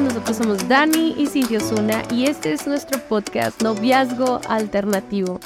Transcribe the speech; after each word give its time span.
Nosotros 0.00 0.38
somos 0.38 0.68
Dani 0.68 1.14
y 1.18 1.26
Cintia 1.26 1.58
Osuna 1.58 2.02
y 2.10 2.24
este 2.24 2.52
es 2.52 2.66
nuestro 2.66 2.98
podcast 3.08 3.62
Noviazgo 3.62 4.40
Alternativo. 4.48 5.38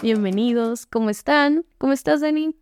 Bienvenidos, 0.00 0.86
¿cómo 0.86 1.10
están? 1.10 1.66
¿Cómo 1.76 1.92
estás, 1.92 2.20
Dani? 2.22 2.56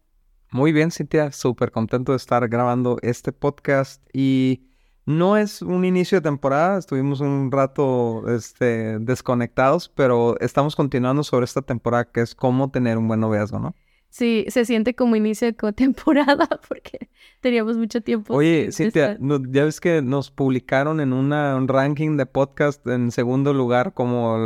Muy 0.50 0.72
bien, 0.72 0.90
Cintia, 0.90 1.30
súper 1.30 1.70
contento 1.70 2.12
de 2.12 2.16
estar 2.16 2.48
grabando 2.48 2.96
este 3.02 3.32
podcast 3.32 4.02
y 4.12 4.66
no 5.04 5.36
es 5.36 5.62
un 5.62 5.84
inicio 5.84 6.18
de 6.18 6.22
temporada, 6.22 6.78
estuvimos 6.78 7.20
un 7.20 7.52
rato 7.52 8.24
este, 8.28 8.98
desconectados, 8.98 9.88
pero 9.88 10.40
estamos 10.40 10.74
continuando 10.74 11.22
sobre 11.22 11.44
esta 11.44 11.62
temporada 11.62 12.10
que 12.10 12.22
es 12.22 12.34
cómo 12.34 12.70
tener 12.70 12.98
un 12.98 13.06
buen 13.06 13.20
noviazgo, 13.20 13.60
¿no? 13.60 13.74
Sí, 14.16 14.46
se 14.48 14.64
siente 14.64 14.94
como 14.94 15.14
inicio 15.14 15.52
de 15.52 15.72
temporada 15.74 16.48
porque 16.70 17.10
teníamos 17.40 17.76
mucho 17.76 18.00
tiempo. 18.00 18.32
Oye, 18.32 18.72
Cintia, 18.72 19.18
ya 19.20 19.64
ves 19.64 19.78
que 19.78 20.00
nos 20.00 20.30
publicaron 20.30 21.00
en 21.00 21.12
una, 21.12 21.54
un 21.54 21.68
ranking 21.68 22.16
de 22.16 22.24
podcast 22.24 22.86
en 22.86 23.10
segundo 23.10 23.52
lugar 23.52 23.92
como 23.92 24.38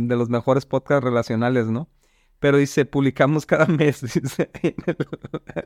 de 0.00 0.16
los 0.16 0.28
mejores 0.28 0.66
podcasts 0.66 1.04
relacionales, 1.04 1.68
¿no? 1.68 1.88
pero 2.40 2.58
dice, 2.58 2.84
publicamos 2.84 3.46
cada 3.46 3.66
mes, 3.68 4.00
dice, 4.00 4.50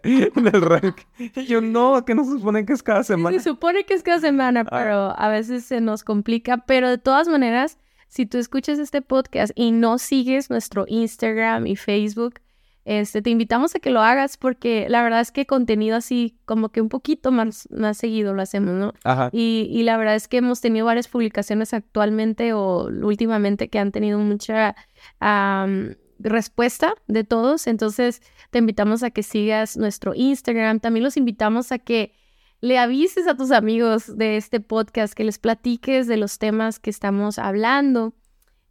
en 0.02 0.46
el, 0.46 0.60
ranking. 0.60 1.06
Y 1.18 1.46
yo, 1.46 1.62
no, 1.62 2.04
que 2.04 2.14
no 2.14 2.26
se 2.26 2.32
supone 2.32 2.66
que 2.66 2.74
es 2.74 2.82
cada 2.82 3.04
semana. 3.04 3.38
Se 3.38 3.42
supone 3.42 3.86
que 3.86 3.94
es 3.94 4.02
cada 4.02 4.20
semana, 4.20 4.66
ah. 4.66 4.68
pero 4.70 5.18
a 5.18 5.28
veces 5.30 5.64
se 5.64 5.80
nos 5.80 6.04
complica, 6.04 6.58
pero 6.66 6.90
de 6.90 6.98
todas 6.98 7.26
maneras, 7.26 7.78
si 8.08 8.26
tú 8.26 8.36
escuchas 8.36 8.78
este 8.78 9.00
podcast 9.00 9.52
y 9.54 9.72
no 9.72 9.96
sigues 9.96 10.50
nuestro 10.50 10.84
Instagram 10.86 11.66
y 11.66 11.76
Facebook, 11.76 12.40
este, 12.86 13.20
te 13.20 13.30
invitamos 13.30 13.74
a 13.74 13.80
que 13.80 13.90
lo 13.90 14.00
hagas 14.00 14.36
porque 14.36 14.86
la 14.88 15.02
verdad 15.02 15.20
es 15.20 15.32
que 15.32 15.44
contenido 15.44 15.96
así 15.96 16.38
como 16.44 16.68
que 16.68 16.80
un 16.80 16.88
poquito 16.88 17.32
más, 17.32 17.68
más 17.72 17.98
seguido 17.98 18.32
lo 18.32 18.42
hacemos, 18.42 18.74
¿no? 18.74 18.92
Ajá. 19.02 19.28
Y, 19.32 19.68
y 19.72 19.82
la 19.82 19.96
verdad 19.96 20.14
es 20.14 20.28
que 20.28 20.36
hemos 20.36 20.60
tenido 20.60 20.86
varias 20.86 21.08
publicaciones 21.08 21.74
actualmente 21.74 22.52
o 22.52 22.84
últimamente 22.84 23.68
que 23.68 23.80
han 23.80 23.90
tenido 23.90 24.20
mucha 24.20 24.76
respuesta 26.20 26.94
de 27.08 27.24
todos. 27.24 27.66
Entonces, 27.66 28.22
te 28.50 28.60
invitamos 28.60 29.02
a 29.02 29.10
que 29.10 29.24
sigas 29.24 29.76
nuestro 29.76 30.14
Instagram. 30.14 30.78
También 30.78 31.02
los 31.02 31.16
invitamos 31.16 31.72
a 31.72 31.80
que 31.80 32.14
le 32.60 32.78
avises 32.78 33.26
a 33.26 33.36
tus 33.36 33.50
amigos 33.50 34.16
de 34.16 34.36
este 34.36 34.60
podcast, 34.60 35.12
que 35.12 35.24
les 35.24 35.40
platiques 35.40 36.06
de 36.06 36.18
los 36.18 36.38
temas 36.38 36.78
que 36.78 36.90
estamos 36.90 37.40
hablando. 37.40 38.14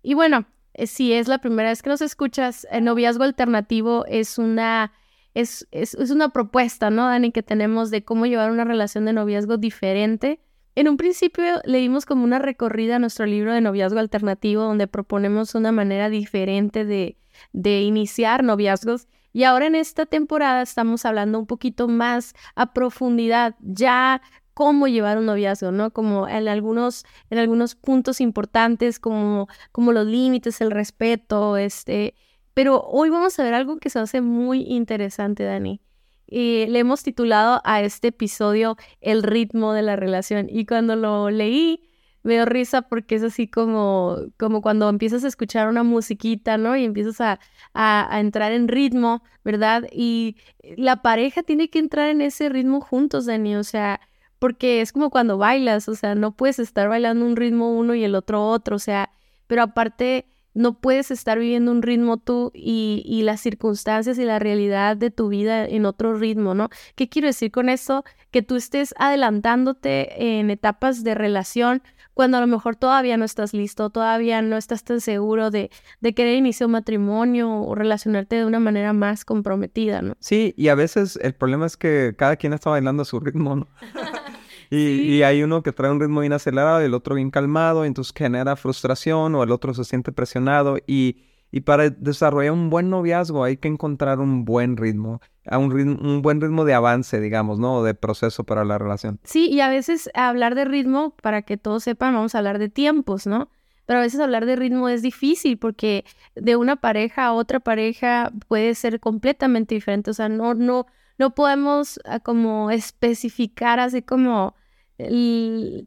Y 0.02 0.14
bueno, 0.14 0.46
si 0.86 1.14
es 1.14 1.28
la 1.28 1.40
primera 1.40 1.70
vez 1.70 1.82
que 1.82 1.90
nos 1.90 2.02
escuchas, 2.02 2.68
el 2.72 2.84
noviazgo 2.84 3.24
alternativo 3.24 4.06
es 4.08 4.38
una, 4.38 4.92
es, 5.34 5.68
es, 5.72 5.94
es 5.96 6.12
una 6.12 6.30
propuesta, 6.30 6.90
¿no, 6.90 7.06
Dani? 7.06 7.32
Que 7.32 7.44
tenemos 7.44 7.92
de 7.92 8.04
cómo 8.04 8.26
llevar 8.26 8.52
una 8.52 8.64
relación 8.64 9.06
de 9.06 9.14
noviazgo 9.14 9.58
diferente. 9.58 10.40
En 10.76 10.90
un 10.90 10.98
principio 10.98 11.62
le 11.64 11.78
dimos 11.78 12.06
como 12.06 12.26
una 12.26 12.40
recorrida 12.40 12.98
a 12.98 13.00
nuestro 13.00 13.26
libro 13.26 13.54
de 13.54 13.62
noviazgo 13.62 14.00
alternativo, 14.00 14.64
donde 14.64 14.88
proponemos 14.88 15.56
una 15.56 15.72
manera 15.72 16.10
diferente 16.10 16.84
de, 16.84 17.18
de 17.54 17.82
iniciar 17.82 18.44
noviazgos. 18.44 19.08
Y 19.32 19.44
ahora 19.44 19.68
en 19.68 19.76
esta 19.76 20.06
temporada 20.06 20.62
estamos 20.62 21.06
hablando 21.06 21.40
un 21.40 21.46
poquito 21.46 21.88
más 21.88 22.34
a 22.56 22.74
profundidad, 22.74 23.56
ya 23.60 24.22
cómo 24.56 24.88
llevar 24.88 25.20
un 25.20 25.28
noviazgo, 25.28 25.72
¿no? 25.72 25.92
Como 25.92 26.28
en 26.28 26.48
algunos, 26.48 27.06
en 27.30 27.38
algunos 27.38 27.76
puntos 27.76 28.22
importantes, 28.22 29.00
como, 29.00 29.48
como 29.72 29.92
los 29.92 30.08
límites, 30.08 30.62
el 30.62 30.72
respeto, 30.72 31.58
este. 31.58 32.16
Pero 32.56 32.82
hoy 32.82 33.10
vamos 33.10 33.38
a 33.38 33.44
ver 33.44 33.54
algo 33.54 33.78
que 33.78 33.90
se 33.92 34.00
hace 34.00 34.22
muy 34.22 34.62
interesante, 34.62 35.44
Dani. 35.44 35.82
Y 36.26 36.68
le 36.68 36.80
hemos 36.80 37.04
titulado 37.04 37.62
a 37.66 37.82
este 37.82 38.08
episodio 38.08 38.78
El 39.02 39.24
ritmo 39.24 39.74
de 39.74 39.84
la 39.84 39.98
relación. 39.98 40.48
Y 40.50 40.66
cuando 40.66 40.96
lo 40.96 41.30
leí, 41.30 41.90
me 42.24 42.36
dio 42.36 42.46
risa 42.46 42.84
porque 42.84 43.16
es 43.16 43.24
así 43.24 43.48
como, 43.50 44.18
como 44.38 44.62
cuando 44.62 44.88
empiezas 44.88 45.26
a 45.26 45.28
escuchar 45.28 45.68
una 45.68 45.84
musiquita, 45.84 46.58
¿no? 46.58 46.78
Y 46.78 46.86
empiezas 46.86 47.20
a, 47.20 47.40
a, 47.74 48.20
entrar 48.22 48.54
en 48.54 48.70
ritmo, 48.70 49.22
¿verdad? 49.44 49.84
Y 49.92 50.38
la 50.78 51.02
pareja 51.02 51.44
tiene 51.44 51.70
que 51.70 51.80
entrar 51.80 52.08
en 52.10 52.22
ese 52.22 52.48
ritmo 52.48 52.80
juntos, 52.80 53.26
Dani, 53.26 53.58
o 53.58 53.64
sea, 53.66 54.00
porque 54.46 54.82
es 54.82 54.92
como 54.92 55.10
cuando 55.10 55.40
bailas, 55.40 55.90
o 55.90 55.96
sea, 55.96 56.14
no 56.14 56.30
puedes 56.30 56.60
estar 56.60 56.88
bailando 56.88 57.26
un 57.26 57.36
ritmo 57.36 57.76
uno 57.76 57.96
y 57.96 58.04
el 58.04 58.14
otro 58.14 58.46
otro, 58.46 58.76
o 58.76 58.80
sea, 58.80 59.10
pero 59.48 59.64
aparte 59.64 60.28
no 60.54 60.80
puedes 60.80 61.10
estar 61.10 61.40
viviendo 61.40 61.72
un 61.72 61.82
ritmo 61.82 62.18
tú 62.18 62.52
y, 62.54 63.02
y, 63.08 63.24
las 63.24 63.42
circunstancias 63.42 64.20
y 64.20 64.24
la 64.24 64.38
realidad 64.38 64.98
de 64.98 65.10
tu 65.10 65.30
vida 65.30 65.66
en 65.66 65.88
otro 65.88 66.14
ritmo, 66.14 66.54
¿no? 66.54 66.70
¿Qué 66.94 67.10
quiero 67.10 67.28
decir 67.28 67.50
con 67.50 67.70
eso? 67.70 68.04
Que 68.30 68.44
tú 68.44 68.56
estés 68.56 68.94
adelantándote 69.00 70.38
en 70.40 70.52
etapas 70.52 71.04
de 71.04 71.16
relación 71.16 71.82
cuando 72.16 72.38
a 72.38 72.42
lo 72.42 72.48
mejor 72.48 72.76
todavía 72.76 73.18
no 73.18 73.26
estás 73.26 73.54
listo, 73.54 73.90
todavía 73.90 74.42
no 74.42 74.58
estás 74.58 74.84
tan 74.84 75.02
seguro 75.02 75.52
de, 75.52 75.70
de 76.02 76.14
querer 76.14 76.36
iniciar 76.36 76.68
un 76.68 76.72
matrimonio 76.74 77.52
o 77.52 77.76
relacionarte 77.76 78.38
de 78.38 78.46
una 78.46 78.60
manera 78.60 78.94
más 78.94 79.26
comprometida, 79.26 80.02
¿no? 80.02 80.16
Sí, 80.20 80.54
y 80.56 80.70
a 80.70 80.76
veces 80.76 81.20
el 81.22 81.34
problema 81.34 81.66
es 81.66 81.78
que 81.78 82.16
cada 82.18 82.38
quien 82.38 82.54
está 82.54 82.70
bailando 82.70 83.02
a 83.02 83.06
su 83.06 83.20
ritmo, 83.20 83.56
¿no? 83.56 83.68
Y, 84.70 85.22
hay 85.24 85.44
uno 85.44 85.64
que 85.64 85.72
trae 85.72 85.92
un 85.92 86.00
ritmo 86.00 86.22
bien 86.22 86.34
acelerado 86.34 86.82
y 86.82 86.86
el 86.86 86.94
otro 86.94 87.16
bien 87.16 87.32
calmado, 87.32 87.86
y 87.86 87.88
entonces 87.88 88.14
genera 88.16 88.56
frustración 88.56 89.36
o 89.36 89.44
el 89.44 89.52
otro 89.52 89.74
se 89.74 89.84
siente 89.84 90.12
presionado. 90.12 90.78
Y, 90.88 91.18
y 91.52 91.62
para 91.62 91.90
desarrollar 91.90 92.52
un 92.52 92.70
buen 92.70 92.90
noviazgo 92.90 93.44
hay 93.44 93.58
que 93.58 93.68
encontrar 93.68 94.20
un 94.20 94.46
buen 94.46 94.78
ritmo, 94.78 95.22
un, 95.50 95.72
ritmo, 95.72 95.98
un 96.02 96.22
buen 96.22 96.42
ritmo 96.42 96.66
de 96.66 96.74
avance, 96.74 97.20
digamos, 97.20 97.60
¿no? 97.60 97.84
De 97.84 97.94
proceso 97.94 98.44
para 98.44 98.66
la 98.66 98.78
relación. 98.78 99.20
Sí, 99.24 99.50
y 99.50 99.62
a 99.62 99.70
veces 99.70 100.10
hablar 100.14 100.56
de 100.56 100.66
ritmo, 100.66 101.16
para 101.22 101.44
que 101.44 101.58
todos 101.58 101.84
sepan, 101.84 102.14
vamos 102.14 102.36
a 102.36 102.40
hablar 102.40 102.60
de 102.60 102.70
tiempos, 102.70 103.28
¿no? 103.28 103.50
Pero 103.86 104.00
a 104.00 104.02
veces 104.02 104.20
hablar 104.20 104.46
de 104.46 104.56
ritmo 104.56 104.90
es 104.90 105.02
difícil 105.02 105.58
porque 105.58 106.06
de 106.36 106.56
una 106.56 106.76
pareja 106.76 107.26
a 107.26 107.34
otra 107.34 107.60
pareja 107.60 108.32
puede 108.48 108.74
ser 108.76 109.00
completamente 109.00 109.76
diferente. 109.76 110.10
O 110.10 110.14
sea, 110.14 110.28
no, 110.28 110.54
no, 110.56 110.88
no 111.18 111.36
podemos 111.36 112.00
ah, 112.06 112.20
como 112.20 112.72
especificar 112.72 113.80
así 113.80 114.02
como 114.02 114.56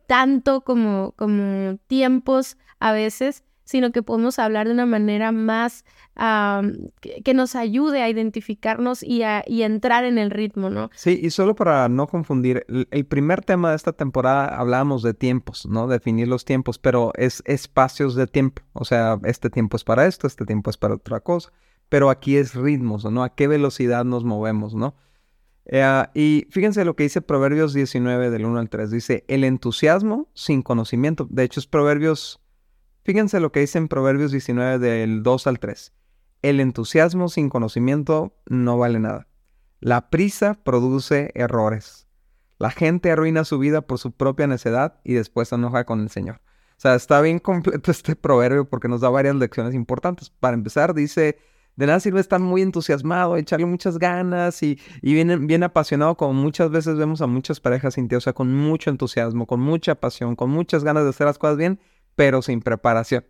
tanto 0.07 0.61
como, 0.63 1.13
como 1.17 1.79
tiempos 1.87 2.59
a 2.79 2.93
veces, 2.93 3.43
sino 3.65 3.93
que 3.93 4.03
podemos 4.03 4.39
hablar 4.39 4.67
de 4.67 4.73
una 4.73 4.87
manera 4.87 5.33
más 5.33 5.85
que, 7.01 7.35
nos 7.35 7.55
ayude 7.55 8.03
a 8.03 8.09
identificarnos 8.09 9.03
y 9.03 9.23
a 9.23 9.45
entrar 9.47 10.05
en 10.05 10.19
el 10.19 10.31
ritmo, 10.31 10.69
¿no? 10.71 10.91
Sí, 10.95 11.21
y 11.23 11.31
solo 11.31 11.55
para 11.55 11.89
no 11.89 12.07
confundir, 12.07 12.67
el, 12.69 13.07
primer 13.07 13.45
tema 13.45 13.71
de 13.71 13.77
esta 13.77 13.93
temporada 13.93 14.47
hablábamos 14.47 15.03
de 15.03 15.15
tiempos, 15.15 15.67
¿no? 15.67 15.87
Definir 15.87 16.29
los 16.29 16.45
tiempos, 16.45 16.79
pero 16.79 17.13
es 17.15 17.43
espacios 17.47 18.15
de 18.15 18.27
tiempo, 18.27 18.63
o 18.73 18.85
sea, 18.85 19.21
este 19.25 19.49
tiempo 19.51 19.77
es 19.77 19.85
para 19.85 20.07
esto, 20.07 20.27
este 20.27 20.45
tiempo 20.45 20.71
es 20.71 20.77
para 20.77 20.95
otra 20.95 21.21
cosa, 21.21 21.53
pero 21.89 22.11
aquí 22.11 22.37
es 22.37 22.55
ritmos, 22.55 23.05
¿no? 23.05 23.23
A 23.23 23.35
qué 23.35 23.49
velocidad 23.49 24.05
nos 24.05 24.25
movemos, 24.25 24.75
¿no? 24.75 24.97
Eh, 25.69 26.05
y 26.15 26.47
fíjense 26.51 26.85
lo 26.85 26.97
que 26.97 27.05
dice 27.05 27.21
Proverbios 27.21 27.75
19 27.75 28.31
del 28.31 28.47
1 28.47 28.59
al 28.59 28.71
3. 28.71 28.91
Dice, 28.91 29.25
el 29.29 29.45
entusiasmo 29.45 30.29
sin 30.35 30.63
conocimiento. 30.63 31.27
De 31.31 31.45
hecho, 31.45 31.61
es 31.61 31.67
Proverbios, 31.67 32.41
fíjense 33.05 33.39
lo 33.39 33.53
que 33.53 33.61
dice 33.61 33.79
en 33.79 33.89
Proverbios 33.89 34.33
19 34.33 34.79
del 34.79 35.23
2 35.23 35.47
al 35.47 35.59
3. 35.59 35.93
El 36.43 36.61
entusiasmo 36.61 37.29
sin 37.29 37.51
conocimiento 37.51 38.35
no 38.47 38.79
vale 38.79 38.99
nada. 38.99 39.29
La 39.81 40.11
prisa 40.11 40.55
produce 40.55 41.31
errores. 41.35 42.09
La 42.59 42.71
gente 42.71 43.13
arruina 43.13 43.45
su 43.45 43.59
vida 43.59 43.83
por 43.83 43.99
su 43.99 44.13
propia 44.13 44.47
necedad 44.47 45.01
y 45.05 45.15
después 45.15 45.49
se 45.49 45.55
enoja 45.55 45.85
con 45.85 46.01
el 46.01 46.11
Señor. 46.11 46.41
O 46.77 46.81
sea, 46.81 46.95
está 46.95 47.21
bien 47.21 47.41
completo 47.41 47.91
este 47.91 48.17
proverbio 48.17 48.65
porque 48.65 48.89
nos 48.89 49.01
da 49.01 49.11
varias 49.11 49.37
lecciones 49.37 49.75
importantes. 49.75 50.31
Para 50.31 50.55
empezar, 50.55 50.95
dice 50.95 51.39
de 51.79 51.87
nada 51.87 52.01
sirve 52.01 52.19
estar 52.19 52.41
muy 52.41 52.61
entusiasmado, 52.61 53.37
echarle 53.37 53.65
muchas 53.65 54.01
ganas 54.01 54.65
y, 54.65 54.81
y 55.01 55.15
bien, 55.15 55.47
bien, 55.47 55.63
apasionado, 55.63 56.17
como 56.17 56.33
muchas 56.33 56.71
veces 56.73 56.97
vemos 56.97 57.23
a 57.23 57.29
muchas 57.29 57.61
parejas 57.61 57.95
sin 57.95 58.13
o 58.13 58.21
sea, 58.21 58.33
con 58.33 58.53
mucho 58.53 58.91
entusiasmo, 58.91 59.47
con 59.47 59.61
mucha 59.61 59.95
pasión, 59.95 60.35
con 60.35 60.51
muchas 60.51 60.83
ganas 60.83 61.05
de 61.05 61.11
hacer 61.11 61.29
las 61.29 61.39
cosas 61.39 61.57
bien, 61.57 61.79
pero 62.17 62.43
sin 62.43 62.63
preparación. 62.63 63.25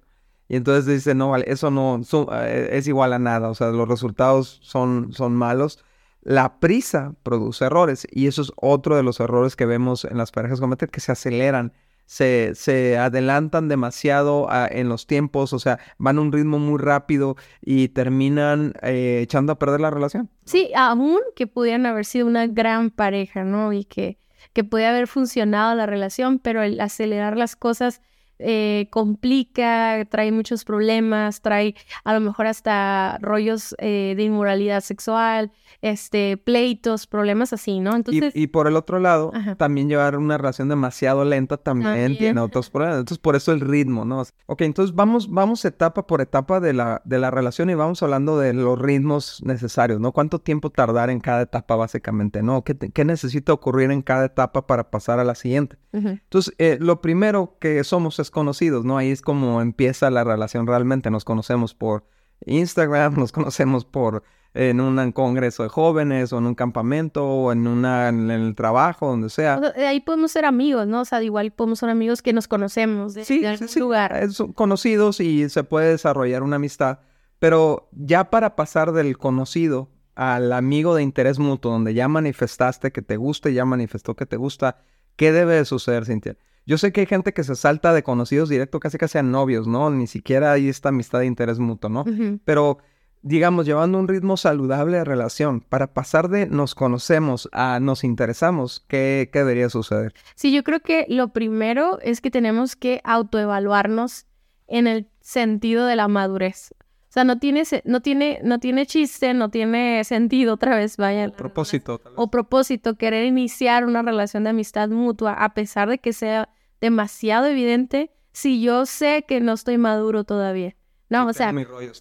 Y 0.48 0.56
entonces 0.56 0.86
dice, 0.86 1.14
no, 1.14 1.28
vale, 1.28 1.44
eso 1.46 1.70
no 1.70 2.00
eh, 2.40 2.70
es 2.72 2.88
igual 2.88 3.12
a 3.12 3.18
nada, 3.18 3.50
o 3.50 3.54
sea, 3.54 3.68
los 3.68 3.86
resultados 3.86 4.60
son, 4.62 5.12
son 5.12 5.36
malos. 5.36 5.84
La 6.22 6.58
prisa 6.58 7.16
produce 7.22 7.66
errores 7.66 8.06
y 8.10 8.28
eso 8.28 8.40
es 8.40 8.50
otro 8.56 8.96
de 8.96 9.02
los 9.02 9.20
errores 9.20 9.56
que 9.56 9.66
vemos 9.66 10.06
en 10.06 10.16
las 10.16 10.32
parejas 10.32 10.58
cometer, 10.58 10.88
que 10.88 11.00
se 11.00 11.12
aceleran 11.12 11.74
se, 12.08 12.54
se 12.54 12.96
adelantan 12.96 13.68
demasiado 13.68 14.48
en 14.70 14.88
los 14.88 15.06
tiempos, 15.06 15.52
o 15.52 15.58
sea, 15.58 15.78
van 15.98 16.16
a 16.16 16.22
un 16.22 16.32
ritmo 16.32 16.58
muy 16.58 16.78
rápido 16.78 17.36
y 17.60 17.88
terminan 17.88 18.72
eh, 18.80 19.20
echando 19.22 19.52
a 19.52 19.58
perder 19.58 19.82
la 19.82 19.90
relación. 19.90 20.30
Sí, 20.46 20.70
aún 20.74 21.20
que 21.36 21.46
pudieran 21.46 21.84
haber 21.84 22.06
sido 22.06 22.26
una 22.26 22.46
gran 22.46 22.88
pareja, 22.88 23.44
¿no? 23.44 23.74
Y 23.74 23.84
que, 23.84 24.16
que 24.54 24.64
puede 24.64 24.86
haber 24.86 25.06
funcionado 25.06 25.74
la 25.74 25.84
relación, 25.84 26.38
pero 26.38 26.62
el 26.62 26.80
acelerar 26.80 27.36
las 27.36 27.56
cosas 27.56 28.00
eh, 28.38 28.88
complica, 28.90 30.04
trae 30.10 30.32
muchos 30.32 30.64
problemas, 30.64 31.40
trae 31.40 31.74
a 32.04 32.12
lo 32.14 32.20
mejor 32.20 32.46
hasta 32.46 33.18
rollos 33.20 33.74
eh, 33.78 34.14
de 34.16 34.22
inmoralidad 34.22 34.80
sexual, 34.80 35.52
este, 35.82 36.36
pleitos, 36.36 37.06
problemas 37.06 37.52
así, 37.52 37.80
¿no? 37.80 37.96
Entonces... 37.96 38.34
Y, 38.34 38.46
por 38.48 38.66
el 38.66 38.76
otro 38.76 38.98
lado, 38.98 39.32
también 39.56 39.88
llevar 39.88 40.16
una 40.16 40.38
relación 40.38 40.68
demasiado 40.68 41.24
lenta 41.24 41.56
también, 41.56 42.16
tiene 42.16 42.40
otros 42.40 42.70
problemas. 42.70 42.98
Entonces, 42.98 43.18
por 43.18 43.36
eso 43.36 43.52
el 43.52 43.60
ritmo, 43.60 44.04
¿no? 44.04 44.22
Ok, 44.46 44.62
entonces 44.62 44.94
vamos, 44.94 45.30
vamos 45.30 45.64
etapa 45.64 46.06
por 46.06 46.20
etapa 46.20 46.60
de 46.60 46.72
la, 46.72 47.02
de 47.04 47.18
la 47.18 47.30
relación 47.30 47.70
y 47.70 47.74
vamos 47.74 48.02
hablando 48.02 48.38
de 48.38 48.54
los 48.54 48.78
ritmos 48.78 49.42
necesarios, 49.44 50.00
¿no? 50.00 50.12
¿Cuánto 50.12 50.40
tiempo 50.40 50.70
tardar 50.70 51.10
en 51.10 51.20
cada 51.20 51.42
etapa 51.42 51.76
básicamente, 51.76 52.42
¿no? 52.42 52.62
¿Qué, 52.64 52.76
qué 52.76 53.04
necesita 53.04 53.52
ocurrir 53.52 53.90
en 53.90 54.02
cada 54.02 54.26
etapa 54.26 54.66
para 54.66 54.90
pasar 54.90 55.18
a 55.20 55.24
la 55.24 55.34
siguiente? 55.34 55.76
Entonces, 55.92 56.54
eh, 56.58 56.78
lo 56.80 57.00
primero 57.00 57.56
que 57.58 57.82
somos 57.82 58.18
es 58.18 58.27
conocidos, 58.30 58.84
¿no? 58.84 58.98
Ahí 58.98 59.10
es 59.10 59.22
como 59.22 59.60
empieza 59.60 60.10
la 60.10 60.24
relación 60.24 60.66
realmente. 60.66 61.10
Nos 61.10 61.24
conocemos 61.24 61.74
por 61.74 62.04
Instagram, 62.46 63.14
nos 63.18 63.32
conocemos 63.32 63.84
por 63.84 64.22
en 64.54 64.80
un 64.80 65.12
congreso 65.12 65.62
de 65.62 65.68
jóvenes 65.68 66.32
o 66.32 66.38
en 66.38 66.46
un 66.46 66.54
campamento 66.54 67.24
o 67.24 67.52
en 67.52 67.66
una 67.66 68.08
en 68.08 68.30
el 68.30 68.54
trabajo, 68.54 69.08
donde 69.08 69.30
sea. 69.30 69.60
ahí 69.76 70.00
podemos 70.00 70.32
ser 70.32 70.44
amigos, 70.44 70.86
¿no? 70.86 71.02
O 71.02 71.04
sea, 71.04 71.22
igual 71.22 71.52
podemos 71.52 71.80
ser 71.80 71.90
amigos 71.90 72.22
que 72.22 72.32
nos 72.32 72.48
conocemos 72.48 73.14
de, 73.14 73.24
sí, 73.24 73.44
algún 73.44 73.68
sí, 73.68 73.78
lugar. 73.78 74.30
Son 74.32 74.52
conocidos 74.52 75.20
y 75.20 75.48
se 75.48 75.64
puede 75.64 75.90
desarrollar 75.90 76.42
una 76.42 76.56
amistad, 76.56 77.00
pero 77.38 77.88
ya 77.92 78.30
para 78.30 78.56
pasar 78.56 78.92
del 78.92 79.18
conocido 79.18 79.90
al 80.14 80.52
amigo 80.52 80.96
de 80.96 81.04
interés 81.04 81.38
mutuo, 81.38 81.70
donde 81.70 81.94
ya 81.94 82.08
manifestaste 82.08 82.90
que 82.90 83.02
te 83.02 83.16
gusta 83.16 83.50
y 83.50 83.54
ya 83.54 83.64
manifestó 83.64 84.16
que 84.16 84.26
te 84.26 84.36
gusta, 84.36 84.78
¿qué 85.14 85.30
debe 85.30 85.54
de 85.54 85.64
suceder, 85.64 86.06
Cintia? 86.06 86.36
Yo 86.68 86.76
sé 86.76 86.92
que 86.92 87.00
hay 87.00 87.06
gente 87.06 87.32
que 87.32 87.44
se 87.44 87.54
salta 87.54 87.94
de 87.94 88.02
conocidos 88.02 88.50
directo 88.50 88.78
casi 88.78 88.98
casi 88.98 89.16
a 89.16 89.22
novios, 89.22 89.66
¿no? 89.66 89.88
Ni 89.88 90.06
siquiera 90.06 90.52
hay 90.52 90.68
esta 90.68 90.90
amistad 90.90 91.20
de 91.20 91.24
interés 91.24 91.58
mutuo, 91.58 91.88
¿no? 91.88 92.04
Pero 92.44 92.76
digamos, 93.22 93.64
llevando 93.64 93.98
un 93.98 94.06
ritmo 94.06 94.36
saludable 94.36 94.98
de 94.98 95.04
relación, 95.04 95.62
para 95.62 95.94
pasar 95.94 96.28
de 96.28 96.46
nos 96.46 96.74
conocemos 96.74 97.48
a 97.52 97.80
nos 97.80 98.04
interesamos, 98.04 98.84
¿qué, 98.86 99.30
qué 99.32 99.38
debería 99.38 99.70
suceder? 99.70 100.12
Sí, 100.34 100.52
yo 100.52 100.62
creo 100.62 100.80
que 100.80 101.06
lo 101.08 101.28
primero 101.28 102.00
es 102.02 102.20
que 102.20 102.30
tenemos 102.30 102.76
que 102.76 103.00
autoevaluarnos 103.02 104.26
en 104.66 104.88
el 104.88 105.08
sentido 105.22 105.86
de 105.86 105.96
la 105.96 106.06
madurez. 106.06 106.74
O 107.08 107.10
sea, 107.10 107.24
no 107.24 107.38
tiene, 107.38 107.62
no 107.84 108.02
tiene, 108.02 108.40
no 108.44 108.58
tiene 108.58 108.84
chiste, 108.84 109.32
no 109.32 109.48
tiene 109.48 110.04
sentido 110.04 110.52
otra 110.52 110.76
vez, 110.76 110.98
vaya. 110.98 111.28
O 111.28 111.32
propósito. 111.32 112.02
O 112.14 112.30
propósito, 112.30 112.96
querer 112.96 113.24
iniciar 113.24 113.86
una 113.86 114.02
relación 114.02 114.44
de 114.44 114.50
amistad 114.50 114.90
mutua, 114.90 115.32
a 115.32 115.54
pesar 115.54 115.88
de 115.88 115.98
que 115.98 116.12
sea 116.12 116.50
demasiado 116.80 117.46
evidente, 117.46 118.10
si 118.32 118.60
yo 118.60 118.86
sé 118.86 119.24
que 119.26 119.40
no 119.40 119.52
estoy 119.52 119.78
maduro 119.78 120.24
todavía. 120.24 120.74
No, 121.10 121.26
o 121.26 121.32
sea, 121.32 121.54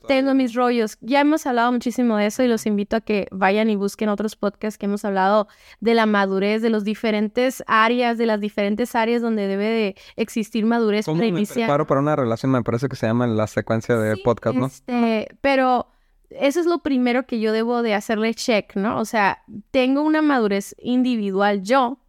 tengo 0.05 0.33
mis 0.33 0.53
rollos. 0.53 0.97
Ya 0.99 1.21
hemos 1.21 1.45
hablado 1.47 1.71
muchísimo 1.71 2.17
de 2.17 2.25
eso 2.25 2.43
y 2.43 2.47
los 2.49 2.65
invito 2.65 2.97
a 2.97 3.01
que 3.01 3.27
vayan 3.31 3.69
y 3.69 3.77
busquen 3.77 4.09
otros 4.09 4.35
podcasts 4.35 4.77
que 4.77 4.85
hemos 4.85 5.05
hablado 5.05 5.47
de 5.79 5.93
la 5.93 6.05
madurez, 6.05 6.61
de 6.61 6.69
los 6.69 6.83
diferentes 6.83 7.63
áreas, 7.67 8.17
de 8.17 8.25
las 8.25 8.41
diferentes 8.41 8.95
áreas 8.95 9.21
donde 9.21 9.47
debe 9.47 9.65
de 9.65 9.95
existir 10.17 10.65
madurez 10.65 11.05
¿Cómo 11.05 11.21
para 11.21 11.31
me 11.31 11.45
preparo 11.45 11.87
para 11.87 12.01
una 12.01 12.17
relación? 12.17 12.51
Me 12.51 12.63
parece 12.63 12.89
que 12.89 12.97
se 12.97 13.07
llama 13.07 13.27
la 13.27 13.47
secuencia 13.47 13.97
de 13.97 14.17
podcast, 14.17 14.57
¿no? 14.57 14.65
Este, 14.65 15.29
pero 15.39 15.87
eso 16.29 16.59
es 16.59 16.65
lo 16.65 16.79
primero 16.79 17.25
que 17.25 17.39
yo 17.39 17.53
debo 17.53 17.81
de 17.83 17.93
hacerle 17.93 18.33
check, 18.33 18.75
¿no? 18.75 18.99
O 18.99 19.05
sea, 19.05 19.43
tengo 19.71 20.01
una 20.01 20.21
madurez 20.21 20.75
individual 20.79 21.63
yo 21.63 21.99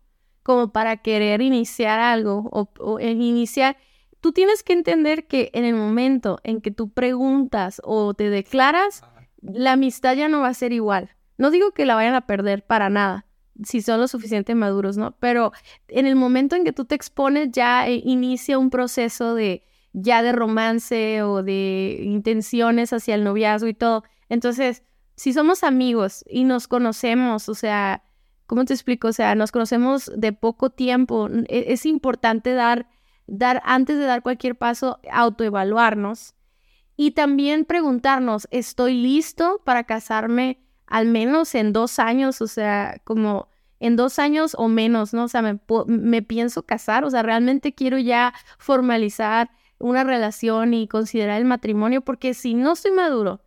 como 0.49 0.73
para 0.73 0.97
querer 0.97 1.43
iniciar 1.43 1.99
algo 1.99 2.49
o, 2.50 2.71
o 2.81 2.99
iniciar 3.00 3.77
tú 4.23 4.33
tienes 4.33 4.62
que 4.62 4.73
entender 4.73 5.27
que 5.27 5.50
en 5.53 5.67
el 5.67 5.75
momento 5.75 6.41
en 6.43 6.62
que 6.62 6.71
tú 6.71 6.91
preguntas 6.91 7.83
o 7.85 8.15
te 8.15 8.31
declaras, 8.31 9.03
la 9.43 9.73
amistad 9.73 10.17
ya 10.17 10.31
no 10.31 10.41
va 10.41 10.49
a 10.49 10.55
ser 10.55 10.73
igual. 10.73 11.11
No 11.37 11.50
digo 11.50 11.73
que 11.73 11.85
la 11.85 11.97
vayan 11.97 12.15
a 12.15 12.27
perder 12.27 12.65
para 12.65 12.89
nada, 12.89 13.27
si 13.62 13.83
son 13.83 14.00
lo 14.00 14.09
suficientemente 14.09 14.55
maduros, 14.55 14.97
¿no? 14.97 15.17
Pero 15.21 15.53
en 15.89 16.06
el 16.06 16.17
momento 16.17 16.56
en 16.56 16.65
que 16.65 16.73
tú 16.73 16.87
te 16.87 16.95
expones, 16.95 17.50
ya 17.53 17.87
eh, 17.87 18.00
inicia 18.03 18.59
un 18.59 18.71
proceso 18.71 19.35
de 19.35 19.65
ya 19.93 20.23
de 20.23 20.33
romance 20.33 21.23
o 21.23 21.43
de 21.43 22.00
intenciones 22.05 22.95
hacia 22.95 23.15
el 23.15 23.23
noviazgo 23.23 23.69
y 23.69 23.75
todo. 23.75 24.03
Entonces, 24.31 24.83
si 25.15 25.35
somos 25.35 25.62
amigos 25.62 26.25
y 26.27 26.45
nos 26.45 26.69
conocemos, 26.69 27.50
o 27.50 27.55
sea, 27.55 28.08
¿cómo 28.49 28.65
te 28.65 28.75
explico? 28.75 29.06
O 29.06 29.12
sea, 29.12 29.37
nos 29.37 29.53
conocemos 29.53 30.11
de 30.17 30.33
poco 30.33 30.71
tiempo, 30.71 31.29
e, 31.47 31.67
es 31.69 31.87
importante 31.87 32.55
dar 32.55 32.89
dar, 33.29 33.62
antes 33.65 33.97
de 33.99 34.06
dar 34.06 34.23
cualquier 34.23 34.56
paso, 34.56 34.99
autoevaluarnos 35.12 36.35
y 36.97 37.12
también 37.12 37.65
preguntarnos, 37.65 38.49
¿estoy 38.50 38.95
listo 38.95 39.62
para 39.65 39.85
casarme 39.85 40.59
al 40.87 41.06
menos 41.06 41.55
en 41.55 41.73
dos 41.73 42.00
años? 42.00 42.41
O 42.41 42.49
sea, 42.49 43.00
como 43.05 43.49
en 43.79 43.95
dos 43.95 44.19
años 44.19 44.56
o 44.59 44.67
menos, 44.67 45.15
¿no? 45.15 45.25
O 45.25 45.29
sea, 45.29 45.43
me, 45.43 45.61
me 45.87 46.23
pienso 46.23 46.65
casar, 46.65 47.05
o 47.05 47.11
sea, 47.11 47.23
realmente 47.23 47.75
quiero 47.75 47.99
ya 47.99 48.35
formalizar 48.59 49.50
una 49.79 50.03
relación 50.03 50.75
y 50.75 50.89
considerar 50.89 51.39
el 51.39 51.45
matrimonio, 51.45 52.00
porque 52.00 52.35
si 52.35 52.55
no 52.55 52.73
estoy 52.73 52.91
maduro, 52.91 53.41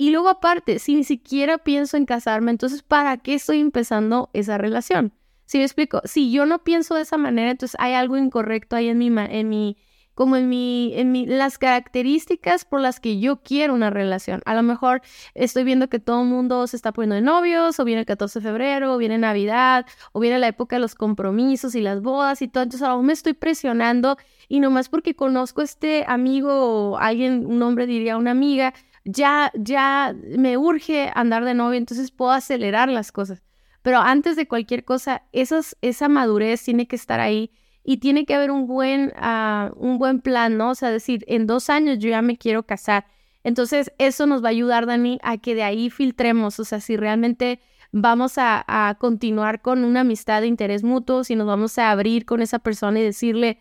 y 0.00 0.08
luego 0.08 0.30
aparte, 0.30 0.78
si 0.78 0.94
ni 0.94 1.04
siquiera 1.04 1.58
pienso 1.58 1.98
en 1.98 2.06
casarme, 2.06 2.50
entonces, 2.50 2.82
¿para 2.82 3.18
qué 3.18 3.34
estoy 3.34 3.60
empezando 3.60 4.30
esa 4.32 4.56
relación? 4.56 5.12
Si 5.44 5.58
me 5.58 5.64
explico, 5.64 6.00
si 6.06 6.32
yo 6.32 6.46
no 6.46 6.64
pienso 6.64 6.94
de 6.94 7.02
esa 7.02 7.18
manera, 7.18 7.50
entonces 7.50 7.76
hay 7.78 7.92
algo 7.92 8.16
incorrecto 8.16 8.76
ahí 8.76 8.88
en 8.88 8.96
mi, 8.96 9.08
en 9.14 9.50
mi, 9.50 9.76
como 10.14 10.36
en 10.36 10.48
mi, 10.48 10.94
en 10.94 11.12
mi, 11.12 11.26
las 11.26 11.58
características 11.58 12.64
por 12.64 12.80
las 12.80 12.98
que 12.98 13.20
yo 13.20 13.42
quiero 13.42 13.74
una 13.74 13.90
relación. 13.90 14.40
A 14.46 14.54
lo 14.54 14.62
mejor 14.62 15.02
estoy 15.34 15.64
viendo 15.64 15.90
que 15.90 15.98
todo 15.98 16.22
el 16.22 16.28
mundo 16.28 16.66
se 16.66 16.76
está 16.76 16.92
poniendo 16.92 17.16
de 17.16 17.20
novios, 17.20 17.78
o 17.78 17.84
viene 17.84 18.00
el 18.00 18.06
14 18.06 18.40
de 18.40 18.42
febrero, 18.42 18.94
o 18.94 18.96
viene 18.96 19.18
Navidad, 19.18 19.84
o 20.12 20.20
viene 20.20 20.38
la 20.38 20.48
época 20.48 20.76
de 20.76 20.80
los 20.80 20.94
compromisos 20.94 21.74
y 21.74 21.82
las 21.82 22.00
bodas 22.00 22.40
y 22.40 22.48
todo. 22.48 22.62
Entonces 22.62 22.88
aún 22.88 23.04
me 23.04 23.12
estoy 23.12 23.34
presionando 23.34 24.16
y 24.48 24.60
nomás 24.60 24.88
porque 24.88 25.14
conozco 25.14 25.60
a 25.60 25.64
este 25.64 26.06
amigo 26.08 26.92
o 26.92 26.96
alguien, 26.96 27.44
un 27.44 27.62
hombre 27.62 27.86
diría 27.86 28.16
una 28.16 28.30
amiga, 28.30 28.72
ya, 29.04 29.52
ya 29.54 30.14
me 30.36 30.56
urge 30.56 31.10
andar 31.14 31.44
de 31.44 31.54
novio, 31.54 31.78
entonces 31.78 32.10
puedo 32.10 32.32
acelerar 32.32 32.88
las 32.88 33.12
cosas. 33.12 33.42
Pero 33.82 33.98
antes 33.98 34.36
de 34.36 34.46
cualquier 34.46 34.84
cosa, 34.84 35.22
esa 35.32 36.08
madurez 36.08 36.62
tiene 36.62 36.86
que 36.86 36.96
estar 36.96 37.20
ahí 37.20 37.50
y 37.82 37.96
tiene 37.98 38.26
que 38.26 38.34
haber 38.34 38.50
un 38.50 38.66
buen, 38.66 39.12
ah, 39.16 39.72
un 39.76 39.98
buen 39.98 40.20
plan, 40.20 40.58
¿no? 40.58 40.70
O 40.70 40.74
sea, 40.74 40.90
decir, 40.90 41.24
en 41.28 41.46
dos 41.46 41.70
años 41.70 41.98
yo 41.98 42.10
ya 42.10 42.20
me 42.20 42.36
quiero 42.36 42.64
casar. 42.64 43.06
Entonces, 43.42 43.92
eso 43.98 44.26
nos 44.26 44.44
va 44.44 44.48
a 44.48 44.50
ayudar, 44.50 44.84
Dani, 44.86 45.18
a 45.22 45.38
que 45.38 45.54
de 45.54 45.62
ahí 45.62 45.88
filtremos, 45.88 46.60
o 46.60 46.64
sea, 46.64 46.80
si 46.80 46.96
realmente 46.96 47.60
vamos 47.92 48.34
a, 48.36 48.96
continuar 49.00 49.62
con 49.62 49.84
una 49.84 50.00
amistad 50.00 50.42
de 50.42 50.46
interés 50.46 50.84
mutuo, 50.84 51.24
si 51.24 51.34
nos 51.36 51.46
vamos 51.46 51.78
a 51.78 51.90
abrir 51.90 52.26
con 52.26 52.42
esa 52.42 52.58
persona 52.58 53.00
y 53.00 53.02
decirle 53.02 53.60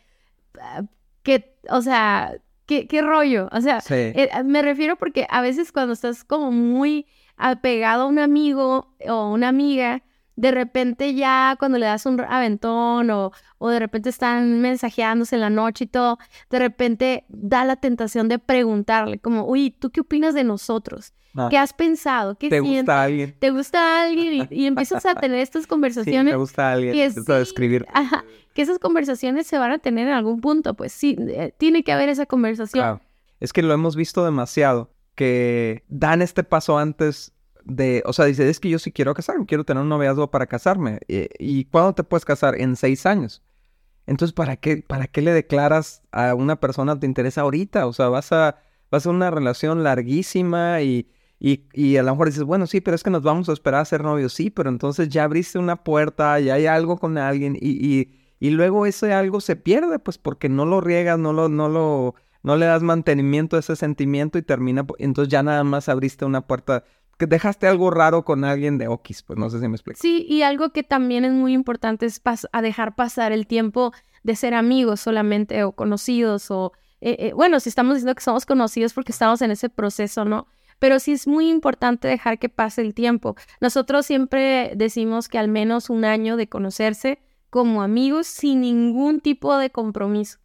ah, 0.59 0.83
que, 1.23 1.55
o 1.69 1.81
sea, 1.81 2.35
¿qué, 2.69 2.87
qué 2.87 3.01
rollo? 3.01 3.49
O 3.51 3.61
sea, 3.61 3.81
eh, 3.89 4.29
me 4.45 4.61
refiero 4.61 4.95
porque 4.95 5.25
a 5.31 5.41
veces 5.41 5.71
cuando 5.71 5.93
estás 5.93 6.23
como 6.23 6.51
muy 6.51 7.07
apegado 7.35 8.03
a 8.03 8.05
un 8.05 8.19
amigo 8.19 8.93
o 9.07 9.33
una 9.33 9.47
amiga, 9.47 10.03
de 10.35 10.51
repente 10.51 11.15
ya 11.15 11.55
cuando 11.57 11.79
le 11.79 11.87
das 11.87 12.05
un 12.05 12.21
aventón 12.21 13.09
o, 13.09 13.31
o, 13.57 13.69
de 13.69 13.79
repente 13.79 14.09
están 14.09 14.61
mensajeándose 14.61 15.35
en 15.35 15.41
la 15.41 15.49
noche 15.49 15.85
y 15.85 15.87
todo, 15.87 16.19
de 16.51 16.59
repente 16.59 17.25
da 17.27 17.65
la 17.65 17.75
tentación 17.75 18.27
de 18.29 18.37
preguntarle 18.37 19.17
como, 19.17 19.45
uy, 19.45 19.71
¿tú 19.71 19.89
qué 19.89 20.01
opinas 20.01 20.35
de 20.35 20.43
nosotros? 20.43 21.13
Ah. 21.35 21.47
¿Qué 21.49 21.57
has 21.57 21.73
pensado? 21.73 22.35
¿Qué 22.35 22.49
¿Te 22.49 22.59
gusta 22.59 23.03
alguien? 23.03 23.35
¿Te 23.37 23.51
gusta 23.51 24.03
alguien? 24.03 24.47
Y, 24.49 24.65
empiezas 24.65 25.05
a 25.05 25.15
tener 25.15 25.39
estas 25.39 25.67
conversaciones. 25.67 26.09
Sí, 26.09 26.31
me 26.31 26.35
gusta 26.35 26.71
alguien. 26.71 26.93
Que, 26.93 27.11
sí, 27.11 27.21
escribir. 27.39 27.85
que 28.53 28.61
esas 28.61 28.79
conversaciones 28.79 29.47
se 29.47 29.57
van 29.57 29.71
a 29.71 29.79
tener 29.79 30.07
en 30.07 30.13
algún 30.13 30.41
punto, 30.41 30.73
pues 30.73 30.91
sí, 30.91 31.15
eh, 31.19 31.53
tiene 31.57 31.83
que 31.83 31.91
haber 31.91 32.09
esa 32.09 32.25
conversación. 32.25 32.99
Es 33.39 33.53
que 33.53 33.61
lo 33.61 33.73
hemos 33.73 33.95
visto 33.95 34.25
demasiado, 34.25 34.91
que 35.15 35.83
dan 35.87 36.21
este 36.21 36.43
paso 36.43 36.77
antes 36.77 37.31
de, 37.63 38.01
o 38.05 38.13
sea, 38.13 38.25
dice, 38.25 38.49
es 38.49 38.59
que 38.59 38.69
yo 38.69 38.79
sí 38.79 38.91
quiero 38.91 39.13
casarme, 39.13 39.45
quiero 39.45 39.63
tener 39.63 39.83
un 39.83 39.89
noviazgo 39.89 40.31
para 40.31 40.47
casarme. 40.47 40.99
¿Y, 41.07 41.65
cuándo 41.65 41.93
te 41.93 42.03
puedes 42.03 42.25
casar? 42.25 42.59
En 42.59 42.75
seis 42.75 43.05
años. 43.05 43.43
Entonces, 44.07 44.33
¿para 44.33 44.55
qué, 44.57 44.77
¿para 44.77 45.07
qué 45.07 45.21
le 45.21 45.31
declaras 45.31 46.01
a 46.11 46.33
una 46.33 46.59
persona 46.59 46.95
que 46.95 47.01
te 47.01 47.05
interesa 47.05 47.41
ahorita? 47.41 47.85
O 47.85 47.93
sea, 47.93 48.09
vas 48.09 48.31
a, 48.31 48.57
vas 48.89 49.05
a 49.05 49.11
una 49.11 49.29
relación 49.29 49.83
larguísima 49.83 50.81
y, 50.81 51.07
y, 51.39 51.63
y, 51.73 51.95
a 51.97 52.03
lo 52.03 52.11
mejor 52.11 52.27
dices, 52.27 52.43
bueno, 52.43 52.67
sí, 52.67 52.81
pero 52.81 52.95
es 52.95 53.03
que 53.03 53.09
nos 53.09 53.23
vamos 53.23 53.47
a 53.47 53.53
esperar 53.53 53.81
a 53.81 53.85
ser 53.85 54.03
novios. 54.03 54.33
Sí, 54.33 54.49
pero 54.49 54.69
entonces 54.69 55.07
ya 55.07 55.23
abriste 55.23 55.57
una 55.57 55.83
puerta, 55.83 56.39
ya 56.39 56.55
hay 56.55 56.65
algo 56.65 56.97
con 56.97 57.17
alguien 57.17 57.55
y, 57.59 57.69
y, 57.69 58.11
Y 58.39 58.49
luego 58.49 58.85
ese 58.85 59.13
algo 59.13 59.39
se 59.39 59.55
pierde, 59.55 59.99
pues 59.99 60.17
porque 60.17 60.49
no 60.49 60.65
lo 60.65 60.81
riegas, 60.81 61.17
no 61.17 61.31
lo, 61.31 61.47
no 61.47 61.69
lo, 61.69 62.15
no 62.43 62.57
le 62.57 62.65
das 62.65 62.83
mantenimiento 62.83 63.55
a 63.55 63.59
ese 63.59 63.75
sentimiento 63.75 64.37
y 64.37 64.41
termina, 64.41 64.85
entonces 64.97 65.31
ya 65.31 65.43
nada 65.43 65.63
más 65.63 65.89
abriste 65.89 66.25
una 66.25 66.41
puerta, 66.41 66.83
que 67.17 67.27
dejaste 67.27 67.67
algo 67.67 67.91
raro 67.91 68.23
con 68.23 68.45
alguien 68.45 68.77
de 68.77 68.87
Okis, 68.87 69.23
pues 69.23 69.37
no 69.37 69.49
sé 69.49 69.59
si 69.59 69.67
me 69.67 69.75
explico. 69.75 69.99
Sí, 70.01 70.25
y 70.29 70.41
algo 70.43 70.71
que 70.71 70.83
también 70.83 71.25
es 71.25 71.33
muy 71.33 71.53
importante 71.53 72.05
es 72.05 72.21
a 72.51 72.61
dejar 72.61 72.95
pasar 72.95 73.33
el 73.33 73.45
tiempo 73.45 73.91
de 74.23 74.35
ser 74.35 74.53
amigos 74.53 75.01
solamente 75.01 75.63
o 75.63 75.73
conocidos 75.73 76.49
o, 76.49 76.71
eh, 77.01 77.17
eh, 77.19 77.33
bueno, 77.33 77.59
si 77.59 77.69
estamos 77.69 77.95
diciendo 77.95 78.15
que 78.15 78.23
somos 78.23 78.45
conocidos 78.45 78.93
porque 78.93 79.11
estamos 79.11 79.41
en 79.41 79.51
ese 79.51 79.69
proceso, 79.69 80.23
¿no? 80.23 80.47
Pero 80.79 80.99
sí 80.99 81.11
es 81.11 81.27
muy 81.27 81.49
importante 81.49 82.07
dejar 82.07 82.39
que 82.39 82.49
pase 82.49 82.81
el 82.81 82.93
tiempo. 82.93 83.35
Nosotros 83.61 84.05
siempre 84.05 84.71
decimos 84.75 85.27
que 85.27 85.37
al 85.37 85.49
menos 85.49 85.89
un 85.89 86.05
año 86.05 86.37
de 86.37 86.47
conocerse 86.47 87.19
como 87.49 87.81
amigos 87.83 88.27
sin 88.27 88.61
ningún 88.61 89.19
tipo 89.19 89.57
de 89.57 89.69
compromiso. 89.69 90.39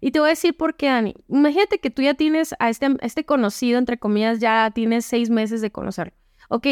Y 0.00 0.10
te 0.10 0.20
voy 0.20 0.28
a 0.28 0.30
decir 0.30 0.56
por 0.56 0.76
qué, 0.76 0.86
Dani. 0.86 1.14
Imagínate 1.28 1.78
que 1.78 1.90
tú 1.90 2.02
ya 2.02 2.14
tienes 2.14 2.54
a 2.58 2.68
este, 2.68 2.88
este 3.00 3.24
conocido, 3.24 3.78
entre 3.78 3.98
comillas, 3.98 4.38
ya 4.38 4.70
tienes 4.70 5.06
seis 5.06 5.30
meses 5.30 5.60
de 5.60 5.70
conocerlo. 5.70 6.12
Ok, 6.48 6.66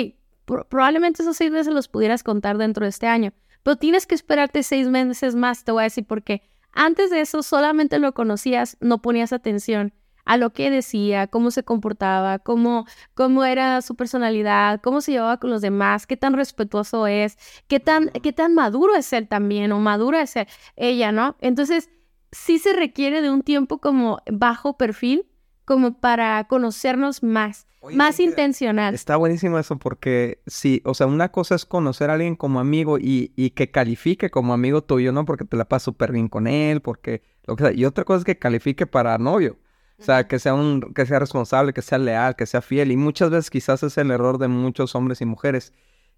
probablemente 0.44 1.22
esos 1.22 1.36
seis 1.36 1.50
meses 1.50 1.72
los 1.72 1.88
pudieras 1.88 2.22
contar 2.22 2.58
dentro 2.58 2.84
de 2.84 2.90
este 2.90 3.06
año, 3.06 3.32
pero 3.62 3.76
tienes 3.76 4.06
que 4.06 4.14
esperarte 4.14 4.62
seis 4.62 4.88
meses 4.88 5.34
más, 5.34 5.64
te 5.64 5.72
voy 5.72 5.80
a 5.80 5.84
decir 5.84 6.06
por 6.06 6.22
qué. 6.22 6.42
Antes 6.72 7.10
de 7.10 7.20
eso 7.20 7.42
solamente 7.42 7.98
lo 7.98 8.12
conocías, 8.12 8.76
no 8.80 9.00
ponías 9.00 9.32
atención 9.32 9.92
a 10.24 10.36
lo 10.36 10.50
que 10.50 10.70
decía, 10.70 11.26
cómo 11.26 11.50
se 11.50 11.64
comportaba, 11.64 12.38
cómo, 12.38 12.86
cómo 13.14 13.44
era 13.44 13.82
su 13.82 13.96
personalidad, 13.96 14.80
cómo 14.80 15.00
se 15.00 15.12
llevaba 15.12 15.38
con 15.38 15.50
los 15.50 15.62
demás, 15.62 16.06
qué 16.06 16.16
tan 16.16 16.34
respetuoso 16.34 17.06
es, 17.06 17.36
qué 17.66 17.80
tan, 17.80 18.08
qué 18.22 18.32
tan 18.32 18.54
maduro 18.54 18.94
es 18.94 19.12
él 19.12 19.28
también 19.28 19.72
o 19.72 19.80
madura 19.80 20.22
es 20.22 20.34
ella, 20.76 21.12
¿no? 21.12 21.36
Entonces, 21.40 21.90
sí 22.30 22.58
se 22.58 22.72
requiere 22.72 23.20
de 23.20 23.30
un 23.30 23.42
tiempo 23.42 23.78
como 23.78 24.18
bajo 24.30 24.76
perfil, 24.76 25.26
como 25.64 26.00
para 26.00 26.44
conocernos 26.48 27.22
más, 27.22 27.66
más 27.94 28.20
intencional. 28.20 28.94
Está 28.94 29.16
buenísimo 29.16 29.58
eso 29.58 29.78
porque 29.78 30.42
sí, 30.46 30.82
o 30.84 30.94
sea, 30.94 31.06
una 31.06 31.30
cosa 31.30 31.54
es 31.54 31.64
conocer 31.64 32.10
a 32.10 32.14
alguien 32.14 32.36
como 32.36 32.60
amigo 32.60 32.98
y, 32.98 33.32
y 33.36 33.50
que 33.50 33.70
califique 33.70 34.30
como 34.30 34.54
amigo 34.54 34.82
tuyo, 34.82 35.12
¿no? 35.12 35.24
Porque 35.24 35.44
te 35.44 35.56
la 35.56 35.68
pasas 35.68 35.84
súper 35.84 36.12
bien 36.12 36.28
con 36.28 36.46
él, 36.46 36.80
porque 36.80 37.22
lo 37.44 37.56
que 37.56 37.64
sea. 37.64 37.72
Y 37.72 37.84
otra 37.84 38.04
cosa 38.04 38.18
es 38.18 38.24
que 38.24 38.38
califique 38.38 38.86
para 38.86 39.18
novio. 39.18 39.56
O 40.02 40.04
sea, 40.04 40.26
que 40.26 40.40
sea 40.40 40.54
un, 40.54 40.80
que 40.94 41.06
sea 41.06 41.20
responsable, 41.20 41.72
que 41.72 41.80
sea 41.80 41.98
leal, 41.98 42.34
que 42.34 42.44
sea 42.44 42.60
fiel. 42.60 42.90
Y 42.90 42.96
muchas 42.96 43.30
veces 43.30 43.50
quizás 43.50 43.84
es 43.84 43.96
el 43.98 44.10
error 44.10 44.38
de 44.38 44.48
muchos 44.48 44.96
hombres 44.96 45.20
y 45.20 45.26
mujeres 45.26 45.72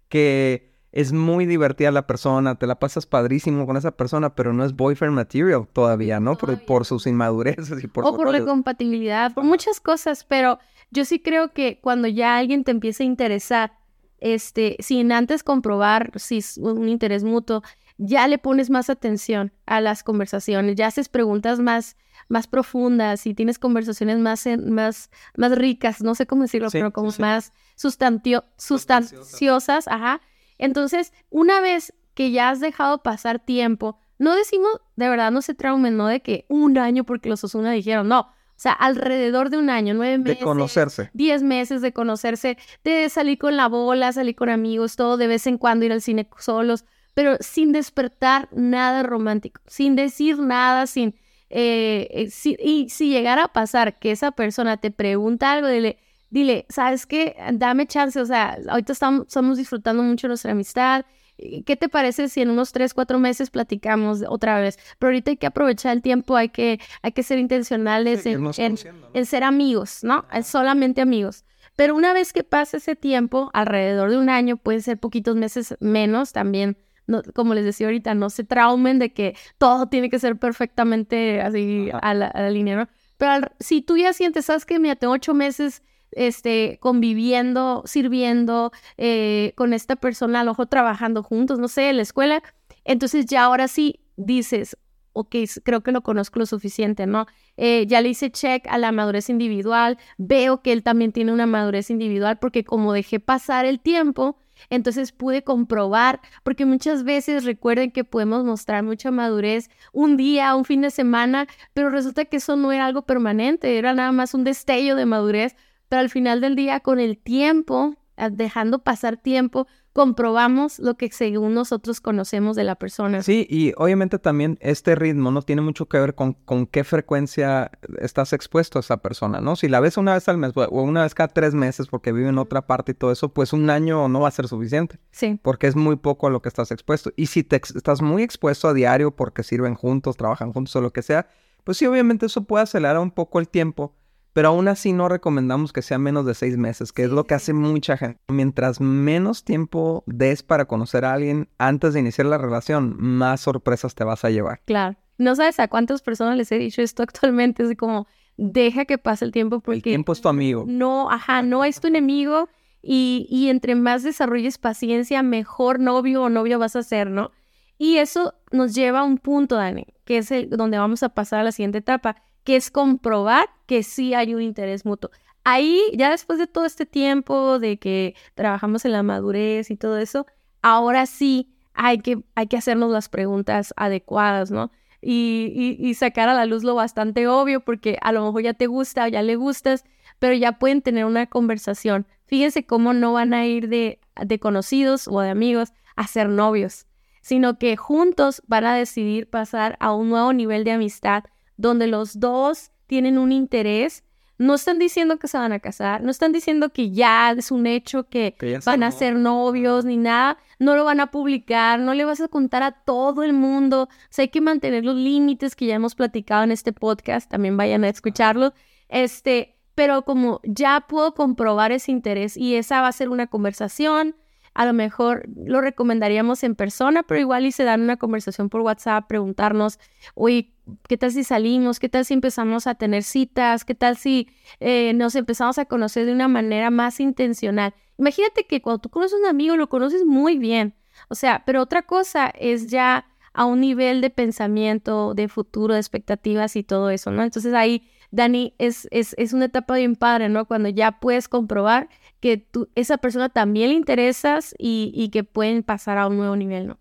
que 0.09 0.73
es 0.91 1.13
muy 1.13 1.45
divertida 1.45 1.91
la 1.91 2.07
persona, 2.07 2.55
te 2.55 2.65
la 2.65 2.79
pasas 2.79 3.05
padrísimo 3.05 3.67
con 3.67 3.77
esa 3.77 3.91
persona, 3.91 4.33
pero 4.33 4.53
no 4.53 4.65
es 4.65 4.75
boyfriend 4.75 5.13
material 5.13 5.67
todavía, 5.71 6.19
¿no? 6.19 6.35
Por, 6.35 6.57
por 6.65 6.85
sus 6.85 7.05
inmadureces 7.05 7.83
y 7.83 7.87
por... 7.87 8.05
O 8.05 8.15
por 8.15 8.31
la 8.31 8.43
compatibilidad, 8.43 9.33
por 9.33 9.43
muchas 9.43 9.79
cosas, 9.79 10.23
pero 10.23 10.57
yo 10.89 11.05
sí 11.05 11.19
creo 11.19 11.53
que 11.53 11.79
cuando 11.81 12.07
ya 12.07 12.37
alguien 12.37 12.63
te 12.63 12.71
empieza 12.71 13.03
a 13.03 13.07
interesar, 13.07 13.73
este, 14.19 14.77
sin 14.79 15.11
antes 15.11 15.43
comprobar 15.43 16.11
si 16.15 16.37
es 16.37 16.57
un 16.57 16.87
interés 16.87 17.23
mutuo, 17.23 17.61
ya 17.97 18.27
le 18.27 18.37
pones 18.37 18.69
más 18.69 18.89
atención 18.89 19.53
a 19.65 19.81
las 19.81 20.03
conversaciones, 20.03 20.75
ya 20.75 20.87
haces 20.87 21.09
preguntas 21.09 21.59
más, 21.59 21.95
más 22.27 22.47
profundas 22.47 23.25
y 23.25 23.33
tienes 23.33 23.59
conversaciones 23.59 24.19
más, 24.19 24.45
más, 24.67 25.09
más 25.37 25.57
ricas, 25.57 26.01
no 26.01 26.15
sé 26.15 26.25
cómo 26.25 26.43
decirlo, 26.43 26.69
pero 26.71 26.91
como 26.91 27.11
más 27.19 27.53
sustanciosas, 27.75 29.87
ajá 29.87 30.21
entonces, 30.57 31.13
una 31.29 31.61
vez 31.61 31.93
que 32.13 32.31
ya 32.31 32.49
has 32.49 32.59
dejado 32.59 33.03
pasar 33.03 33.39
tiempo, 33.39 33.99
no 34.17 34.35
decimos, 34.35 34.71
de 34.95 35.09
verdad, 35.09 35.31
no 35.31 35.41
se 35.41 35.53
traumen, 35.53 35.97
no 35.97 36.07
de 36.07 36.21
que 36.21 36.45
un 36.47 36.77
año 36.77 37.03
porque 37.03 37.29
los 37.29 37.43
Osuna 37.43 37.71
dijeron, 37.71 38.07
no. 38.07 38.21
O 38.21 38.57
sea, 38.57 38.71
alrededor 38.71 39.49
de 39.49 39.57
un 39.57 39.69
año, 39.69 39.93
nueve 39.93 40.17
meses. 40.17 40.39
De 40.39 40.45
conocerse. 40.45 41.09
Diez 41.13 41.43
meses 41.43 41.81
de 41.81 41.91
conocerse, 41.91 42.57
de 42.85 43.09
salir 43.09 43.37
con 43.37 43.57
la 43.57 43.67
bola, 43.67 44.13
salir 44.13 44.35
con 44.35 44.47
amigos, 44.47 44.95
todo, 44.95 45.17
de 45.17 45.27
vez 45.27 45.45
en 45.45 45.57
cuando 45.57 45.85
ir 45.85 45.91
al 45.91 46.01
cine 46.01 46.29
solos, 46.39 46.85
pero 47.15 47.37
sin 47.39 47.71
despertar 47.71 48.49
nada 48.51 49.01
romántico, 49.01 49.61
sin 49.65 49.95
decir 49.95 50.37
nada, 50.37 50.85
sin... 50.85 51.15
Eh, 51.49 52.07
eh, 52.11 52.57
y 52.59 52.89
si 52.89 53.09
llegara 53.09 53.45
a 53.45 53.53
pasar 53.53 53.97
que 53.99 54.11
esa 54.11 54.31
persona 54.31 54.77
te 54.77 54.91
pregunta 54.91 55.53
algo, 55.53 55.67
dile, 55.69 55.97
dile, 56.29 56.65
¿sabes 56.69 57.05
qué? 57.05 57.35
Dame 57.53 57.87
chance, 57.87 58.19
o 58.19 58.25
sea, 58.25 58.57
ahorita 58.67 58.91
estamos, 58.91 59.57
disfrutando 59.57 60.03
mucho 60.03 60.27
nuestra 60.27 60.51
amistad. 60.51 61.05
¿Qué 61.37 61.77
te 61.77 61.87
parece 61.87 62.27
si 62.27 62.41
en 62.41 62.49
unos 62.49 62.73
tres, 62.73 62.93
cuatro 62.93 63.19
meses 63.19 63.49
platicamos 63.49 64.23
otra 64.27 64.59
vez? 64.59 64.77
Pero 64.99 65.09
ahorita 65.09 65.31
hay 65.31 65.37
que 65.37 65.47
aprovechar 65.47 65.93
el 65.93 66.01
tiempo, 66.01 66.35
hay 66.35 66.49
que, 66.49 66.81
hay 67.01 67.11
que 67.13 67.23
ser 67.23 67.39
intencionales 67.39 68.25
en, 68.25 69.25
ser 69.25 69.43
amigos, 69.43 70.03
¿no? 70.03 70.25
Solamente 70.43 71.01
amigos. 71.01 71.45
Pero 71.77 71.95
una 71.95 72.13
vez 72.13 72.33
que 72.33 72.43
pase 72.43 72.77
ese 72.77 72.95
tiempo, 72.95 73.49
alrededor 73.53 74.09
de 74.09 74.17
un 74.17 74.29
año, 74.29 74.57
puede 74.57 74.81
ser 74.81 74.97
poquitos 74.97 75.35
meses 75.35 75.75
menos 75.79 76.33
también. 76.33 76.77
No, 77.07 77.21
como 77.33 77.53
les 77.53 77.65
decía 77.65 77.87
ahorita, 77.87 78.15
no 78.15 78.29
se 78.29 78.43
traumen 78.43 78.99
de 78.99 79.13
que 79.13 79.35
todo 79.57 79.87
tiene 79.87 80.09
que 80.09 80.19
ser 80.19 80.37
perfectamente 80.37 81.41
así 81.41 81.89
a 82.01 82.13
la, 82.13 82.49
línea, 82.49 82.75
¿no? 82.75 82.87
Pero 83.17 83.47
si 83.59 83.81
tú 83.81 83.97
ya 83.97 84.11
sientes, 84.13 84.45
sabes 84.45 84.65
que 84.65 84.79
mira, 84.79 84.95
tengo 84.95 85.13
ocho 85.13 85.33
meses 85.33 85.83
este, 86.11 86.79
conviviendo, 86.81 87.83
sirviendo 87.85 88.71
eh, 88.97 89.53
con 89.55 89.73
esta 89.73 89.95
persona, 89.95 90.41
a 90.41 90.43
lo 90.43 90.51
mejor 90.51 90.67
trabajando 90.67 91.23
juntos, 91.23 91.59
no 91.59 91.67
sé, 91.67 91.89
en 91.89 91.97
la 91.97 92.03
escuela. 92.03 92.41
Entonces 92.83 93.25
ya 93.25 93.43
ahora 93.43 93.67
sí 93.67 94.01
dices, 94.17 94.77
ok, 95.15 95.35
creo 95.63 95.81
que 95.81 95.91
lo 95.93 96.01
conozco 96.01 96.39
lo 96.39 96.45
suficiente, 96.45 97.07
¿no? 97.07 97.25
Eh, 97.55 97.85
ya 97.87 98.01
le 98.01 98.09
hice 98.09 98.31
check 98.31 98.67
a 98.67 98.77
la 98.77 98.91
madurez 98.91 99.29
individual, 99.29 99.97
veo 100.17 100.61
que 100.61 100.73
él 100.73 100.83
también 100.83 101.13
tiene 101.13 101.31
una 101.31 101.45
madurez 101.45 101.89
individual 101.89 102.37
porque 102.37 102.65
como 102.65 102.91
dejé 102.91 103.21
pasar 103.21 103.65
el 103.65 103.79
tiempo, 103.79 104.37
entonces 104.69 105.11
pude 105.11 105.43
comprobar, 105.43 106.21
porque 106.43 106.65
muchas 106.65 107.03
veces 107.03 107.43
recuerden 107.43 107.91
que 107.91 108.03
podemos 108.03 108.43
mostrar 108.43 108.83
mucha 108.83 109.11
madurez 109.11 109.69
un 109.93 110.17
día, 110.17 110.55
un 110.55 110.65
fin 110.65 110.81
de 110.81 110.91
semana, 110.91 111.47
pero 111.73 111.89
resulta 111.89 112.25
que 112.25 112.37
eso 112.37 112.55
no 112.55 112.71
era 112.71 112.85
algo 112.85 113.03
permanente, 113.03 113.77
era 113.77 113.93
nada 113.93 114.11
más 114.11 114.33
un 114.33 114.43
destello 114.43 114.95
de 114.95 115.05
madurez 115.05 115.55
pero 115.89 116.01
al 116.01 116.09
final 116.09 116.41
del 116.41 116.55
día, 116.55 116.79
con 116.79 116.99
el 116.99 117.17
tiempo, 117.17 117.95
ah, 118.17 118.29
dejando 118.29 118.79
pasar 118.79 119.17
tiempo, 119.17 119.67
comprobamos 119.95 120.77
lo 120.79 120.95
que 120.95 121.09
según 121.09 121.53
nosotros 121.53 122.01
conocemos 122.01 122.57
de 122.57 122.65
la 122.65 122.75
persona. 122.75 123.23
Sí, 123.23 123.47
y 123.49 123.71
obviamente 123.77 124.19
también 124.19 124.57
este 124.59 124.93
ritmo 124.93 125.31
no 125.31 125.41
tiene 125.41 125.61
mucho 125.61 125.85
que 125.85 125.97
ver 125.97 126.15
con, 126.15 126.33
con 126.33 126.67
qué 126.67 126.83
frecuencia 126.83 127.71
estás 128.01 128.33
expuesto 128.33 128.77
a 128.77 128.81
esa 128.81 128.97
persona, 128.97 129.39
¿no? 129.39 129.55
Si 129.55 129.69
la 129.69 129.79
ves 129.79 129.95
una 129.95 130.13
vez 130.13 130.27
al 130.27 130.37
mes 130.37 130.51
o 130.53 130.81
una 130.81 131.03
vez 131.03 131.15
cada 131.15 131.29
tres 131.29 131.53
meses 131.53 131.87
porque 131.87 132.11
vive 132.11 132.27
en 132.27 132.39
otra 132.39 132.67
parte 132.67 132.91
y 132.91 132.95
todo 132.95 133.09
eso, 133.09 133.29
pues 133.29 133.53
un 133.53 133.69
año 133.69 134.09
no 134.09 134.19
va 134.19 134.27
a 134.27 134.31
ser 134.31 134.49
suficiente. 134.49 134.99
Sí. 135.11 135.39
Porque 135.41 135.67
es 135.67 135.77
muy 135.77 135.95
poco 135.95 136.27
a 136.27 136.29
lo 136.29 136.41
que 136.41 136.49
estás 136.49 136.71
expuesto. 136.71 137.13
Y 137.15 137.27
si 137.27 137.45
te 137.45 137.55
estás 137.55 138.01
muy 138.01 138.21
expuesto 138.21 138.67
a 138.67 138.73
diario 138.73 139.15
porque 139.15 139.43
sirven 139.43 139.75
juntos, 139.75 140.17
trabajan 140.17 140.51
juntos 140.51 140.75
o 140.75 140.81
lo 140.81 140.91
que 140.91 141.03
sea, 141.03 141.29
pues 141.63 141.77
sí, 141.77 141.85
obviamente 141.85 142.25
eso 142.25 142.43
puede 142.43 142.63
acelerar 142.63 142.99
un 142.99 143.11
poco 143.11 143.39
el 143.39 143.47
tiempo 143.47 143.95
pero 144.35 144.49
aún 144.49 144.67
así 144.67 144.91
no 144.91 145.07
recomendamos 145.07 145.71
que 145.71 145.81
sea 145.81 145.97
menos 145.97 146.25
de 146.25 146.33
seis 146.33 146.57
meses, 146.57 146.91
que 146.91 147.05
es 147.05 147.09
lo 147.09 147.23
que 147.23 147.35
hace 147.35 147.53
mucha 147.53 147.95
gente. 147.95 148.19
Mientras 148.27 148.81
menos 148.81 149.45
tiempo 149.45 150.03
des 150.07 150.43
para 150.43 150.65
conocer 150.65 151.05
a 151.05 151.13
alguien 151.13 151.47
antes 151.57 151.93
de 151.93 152.01
iniciar 152.01 152.27
la 152.27 152.37
relación, 152.37 152.97
más 152.99 153.39
sorpresas 153.39 153.95
te 153.95 154.03
vas 154.03 154.25
a 154.25 154.29
llevar. 154.31 154.59
Claro. 154.65 154.97
No 155.17 155.37
sabes 155.37 155.57
a 155.61 155.69
cuántas 155.69 156.01
personas 156.01 156.35
les 156.35 156.51
he 156.51 156.57
dicho 156.57 156.81
esto 156.81 157.01
actualmente, 157.03 157.63
es 157.63 157.77
como, 157.77 158.07
deja 158.35 158.83
que 158.83 158.97
pase 158.97 159.23
el 159.23 159.31
tiempo 159.31 159.61
porque... 159.61 159.77
El 159.77 159.83
tiempo 159.83 160.11
es 160.11 160.19
tu 160.19 160.27
amigo. 160.27 160.65
No, 160.67 161.09
ajá, 161.09 161.41
no 161.41 161.63
es 161.63 161.79
tu 161.79 161.87
enemigo 161.87 162.49
y, 162.81 163.27
y 163.29 163.47
entre 163.47 163.75
más 163.75 164.03
desarrolles 164.03 164.57
paciencia, 164.57 165.23
mejor 165.23 165.79
novio 165.79 166.23
o 166.23 166.29
novio 166.29 166.59
vas 166.59 166.75
a 166.75 166.83
ser, 166.83 167.09
¿no? 167.09 167.31
Y 167.77 167.99
eso 167.99 168.33
nos 168.51 168.75
lleva 168.75 168.99
a 168.99 169.03
un 169.05 169.17
punto, 169.17 169.55
Dani, 169.55 169.87
que 170.03 170.17
es 170.17 170.29
el 170.31 170.49
donde 170.49 170.77
vamos 170.77 171.03
a 171.03 171.09
pasar 171.09 171.39
a 171.39 171.43
la 171.43 171.53
siguiente 171.53 171.77
etapa, 171.77 172.17
que 172.45 172.55
es 172.55 172.71
comprobar 172.71 173.49
que 173.65 173.83
sí 173.83 174.13
hay 174.13 174.33
un 174.33 174.41
interés 174.41 174.85
mutuo. 174.85 175.09
Ahí, 175.43 175.81
ya 175.93 176.09
después 176.11 176.39
de 176.39 176.47
todo 176.47 176.65
este 176.65 176.85
tiempo 176.85 177.59
de 177.59 177.77
que 177.77 178.15
trabajamos 178.35 178.85
en 178.85 178.93
la 178.93 179.03
madurez 179.03 179.69
y 179.69 179.75
todo 179.75 179.97
eso, 179.97 180.25
ahora 180.61 181.07
sí 181.07 181.51
hay 181.73 181.99
que, 181.99 182.23
hay 182.35 182.47
que 182.47 182.57
hacernos 182.57 182.91
las 182.91 183.09
preguntas 183.09 183.73
adecuadas, 183.75 184.51
¿no? 184.51 184.71
Y, 185.01 185.77
y, 185.79 185.93
sacar 185.93 186.29
a 186.29 186.33
la 186.33 186.47
luz 186.47 186.63
lo 186.63 186.73
bastante 186.73 187.27
obvio, 187.27 187.59
porque 187.63 187.99
a 188.01 188.11
lo 188.11 188.25
mejor 188.25 188.41
ya 188.41 188.53
te 188.55 188.65
gusta 188.65 189.05
o 189.05 189.07
ya 189.07 189.21
le 189.21 189.35
gustas, 189.35 189.83
pero 190.17 190.33
ya 190.33 190.53
pueden 190.53 190.81
tener 190.81 191.05
una 191.05 191.27
conversación. 191.27 192.07
Fíjense 192.25 192.65
cómo 192.65 192.93
no 192.93 193.13
van 193.13 193.35
a 193.35 193.45
ir 193.45 193.69
de, 193.69 193.99
de 194.19 194.39
conocidos 194.39 195.07
o 195.07 195.19
de 195.19 195.29
amigos 195.29 195.73
a 195.95 196.07
ser 196.07 196.29
novios, 196.29 196.87
sino 197.21 197.59
que 197.59 197.77
juntos 197.77 198.41
van 198.47 198.65
a 198.65 198.75
decidir 198.75 199.29
pasar 199.29 199.77
a 199.79 199.93
un 199.93 200.09
nuevo 200.09 200.33
nivel 200.33 200.63
de 200.63 200.71
amistad 200.71 201.25
donde 201.57 201.87
los 201.87 202.19
dos 202.19 202.71
tienen 202.87 203.17
un 203.17 203.31
interés, 203.31 204.03
no 204.37 204.55
están 204.55 204.79
diciendo 204.79 205.17
que 205.17 205.27
se 205.27 205.37
van 205.37 205.53
a 205.53 205.59
casar, 205.59 206.03
no 206.03 206.11
están 206.11 206.33
diciendo 206.33 206.69
que 206.69 206.91
ya 206.91 207.31
es 207.31 207.51
un 207.51 207.67
hecho 207.67 208.09
que, 208.09 208.35
van 208.65 208.83
a 208.83 208.91
ser 208.91 209.15
novios 209.15 209.85
ni 209.85 209.95
nada, 209.95 210.37
no 210.59 210.75
lo 210.75 210.83
van 210.83 210.99
a 210.99 211.11
publicar, 211.11 211.79
no 211.79 211.93
le 211.93 212.03
vas 212.03 212.19
a 212.19 212.27
contar 212.27 212.61
a 212.61 212.71
todo 212.71 213.23
el 213.23 213.31
mundo. 213.31 213.83
O 213.83 214.07
sea, 214.09 214.23
hay 214.23 214.29
que 214.29 214.41
mantener 214.41 214.83
los 214.83 214.95
límites 214.95 215.55
que 215.55 215.67
ya 215.67 215.75
hemos 215.75 215.95
platicado 215.95 216.43
en 216.43 216.51
este 216.51 216.73
podcast, 216.73 217.31
también 217.31 217.55
vayan 217.55 217.85
a 217.85 217.89
escucharlo. 217.89 218.53
Este, 218.89 219.55
pero 219.73 220.03
como 220.03 220.41
ya 220.43 220.85
puedo 220.87 221.13
comprobar 221.13 221.71
ese 221.71 221.91
interés 221.91 222.35
y 222.35 222.55
esa 222.55 222.81
va 222.81 222.89
a 222.89 222.93
ser 222.93 223.09
una 223.09 223.27
conversación, 223.27 224.15
a 224.55 224.65
lo 224.65 224.73
mejor 224.73 225.27
lo 225.35 225.59
recomendaríamos 225.59 226.43
en 226.43 226.55
persona, 226.55 227.03
pero 227.03 227.19
igual 227.19 227.45
y 227.45 227.51
se 227.51 227.65
dan 227.65 227.81
una 227.81 227.97
conversación 227.97 228.49
por 228.49 228.61
WhatsApp, 228.61 229.05
preguntarnos, 229.05 229.79
oye, 230.13 230.53
¿qué 230.87 230.97
tal 230.97 231.11
si 231.11 231.25
salimos? 231.25 231.77
¿Qué 231.77 231.89
tal 231.89 232.05
si 232.05 232.13
empezamos 232.13 232.65
a 232.65 232.75
tener 232.75 233.03
citas? 233.03 233.65
¿Qué 233.65 233.75
tal 233.75 233.97
si 233.97 234.29
eh, 234.61 234.93
nos 234.95 235.15
empezamos 235.15 235.59
a 235.59 235.65
conocer 235.65 236.05
de 236.05 236.13
una 236.13 236.29
manera 236.29 236.71
más 236.71 237.01
intencional? 237.01 237.73
Imagínate 237.97 238.47
que 238.47 238.61
cuando 238.61 238.79
tú 238.79 238.89
conoces 238.89 239.15
a 239.15 239.19
un 239.19 239.25
amigo, 239.25 239.57
lo 239.57 239.67
conoces 239.67 240.05
muy 240.05 240.37
bien. 240.37 240.73
O 241.09 241.15
sea, 241.15 241.43
pero 241.45 241.61
otra 241.61 241.81
cosa 241.81 242.29
es 242.29 242.67
ya 242.67 243.05
a 243.33 243.43
un 243.43 243.59
nivel 243.59 243.99
de 243.99 244.09
pensamiento, 244.09 245.13
de 245.13 245.27
futuro, 245.27 245.73
de 245.73 245.81
expectativas 245.81 246.55
y 246.55 246.63
todo 246.63 246.89
eso, 246.89 247.11
¿no? 247.11 247.23
Entonces 247.23 247.53
ahí 247.53 247.89
Dani, 248.11 248.55
es, 248.59 248.87
es, 248.91 249.13
es, 249.17 249.33
una 249.33 249.45
etapa 249.45 249.75
bien 249.75 249.97
padre, 249.97 250.29
¿no? 250.29 250.45
Cuando 250.45 250.69
ya 250.69 250.99
puedes 250.99 251.27
comprobar 251.27 251.89
que 252.25 252.37
tú, 252.37 252.69
esa 252.73 252.97
persona 252.97 253.29
también 253.29 253.69
le 253.69 253.75
interesas 253.75 254.55
y, 254.57 254.91
y 254.95 255.09
que 255.09 255.23
pueden 255.23 255.61
pasar 255.61 255.99
a 255.99 256.07
un 256.07 256.17
nuevo 256.17 256.35
nivel, 256.35 256.65
¿no? 256.65 256.79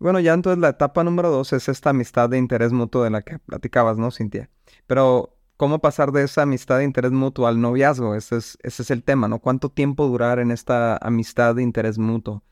Bueno, 0.00 0.18
ya 0.18 0.34
entonces 0.34 0.58
la 0.58 0.70
etapa 0.70 1.04
número 1.04 1.30
dos 1.30 1.52
es 1.52 1.68
esta 1.68 1.90
amistad 1.90 2.28
de 2.28 2.38
interés 2.38 2.72
mutuo 2.72 3.04
de 3.04 3.10
la 3.10 3.22
que 3.22 3.38
platicabas, 3.38 3.98
¿no, 3.98 4.10
Cintia? 4.10 4.50
Pero, 4.88 5.38
¿cómo 5.56 5.78
pasar 5.78 6.10
de 6.10 6.24
esa 6.24 6.42
amistad 6.42 6.78
de 6.78 6.84
interés 6.86 7.12
mutuo 7.12 7.46
al 7.46 7.60
noviazgo? 7.60 8.16
Ese 8.16 8.38
es, 8.38 8.58
ese 8.64 8.82
es 8.82 8.90
el 8.90 9.04
tema, 9.04 9.28
¿no? 9.28 9.38
¿Cuánto 9.38 9.68
tiempo 9.68 10.08
durar 10.08 10.40
en 10.40 10.50
esta 10.50 10.96
amistad 10.96 11.54
de 11.54 11.62
interés 11.62 11.96
mutuo? 11.96 12.42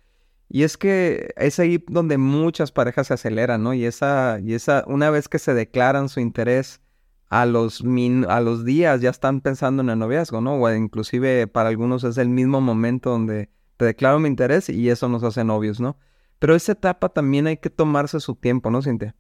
Y 0.49 0.62
es 0.62 0.78
que 0.78 1.35
es 1.37 1.59
ahí 1.59 1.85
donde 1.88 2.18
muchas 2.18 2.71
parejas 2.71 3.09
se 3.09 3.14
aceleran, 3.14 3.64
¿no? 3.64 3.75
Y 3.75 3.85
esa, 3.85 4.38
y 4.40 4.54
esa, 4.54 4.85
una 4.87 5.11
vez 5.11 5.28
que 5.28 5.40
se 5.40 5.54
declaran 5.54 6.09
su 6.09 6.21
interés, 6.21 6.83
a 7.29 7.45
los, 7.47 7.83
a 8.29 8.41
los 8.41 8.65
días 8.65 9.01
ya 9.01 9.11
están 9.11 9.41
pensando 9.41 9.83
en 9.83 9.91
el 9.91 9.99
noviazgo, 9.99 10.41
¿no? 10.41 10.55
O 10.55 10.73
inclusive 10.73 11.47
para 11.47 11.69
algunos 11.69 12.05
es 12.05 12.17
el 12.19 12.29
mismo 12.29 12.61
momento 12.61 13.11
donde 13.11 13.51
te 13.77 13.85
declaro 13.85 14.19
mi 14.19 14.29
interés 14.29 14.69
y 14.69 14.89
eso 14.89 15.09
nos 15.09 15.23
hace 15.23 15.45
novios, 15.45 15.81
¿no? 15.81 15.99
Pero 16.39 16.55
esa 16.55 16.73
etapa 16.73 17.09
también 17.09 17.47
hay 17.47 17.59
que 17.59 17.71
tomarse 17.71 18.21
su 18.21 18.35
tiempo, 18.35 18.71
¿no, 18.71 18.83
Cintia? 18.83 19.15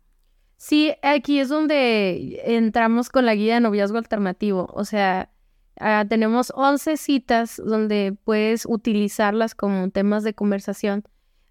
Sí, 0.56 0.92
aquí 1.02 1.38
es 1.38 1.48
donde 1.48 2.40
entramos 2.44 3.10
con 3.10 3.26
la 3.26 3.34
guía 3.34 3.54
de 3.54 3.60
noviazgo 3.60 3.98
alternativo. 3.98 4.68
O 4.72 4.84
sea, 4.84 5.30
ah, 5.78 6.04
tenemos 6.08 6.52
11 6.54 6.96
citas 6.96 7.62
donde 7.64 8.16
puedes 8.24 8.66
utilizarlas 8.66 9.54
como 9.54 9.90
temas 9.90 10.24
de 10.24 10.34
conversación. 10.34 11.04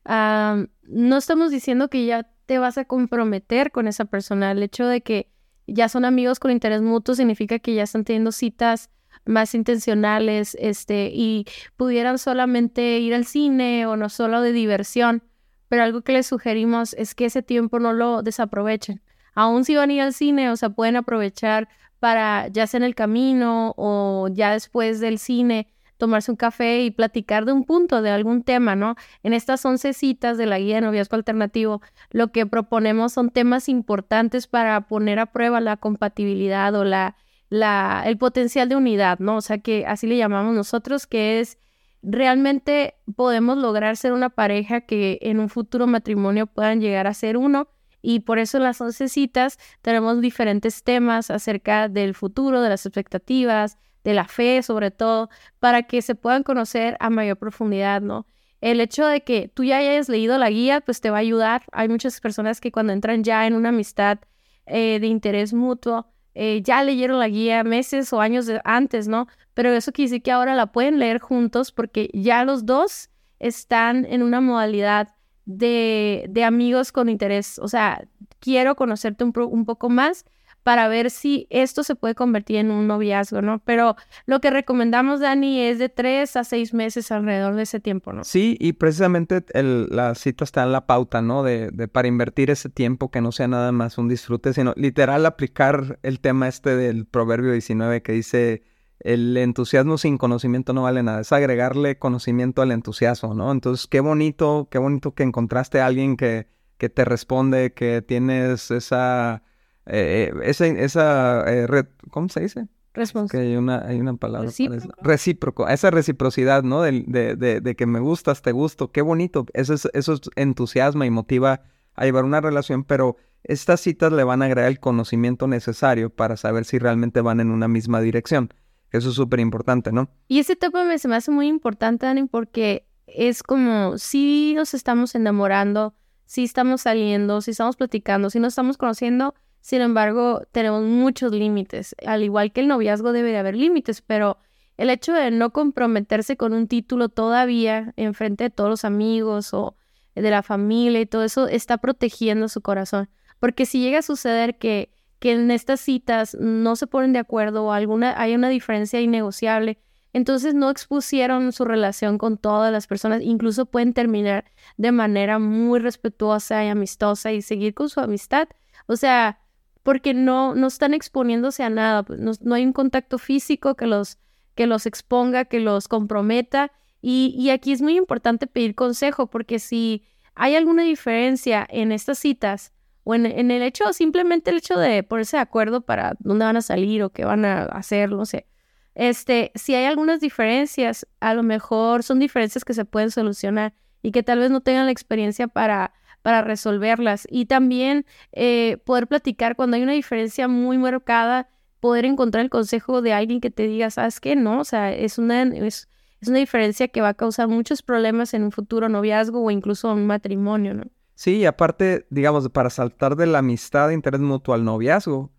Ah, 0.04 0.66
no 0.84 1.18
estamos 1.18 1.52
diciendo 1.52 1.90
que 1.90 2.06
ya 2.06 2.30
te 2.46 2.60
vas 2.60 2.78
a 2.78 2.86
comprometer 2.86 3.72
con 3.72 3.88
esa 3.88 4.06
persona. 4.06 4.52
El 4.52 4.64
hecho 4.64 4.86
de 4.88 5.02
que 5.02 5.32
ya 5.67 5.89
son 5.89 6.05
amigos 6.05 6.39
con 6.39 6.51
interés 6.51 6.81
mutuo, 6.81 7.15
significa 7.15 7.59
que 7.59 7.75
ya 7.75 7.83
están 7.83 8.03
teniendo 8.03 8.31
citas 8.31 8.89
más 9.25 9.53
intencionales, 9.53 10.55
este, 10.59 11.12
y 11.13 11.45
pudieran 11.75 12.17
solamente 12.17 13.00
ir 13.00 13.13
al 13.13 13.25
cine 13.25 13.86
o 13.86 13.97
no 13.97 14.09
solo 14.09 14.41
de 14.41 14.53
diversión, 14.53 15.24
pero 15.67 15.83
algo 15.83 16.01
que 16.01 16.13
les 16.13 16.27
sugerimos 16.27 16.93
es 16.93 17.13
que 17.13 17.25
ese 17.25 17.43
tiempo 17.43 17.79
no 17.79 17.93
lo 17.93 18.24
desaprovechen. 18.24 19.01
Aún 19.36 19.65
si 19.65 19.75
van 19.75 19.89
a 19.89 19.93
ir 19.93 20.01
al 20.01 20.13
cine, 20.13 20.50
o 20.50 20.55
sea, 20.55 20.69
pueden 20.69 20.95
aprovechar 20.95 21.67
para 22.00 22.47
ya 22.47 22.67
sea 22.67 22.77
en 22.77 22.83
el 22.83 22.95
camino 22.95 23.74
o 23.77 24.29
ya 24.31 24.53
después 24.53 25.00
del 25.00 25.19
cine, 25.19 25.67
tomarse 25.98 26.32
un 26.32 26.38
café 26.38 26.84
y 26.84 26.92
platicar 26.92 27.46
de 27.46 27.51
un 27.51 27.63
punto, 27.63 28.01
de 28.01 28.12
algún 28.12 28.44
tema, 28.44 28.75
¿no? 28.75 28.96
En 29.24 29.34
estas 29.34 29.66
once 29.66 29.94
citas 29.94 30.38
de 30.38 30.46
la 30.46 30.60
guía 30.60 30.75
de 30.75 30.82
noviazgo 30.82 31.16
alternativo, 31.16 31.82
lo 32.12 32.32
que 32.32 32.46
proponemos 32.46 33.13
son 33.13 33.30
temas 33.30 33.68
importantes 33.70 34.48
para 34.48 34.82
poner 34.88 35.20
a 35.20 35.27
prueba 35.27 35.60
la 35.60 35.77
compatibilidad 35.77 36.74
o 36.75 36.84
la, 36.84 37.16
la, 37.50 38.04
el 38.06 38.18
potencial 38.18 38.70
de 38.70 38.75
unidad, 38.75 39.20
¿no? 39.20 39.38
O 39.38 39.42
sea, 39.42 39.58
que 39.58 39.86
así 39.86 40.08
le 40.08 40.18
llamamos 40.18 40.56
nosotros, 40.56 41.08
que 41.08 41.39
es 41.39 41.58
realmente 42.02 42.95
podemos 43.15 43.58
lograr 43.58 43.98
ser 43.98 44.13
una 44.13 44.30
pareja 44.30 44.82
que 44.82 45.19
en 45.21 45.39
un 45.39 45.50
futuro 45.50 45.88
matrimonio 45.88 46.48
puedan 46.48 46.80
llegar 46.80 47.08
a 47.08 47.13
ser 47.13 47.38
uno. 47.38 47.69
Y 48.02 48.21
por 48.21 48.39
eso 48.39 48.58
en 48.58 48.63
las 48.63 48.80
once 48.80 49.10
citas 49.10 49.58
tenemos 49.82 50.21
diferentes 50.21 50.84
temas 50.84 51.32
acerca 51.32 51.89
del 51.89 52.13
futuro, 52.13 52.62
de 52.62 52.69
las 52.69 52.86
expectativas, 52.86 53.78
de 54.08 54.13
la 54.13 54.26
fe 54.26 54.63
sobre 54.63 54.89
todo, 54.89 55.30
para 55.60 55.84
que 55.84 56.02
se 56.02 56.15
puedan 56.15 56.43
conocer 56.43 56.96
a 57.02 57.10
mayor 57.10 57.36
profundidad, 57.36 58.02
¿no? 58.02 58.26
El 58.62 58.80
hecho 58.80 59.06
de 59.06 59.22
que 59.22 59.50
tú 59.54 59.65
ya 59.65 59.80
hayas 59.80 60.08
leído 60.08 60.38
la 60.38 60.50
guía, 60.50 60.80
pues 60.80 61.02
te 61.02 61.10
va 61.10 61.17
a 61.17 61.20
ayudar. 61.20 61.63
Hay 61.74 61.89
muchas 61.89 62.22
personas 62.22 62.62
que 62.62 62.72
cuando 62.72 62.93
entran 62.93 63.26
ya 63.26 63.46
en 63.46 63.54
una 63.54 63.70
amistad 63.70 64.20
eh, 64.65 65.00
de 65.02 65.08
interés 65.08 65.54
mutuo, 65.54 66.08
eh, 66.36 66.62
ya 66.63 66.86
leyeron 66.86 67.20
la 67.20 67.28
guía 67.28 67.65
meses 67.65 68.13
o 68.13 68.22
años 68.22 68.50
antes, 68.63 69.10
¿no? 69.10 69.28
Pero 69.54 69.74
eso 69.74 69.91
quiere 69.91 70.10
decir 70.10 70.24
que 70.24 70.32
ahora 70.32 70.56
la 70.56 70.67
pueden 70.67 71.00
leer 71.00 71.20
juntos 71.20 71.74
porque 71.74 72.10
ya 72.13 72.46
los 72.46 72.65
dos 72.65 73.10
están 73.39 74.06
en 74.06 74.24
una 74.24 74.39
modalidad 74.39 75.10
de, 75.43 76.28
de 76.30 76.46
amigos 76.46 76.93
con 76.93 77.10
interés. 77.10 77.60
O 77.60 77.67
sea, 77.67 78.08
quiero 78.39 78.78
conocerte 78.78 79.26
un, 79.26 79.34
un 79.36 79.65
poco 79.65 79.89
más 79.89 80.24
para 80.67 80.89
ver 80.89 81.12
si 81.12 81.47
esto 81.49 81.82
se 81.82 81.95
puede 81.95 82.13
convertir 82.13 82.58
en 82.58 82.71
un 82.71 82.88
noviazgo, 82.88 83.41
¿no? 83.41 83.60
Pero 83.63 83.95
lo 84.25 84.41
que 84.41 84.49
recomendamos, 84.49 85.21
Dani, 85.21 85.62
es 85.62 85.80
de 85.80 85.88
tres 85.88 86.36
a 86.36 86.43
seis 86.43 86.73
meses 86.73 87.10
alrededor 87.10 87.56
de 87.56 87.63
ese 87.63 87.80
tiempo, 87.80 88.12
¿no? 88.12 88.25
Sí, 88.25 88.58
y 88.60 88.73
precisamente 88.73 89.45
la 89.53 90.13
cita 90.13 90.43
está 90.43 90.63
en 90.63 90.73
la 90.73 90.86
pauta, 90.86 91.21
¿no? 91.21 91.41
De, 91.41 91.71
de, 91.71 91.88
para 91.88 92.10
invertir 92.10 92.49
ese 92.49 92.67
tiempo 92.67 93.10
que 93.12 93.21
no 93.21 93.32
sea 93.32 93.47
nada 93.47 93.71
más 93.71 93.97
un 93.97 94.10
disfrute, 94.10 94.51
sino 94.51 94.73
literal 94.75 95.25
aplicar 95.25 95.99
el 96.03 96.19
tema 96.19 96.49
este 96.49 96.75
del 96.75 97.06
Proverbio 97.06 97.53
19 97.53 98.01
que 98.01 98.12
dice 98.12 98.63
el 98.99 99.38
entusiasmo 99.38 99.97
sin 99.97 100.17
conocimiento 100.17 100.73
no 100.73 100.84
vale 100.84 101.01
nada, 101.01 101.21
es 101.21 101.32
agregarle 101.32 101.97
conocimiento 101.97 102.62
al 102.62 102.73
entusiasmo, 102.73 103.34
¿no? 103.34 103.53
Entonces, 103.53 103.88
qué 103.88 104.01
bonito, 104.01 104.67
qué 104.69 104.80
bonito 104.80 105.13
que 105.13 105.23
encontraste 105.23 105.80
a 105.80 105.86
alguien 105.86 106.17
que, 106.17 106.49
que 106.77 106.89
te 106.89 107.06
responde, 107.06 107.71
que 107.71 108.01
tienes 108.01 108.69
esa 108.69 109.43
eh, 109.88 110.32
eh, 110.34 110.39
esa, 110.43 110.67
esa 110.67 111.43
eh, 111.52 111.67
red, 111.67 111.88
¿cómo 112.12 112.30
se 112.30 112.41
dice? 112.41 112.67
Respuesta. 112.93 113.38
Que 113.38 113.43
hay 113.43 113.56
una, 113.56 113.86
hay 113.86 114.00
una 114.00 114.15
palabra. 114.15 114.47
Recíproco. 114.47 114.95
Recíproco. 115.02 115.67
Esa 115.67 115.91
reciprocidad, 115.91 116.63
¿no? 116.63 116.82
De, 116.82 117.04
de, 117.06 117.62
de, 117.62 117.76
que 117.76 117.86
me 117.86 118.00
gustas, 118.00 118.41
te 118.41 118.52
gusto. 118.52 118.91
Qué 118.91 119.02
bonito. 119.02 119.45
Eso, 119.54 119.76
es, 119.76 119.88
eso 119.93 120.19
entusiasma 120.36 121.06
y 121.06 121.12
motiva 121.12 121.62
a 121.93 122.06
llevar 122.06 122.26
una 122.26 122.41
relación, 122.41 122.84
pero 122.84 123.17
estas 123.43 123.82
citas 123.82 124.12
le 124.12 124.23
van 124.23 124.41
a 124.41 124.45
agregar 124.45 124.69
el 124.69 124.80
conocimiento 124.80 125.47
necesario 125.47 126.10
para 126.10 126.38
saber 126.38 126.65
si 126.65 126.80
realmente 126.80 127.21
van 127.21 127.39
en 127.39 127.52
una 127.52 127.67
misma 127.67 128.02
dirección. 128.02 128.54
Eso 128.91 129.10
es 129.10 129.15
súper 129.15 129.39
importante, 129.39 129.91
¿no? 129.91 130.10
Y 130.28 130.39
ese 130.39 130.56
tema 130.56 130.84
me, 130.84 130.97
se 130.97 131.08
me 131.08 131.15
hace 131.15 131.32
muy 131.32 131.47
importante, 131.47 132.06
Dani, 132.06 132.26
porque 132.28 132.88
es 133.06 133.43
como 133.43 133.97
si 133.97 134.54
nos 134.56 134.73
estamos 134.73 135.13
enamorando, 135.15 135.93
si 136.26 136.43
estamos 136.43 136.82
saliendo, 136.82 137.41
si 137.41 137.52
estamos 137.52 137.76
platicando, 137.76 138.30
si 138.30 138.39
nos 138.39 138.54
estamos 138.54 138.78
conociendo, 138.78 139.36
sin 139.67 139.82
embargo, 139.82 140.43
tenemos 140.53 140.82
muchos 140.84 141.34
límites. 141.34 141.93
Al 142.06 142.23
igual 142.23 142.53
que 142.53 142.62
el 142.62 142.69
noviazgo 142.69 143.12
debe 143.12 143.32
de 143.32 143.38
haber 143.38 143.58
límites, 143.58 144.01
pero 144.01 144.38
el 144.77 144.89
hecho 144.89 145.12
de 145.12 145.30
no 145.30 145.51
comprometerse 145.51 146.38
con 146.38 146.53
un 146.53 146.69
título 146.69 147.10
todavía 147.10 147.91
en 147.97 148.13
frente 148.13 148.45
de 148.45 148.49
todos 148.49 148.69
los 148.69 148.86
amigos 148.86 149.53
o 149.53 149.75
de 150.15 150.32
la 150.32 150.41
familia 150.41 151.01
y 151.01 151.06
todo 151.06 151.25
eso 151.25 151.49
está 151.49 151.80
protegiendo 151.80 152.47
su 152.47 152.62
corazón. 152.62 153.10
Porque 153.39 153.65
si 153.65 153.82
llega 153.82 153.99
a 153.99 154.03
suceder 154.03 154.58
que, 154.58 154.93
que 155.19 155.34
en 155.34 155.51
estas 155.51 155.82
citas 155.82 156.38
no 156.39 156.77
se 156.77 156.88
ponen 156.88 157.12
de 157.12 157.19
acuerdo 157.19 157.65
o 157.65 157.73
alguna, 157.73 158.17
hay 158.17 158.36
una 158.36 158.47
diferencia 158.47 159.01
innegociable, 159.01 159.80
entonces 160.13 160.53
no 160.53 160.69
expusieron 160.69 161.51
su 161.51 161.65
relación 161.65 162.17
con 162.17 162.38
todas 162.38 162.71
las 162.71 162.88
personas, 162.88 163.21
incluso 163.21 163.65
pueden 163.65 163.91
terminar 163.91 164.45
de 164.77 164.93
manera 164.93 165.39
muy 165.39 165.82
respetuosa 165.82 166.63
y 166.63 166.69
amistosa 166.69 167.34
y 167.34 167.41
seguir 167.41 167.73
con 167.73 167.89
su 167.89 167.99
amistad. 167.99 168.47
O 168.86 168.95
sea, 168.95 169.41
porque 169.88 170.13
no, 170.13 170.54
no 170.54 170.67
están 170.67 170.93
exponiéndose 170.93 171.63
a 171.63 171.69
nada, 171.69 172.04
pues, 172.04 172.19
no, 172.19 172.56
hay 172.56 172.65
un 172.65 172.73
contacto 172.73 173.17
físico 173.17 173.76
que 173.76 173.88
los, 173.88 174.17
que 174.54 174.67
los 174.67 174.86
exponga, 174.86 175.45
que 175.45 175.62
los 175.62 175.88
comprometa. 175.88 176.73
Y, 177.02 177.34
y 177.38 177.52
aquí 177.52 177.71
es 177.71 177.82
muy 177.82 177.95
importante 177.95 178.47
pedir 178.47 178.76
consejo, 178.76 179.28
porque 179.28 179.60
si 179.60 180.04
hay 180.36 180.58
alguna 180.58 180.84
diferencia 180.84 181.65
en 181.69 181.93
estas 181.93 182.19
citas 182.19 182.73
o 183.06 183.15
en, 183.15 183.28
en, 183.28 183.50
el 183.50 183.62
hecho, 183.62 183.93
simplemente 183.93 184.52
el 184.52 184.58
hecho 184.58 184.78
de 184.78 185.04
ponerse 185.04 185.38
de 185.38 185.43
acuerdo 185.43 185.80
para 185.80 186.17
dónde 186.19 186.43
van 186.43 186.58
a 186.58 186.62
salir 186.62 187.02
o 187.02 187.12
qué 187.12 187.23
van 187.23 187.45
a 187.45 187.63
hacer, 187.63 188.12
no 188.12 188.26
sé. 188.26 188.45
Este, 188.93 189.54
si 189.56 189.73
hay 189.73 189.86
algunas 189.86 190.19
diferencias, 190.19 191.08
a 191.21 191.34
lo 191.34 191.43
mejor 191.43 192.04
son 192.04 192.19
diferencias 192.19 192.65
que 192.65 192.73
se 192.73 192.84
pueden 192.84 193.10
solucionar 193.10 193.73
y 194.02 194.12
que 194.12 194.21
tal 194.21 194.39
vez 194.39 194.52
no 194.52 194.60
tengan 194.60 194.88
la 194.88 194.91
experiencia 194.91 195.47
para 195.47 195.93
para 196.28 196.42
resolverlas 196.42 197.26
y 197.32 197.46
también 197.46 198.06
eh, 198.34 198.80
poder 198.84 199.08
platicar 199.08 199.56
cuando 199.56 199.78
hay 199.78 199.84
una 199.84 199.94
diferencia 199.94 200.50
muy 200.50 200.78
marcada, 200.78 201.48
poder 201.80 202.04
encontrar 202.04 202.44
el 202.44 202.50
consejo 202.50 203.02
de 203.02 203.13
alguien 203.13 203.40
que 203.40 203.50
te 203.50 203.66
diga, 203.66 203.90
¿sabes 203.92 204.20
qué? 204.20 204.36
No, 204.36 204.60
o 204.60 204.63
sea, 204.66 204.92
es 204.92 205.18
una, 205.18 205.44
es, 205.44 205.88
es 206.20 206.28
una 206.28 206.40
diferencia 206.40 206.90
que 206.90 207.00
va 207.00 207.08
a 207.08 207.13
causar 207.13 207.48
muchos 207.48 207.82
problemas 207.82 208.34
en 208.34 208.44
un 208.44 208.52
futuro 208.52 208.90
noviazgo 208.90 209.42
o 209.42 209.52
incluso 209.52 209.94
un 209.94 210.06
matrimonio, 210.06 210.74
¿no? 210.74 210.84
Sí, 211.16 211.38
y 211.38 211.46
aparte, 211.46 212.06
digamos, 212.10 212.50
para 212.50 212.70
saltar 212.72 213.16
de 213.16 213.28
la 213.28 213.40
amistad 213.40 213.88
de 213.88 213.94
interés 213.94 214.20
mutuo 214.20 214.54
al 214.54 214.66
noviazgo, 214.66 215.32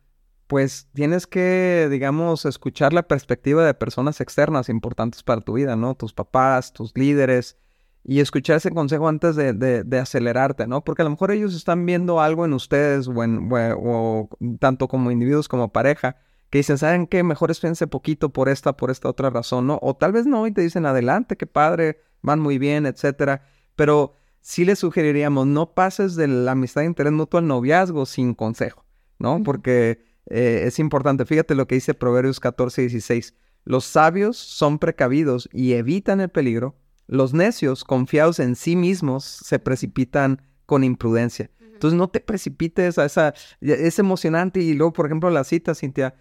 pues 0.46 0.88
tienes 0.94 1.26
que, 1.26 1.88
digamos, 1.90 2.46
escuchar 2.46 2.94
la 2.94 3.02
perspectiva 3.02 3.62
de 3.62 3.74
personas 3.74 4.22
externas 4.22 4.70
importantes 4.70 5.22
para 5.22 5.42
tu 5.42 5.52
vida, 5.52 5.76
¿no? 5.76 5.96
Tus 5.96 6.14
papás, 6.14 6.72
tus 6.72 6.96
líderes, 6.96 7.58
y 8.04 8.20
escuchar 8.20 8.56
ese 8.56 8.70
consejo 8.70 9.08
antes 9.08 9.36
de, 9.36 9.52
de, 9.52 9.98
acelerarte, 9.98 10.66
¿no? 10.66 10.82
Porque 10.82 11.02
a 11.02 11.04
lo 11.04 11.10
mejor 11.10 11.30
ellos 11.30 11.54
están 11.54 11.84
viendo 11.84 12.20
algo 12.20 12.44
en 12.44 12.54
ustedes 12.54 13.08
o, 13.08 13.22
en, 13.22 13.50
o, 13.52 14.28
tanto 14.60 14.88
como 14.88 15.10
individuos 15.10 15.48
como 15.48 15.72
pareja 15.72 16.16
que 16.50 16.58
dicen, 16.58 16.78
¿saben 16.78 17.06
qué? 17.06 17.22
Mejor 17.22 17.50
espérense 17.50 17.86
poquito 17.86 18.30
por 18.30 18.48
esta, 18.48 18.76
por 18.76 18.90
esta 18.90 19.08
otra 19.08 19.30
razón, 19.30 19.66
¿no? 19.66 19.78
O 19.82 19.94
tal 19.94 20.12
vez 20.12 20.26
no 20.26 20.46
y 20.46 20.52
te 20.52 20.62
dicen, 20.62 20.86
adelante, 20.86 21.36
qué 21.36 21.46
padre, 21.46 22.00
van 22.22 22.40
muy 22.40 22.58
bien, 22.58 22.86
etcétera. 22.86 23.42
Pero 23.76 24.14
sí 24.40 24.64
les 24.64 24.78
sugeriríamos, 24.78 25.46
no 25.46 25.74
pases 25.74 26.14
de 26.16 26.28
la 26.28 26.52
amistad 26.52 26.80
de 26.82 26.86
interés 26.86 27.12
mutuo 27.12 27.38
al 27.38 27.46
noviazgo 27.46 28.06
sin 28.06 28.34
consejo, 28.34 28.84
¿no? 29.18 29.42
Porque 29.42 30.02
eh, 30.26 30.62
es 30.64 30.78
importante. 30.78 31.26
Fíjate 31.26 31.54
lo 31.54 31.66
que 31.66 31.74
dice 31.74 31.94
Proverbios 31.94 32.40
14, 32.40 32.82
16. 32.82 33.34
Los 33.64 33.84
sabios 33.84 34.36
son 34.38 34.78
precavidos 34.78 35.48
y 35.52 35.74
evitan 35.74 36.20
el 36.20 36.30
peligro. 36.30 36.76
Los 37.08 37.34
necios, 37.34 37.82
confiados 37.84 38.38
en 38.38 38.54
sí 38.54 38.76
mismos, 38.76 39.24
se 39.24 39.58
precipitan 39.58 40.42
con 40.66 40.84
imprudencia. 40.84 41.50
Entonces 41.60 41.96
no 41.96 42.08
te 42.08 42.20
precipites 42.20 42.98
a 42.98 43.06
esa... 43.06 43.34
Es 43.60 43.98
emocionante 43.98 44.60
y 44.60 44.74
luego, 44.74 44.92
por 44.92 45.06
ejemplo, 45.06 45.30
la 45.30 45.44
cita, 45.44 45.74
Cintia, 45.74 46.14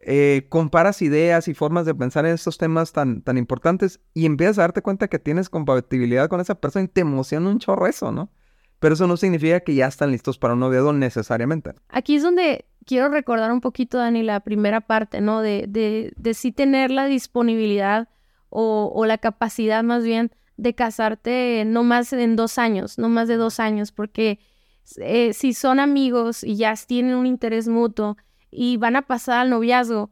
eh, 0.00 0.46
comparas 0.50 1.00
ideas 1.00 1.48
y 1.48 1.54
formas 1.54 1.86
de 1.86 1.94
pensar 1.94 2.26
en 2.26 2.34
estos 2.34 2.58
temas 2.58 2.92
tan, 2.92 3.22
tan 3.22 3.38
importantes 3.38 4.00
y 4.12 4.26
empiezas 4.26 4.58
a 4.58 4.62
darte 4.62 4.82
cuenta 4.82 5.08
que 5.08 5.18
tienes 5.18 5.48
compatibilidad 5.48 6.28
con 6.28 6.40
esa 6.40 6.56
persona 6.56 6.84
y 6.84 6.88
te 6.88 7.00
emociona 7.00 7.48
un 7.48 7.58
chorro 7.58 7.86
eso, 7.86 8.12
¿no? 8.12 8.30
Pero 8.80 8.94
eso 8.94 9.06
no 9.06 9.16
significa 9.16 9.60
que 9.60 9.74
ya 9.74 9.86
están 9.86 10.10
listos 10.10 10.36
para 10.36 10.52
un 10.52 10.60
noviazgo 10.60 10.92
necesariamente. 10.92 11.72
Aquí 11.88 12.16
es 12.16 12.22
donde 12.22 12.66
quiero 12.84 13.08
recordar 13.08 13.50
un 13.50 13.62
poquito, 13.62 13.96
Dani, 13.96 14.22
la 14.22 14.40
primera 14.40 14.82
parte, 14.82 15.22
¿no? 15.22 15.40
De, 15.40 15.64
de, 15.68 16.12
de 16.16 16.34
sí 16.34 16.52
tener 16.52 16.90
la 16.90 17.06
disponibilidad 17.06 18.08
o, 18.56 19.04
la 19.04 19.18
capacidad 19.18 19.82
más 19.82 20.04
bien 20.04 20.30
de 20.56 20.74
casarte 20.74 21.64
no 21.66 21.82
más 21.82 22.12
en 22.12 22.36
dos 22.36 22.58
años, 22.58 22.98
no 22.98 23.08
más 23.08 23.26
de 23.26 23.36
dos 23.36 23.58
años, 23.58 23.90
porque 23.90 24.38
eh, 24.98 25.32
si 25.32 25.52
son 25.54 25.80
amigos 25.80 26.44
y 26.44 26.56
ya 26.56 26.74
tienen 26.86 27.16
un 27.16 27.26
interés 27.26 27.66
mutuo 27.66 28.16
y 28.52 28.76
van 28.76 28.94
a 28.94 29.02
pasar 29.02 29.40
al 29.40 29.50
noviazgo, 29.50 30.10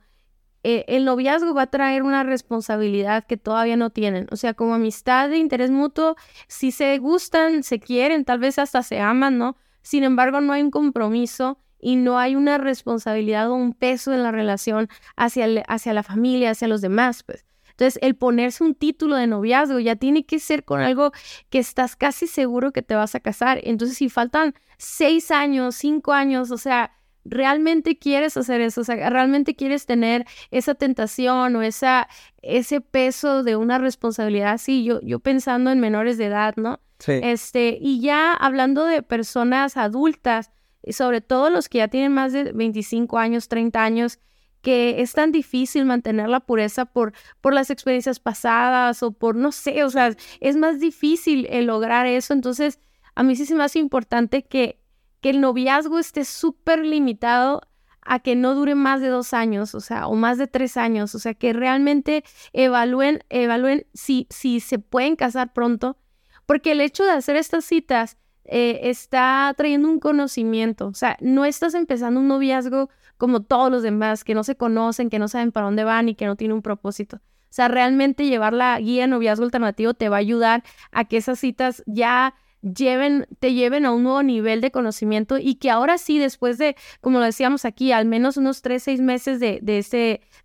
eh, 0.64 0.84
el 0.88 1.04
noviazgo 1.04 1.54
va 1.54 1.62
a 1.62 1.66
traer 1.68 2.02
una 2.02 2.24
responsabilidad 2.24 3.24
que 3.24 3.36
todavía 3.36 3.76
no 3.76 3.90
tienen. 3.90 4.26
O 4.32 4.36
sea, 4.36 4.54
como 4.54 4.74
amistad 4.74 5.28
de 5.28 5.38
interés 5.38 5.70
mutuo, 5.70 6.16
si 6.48 6.72
se 6.72 6.98
gustan, 6.98 7.62
se 7.62 7.78
quieren, 7.78 8.24
tal 8.24 8.40
vez 8.40 8.58
hasta 8.58 8.82
se 8.82 9.00
aman, 9.00 9.38
¿no? 9.38 9.56
Sin 9.82 10.02
embargo, 10.02 10.40
no 10.40 10.52
hay 10.52 10.62
un 10.62 10.72
compromiso 10.72 11.58
y 11.80 11.94
no 11.94 12.18
hay 12.18 12.34
una 12.34 12.58
responsabilidad 12.58 13.50
o 13.50 13.54
un 13.54 13.72
peso 13.72 14.12
en 14.12 14.24
la 14.24 14.32
relación 14.32 14.88
hacia, 15.16 15.46
hacia 15.68 15.92
la 15.92 16.02
familia, 16.02 16.50
hacia 16.50 16.68
los 16.68 16.80
demás, 16.80 17.22
pues. 17.22 17.44
Entonces, 17.72 17.98
el 18.02 18.14
ponerse 18.14 18.64
un 18.64 18.74
título 18.74 19.16
de 19.16 19.26
noviazgo 19.26 19.78
ya 19.78 19.96
tiene 19.96 20.24
que 20.24 20.38
ser 20.38 20.64
con 20.64 20.80
algo 20.80 21.12
que 21.50 21.58
estás 21.58 21.96
casi 21.96 22.26
seguro 22.26 22.72
que 22.72 22.82
te 22.82 22.94
vas 22.94 23.14
a 23.14 23.20
casar. 23.20 23.60
Entonces, 23.64 23.98
si 23.98 24.08
faltan 24.08 24.54
seis 24.78 25.30
años, 25.30 25.74
cinco 25.76 26.12
años, 26.12 26.50
o 26.50 26.58
sea, 26.58 26.92
realmente 27.24 27.98
quieres 27.98 28.36
hacer 28.36 28.60
eso, 28.60 28.80
o 28.80 28.84
sea, 28.84 29.08
realmente 29.10 29.54
quieres 29.54 29.86
tener 29.86 30.26
esa 30.50 30.74
tentación 30.74 31.54
o 31.56 31.62
esa, 31.62 32.08
ese 32.42 32.80
peso 32.80 33.42
de 33.42 33.56
una 33.56 33.78
responsabilidad 33.78 34.58
sí, 34.58 34.84
yo, 34.84 35.00
yo 35.02 35.20
pensando 35.20 35.70
en 35.70 35.80
menores 35.80 36.18
de 36.18 36.26
edad, 36.26 36.54
¿no? 36.56 36.80
Sí. 36.98 37.20
Este, 37.22 37.78
y 37.80 38.00
ya 38.00 38.32
hablando 38.32 38.84
de 38.84 39.02
personas 39.02 39.76
adultas, 39.76 40.52
sobre 40.90 41.20
todo 41.20 41.50
los 41.50 41.68
que 41.68 41.78
ya 41.78 41.88
tienen 41.88 42.12
más 42.12 42.32
de 42.32 42.52
25 42.52 43.18
años, 43.18 43.48
30 43.48 43.82
años, 43.82 44.18
que 44.62 45.02
es 45.02 45.12
tan 45.12 45.32
difícil 45.32 45.84
mantener 45.84 46.28
la 46.28 46.40
pureza 46.40 46.86
por, 46.86 47.12
por 47.40 47.52
las 47.52 47.68
experiencias 47.68 48.20
pasadas 48.20 49.02
o 49.02 49.10
por, 49.10 49.34
no 49.34 49.52
sé, 49.52 49.84
o 49.84 49.90
sea, 49.90 50.14
es 50.40 50.56
más 50.56 50.80
difícil 50.80 51.46
el 51.50 51.66
lograr 51.66 52.06
eso. 52.06 52.32
Entonces, 52.32 52.78
a 53.14 53.22
mí 53.22 53.36
sí 53.36 53.52
me 53.54 53.64
hace 53.64 53.80
importante 53.80 54.44
que, 54.44 54.80
que 55.20 55.30
el 55.30 55.40
noviazgo 55.40 55.98
esté 55.98 56.24
súper 56.24 56.84
limitado 56.84 57.62
a 58.04 58.20
que 58.20 58.34
no 58.34 58.54
dure 58.54 58.74
más 58.74 59.00
de 59.00 59.08
dos 59.08 59.32
años, 59.32 59.74
o 59.74 59.80
sea, 59.80 60.06
o 60.06 60.14
más 60.14 60.38
de 60.38 60.46
tres 60.46 60.76
años, 60.76 61.14
o 61.14 61.18
sea, 61.18 61.34
que 61.34 61.52
realmente 61.52 62.24
evalúen, 62.52 63.24
evalúen 63.28 63.86
si, 63.94 64.26
si 64.30 64.60
se 64.60 64.78
pueden 64.78 65.14
casar 65.16 65.52
pronto, 65.52 65.96
porque 66.46 66.72
el 66.72 66.80
hecho 66.80 67.04
de 67.04 67.12
hacer 67.12 67.36
estas 67.36 67.64
citas 67.64 68.16
eh, 68.44 68.80
está 68.84 69.52
trayendo 69.56 69.88
un 69.88 70.00
conocimiento, 70.00 70.88
o 70.88 70.94
sea, 70.94 71.16
no 71.20 71.44
estás 71.44 71.74
empezando 71.74 72.20
un 72.20 72.28
noviazgo 72.28 72.90
como 73.16 73.42
todos 73.42 73.70
los 73.70 73.82
demás, 73.82 74.24
que 74.24 74.34
no 74.34 74.42
se 74.42 74.56
conocen, 74.56 75.08
que 75.08 75.18
no 75.18 75.28
saben 75.28 75.52
para 75.52 75.66
dónde 75.66 75.84
van 75.84 76.08
y 76.08 76.14
que 76.14 76.26
no 76.26 76.36
tienen 76.36 76.56
un 76.56 76.62
propósito. 76.62 77.18
O 77.18 77.54
sea, 77.54 77.68
realmente 77.68 78.26
llevar 78.26 78.52
la 78.52 78.80
guía 78.80 79.06
noviazgo 79.06 79.44
alternativo 79.44 79.94
te 79.94 80.08
va 80.08 80.16
a 80.16 80.20
ayudar 80.20 80.64
a 80.90 81.04
que 81.04 81.18
esas 81.18 81.38
citas 81.38 81.82
ya 81.86 82.34
lleven, 82.62 83.26
te 83.40 83.52
lleven 83.52 83.84
a 83.84 83.92
un 83.92 84.04
nuevo 84.04 84.22
nivel 84.22 84.60
de 84.60 84.70
conocimiento 84.70 85.36
y 85.38 85.56
que 85.56 85.70
ahora 85.70 85.98
sí, 85.98 86.18
después 86.18 86.58
de, 86.58 86.76
como 87.00 87.18
lo 87.18 87.24
decíamos 87.24 87.64
aquí, 87.64 87.92
al 87.92 88.06
menos 88.06 88.36
unos 88.36 88.62
tres, 88.62 88.84
seis 88.84 89.00
meses 89.00 89.38
de, 89.38 89.58
de, 89.62 89.78
ese, 89.78 89.96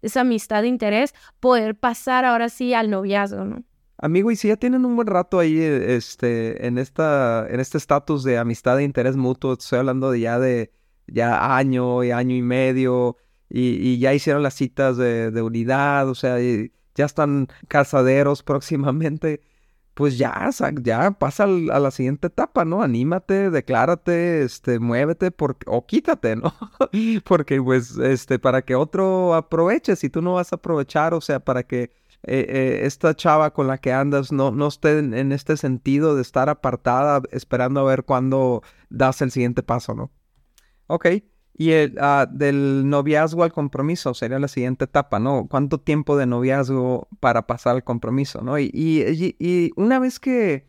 de 0.02 0.08
esa 0.08 0.22
amistad 0.22 0.64
de 0.64 0.68
interés, 0.68 1.14
poder 1.40 1.76
pasar 1.76 2.26
ahora 2.26 2.50
sí 2.50 2.74
al 2.74 2.90
noviazgo, 2.90 3.46
¿no? 3.46 3.64
Amigo, 4.00 4.30
y 4.32 4.36
si 4.36 4.50
ya 4.50 4.58
tienen 4.58 4.86
un 4.86 4.96
buen 4.96 5.08
rato 5.08 5.40
ahí 5.40 5.60
este, 5.60 6.68
en, 6.68 6.78
esta, 6.78 7.48
en 7.50 7.60
este 7.60 7.80
estatus 7.80 8.24
de 8.24 8.38
amistad 8.38 8.78
de 8.78 8.84
interés 8.84 9.16
mutuo, 9.16 9.54
estoy 9.54 9.80
hablando 9.80 10.12
de 10.12 10.20
ya 10.20 10.40
de 10.40 10.72
ya 11.08 11.56
año 11.58 12.04
y 12.04 12.12
año 12.12 12.36
y 12.36 12.42
medio, 12.42 13.18
y, 13.50 13.98
ya 14.00 14.14
hicieron 14.14 14.44
las 14.44 14.56
citas 14.56 14.98
de, 14.98 15.42
unidad, 15.42 16.10
o 16.10 16.16
sea, 16.16 16.38
ya 16.40 17.06
están 17.06 17.48
casaderos 17.68 18.44
próximamente 18.44 19.42
pues 19.98 20.20
ya, 20.20 20.48
ya 20.84 21.10
pasa 21.10 21.46
a 21.46 21.80
la 21.80 21.90
siguiente 21.90 22.28
etapa, 22.28 22.66
¿no? 22.66 22.84
Anímate, 22.84 23.50
declárate, 23.50 24.44
este, 24.44 24.78
muévete 24.78 25.34
o 25.66 25.88
quítate, 25.88 26.36
¿no? 26.36 26.54
porque 27.26 27.60
pues, 27.60 27.98
este, 27.98 28.38
para 28.38 28.62
que 28.62 28.76
otro 28.76 29.34
aproveche, 29.34 29.96
si 29.96 30.12
tú 30.12 30.22
no 30.22 30.36
vas 30.36 30.54
a 30.54 30.58
aprovechar, 30.58 31.16
o 31.16 31.22
sea, 31.22 31.40
para 31.40 31.64
que 31.64 31.94
eh, 32.24 32.46
eh, 32.50 32.80
esta 32.84 33.16
chava 33.16 33.54
con 33.54 33.68
la 33.68 33.78
que 33.78 33.94
andas 33.94 34.32
no, 34.32 34.52
no 34.52 34.68
esté 34.68 35.00
en, 35.00 35.32
este 35.32 35.56
sentido 35.56 36.16
de 36.16 36.22
estar 36.22 36.50
apartada 36.50 37.22
esperando 37.32 37.80
a 37.80 37.84
ver 37.84 38.04
cuándo 38.04 38.64
das 38.90 39.22
el 39.22 39.32
siguiente 39.32 39.64
paso, 39.64 39.94
¿no? 39.94 40.12
Ok. 40.88 41.08
Y 41.54 41.72
el, 41.72 41.98
ah, 42.00 42.28
del 42.30 42.88
noviazgo 42.90 43.44
al 43.44 43.52
compromiso 43.52 44.14
sería 44.14 44.40
la 44.40 44.48
siguiente 44.48 44.86
etapa, 44.86 45.20
¿no? 45.20 45.48
¿Cuánto 45.50 45.80
tiempo 45.80 46.18
de 46.18 46.26
noviazgo 46.26 47.08
para 47.20 47.48
pasar 47.48 47.76
al 47.76 47.84
compromiso, 47.84 48.42
¿no? 48.42 48.60
Y, 48.60 48.70
y, 48.74 49.72
una 49.76 49.98
vez 50.00 50.20
que 50.20 50.68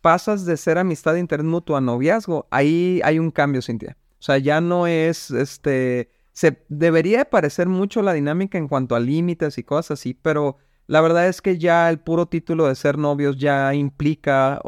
pasas 0.00 0.44
de 0.44 0.56
ser 0.56 0.78
amistad 0.78 1.16
mutuo 1.42 1.76
a 1.76 1.80
noviazgo, 1.80 2.46
ahí 2.50 3.00
hay 3.04 3.18
un 3.18 3.30
cambio, 3.30 3.62
Cintia. 3.62 3.96
O 4.20 4.22
sea, 4.22 4.38
ya 4.38 4.60
no 4.60 4.86
es, 4.86 5.30
este, 5.30 6.10
se 6.32 6.62
debería 6.68 7.24
parecer 7.24 7.68
mucho 7.68 8.02
la 8.02 8.12
dinámica 8.12 8.58
en 8.58 8.68
cuanto 8.68 8.94
a 8.94 9.00
límites 9.00 9.58
y 9.58 9.64
cosas 9.64 9.98
así, 9.98 10.14
pero 10.14 10.58
la 10.90 11.00
verdad 11.00 11.28
es 11.28 11.40
que 11.40 11.56
ya 11.56 11.88
el 11.88 12.00
puro 12.00 12.26
título 12.26 12.66
de 12.66 12.74
ser 12.74 12.98
novios 12.98 13.36
ya 13.36 13.72
implica 13.74 14.60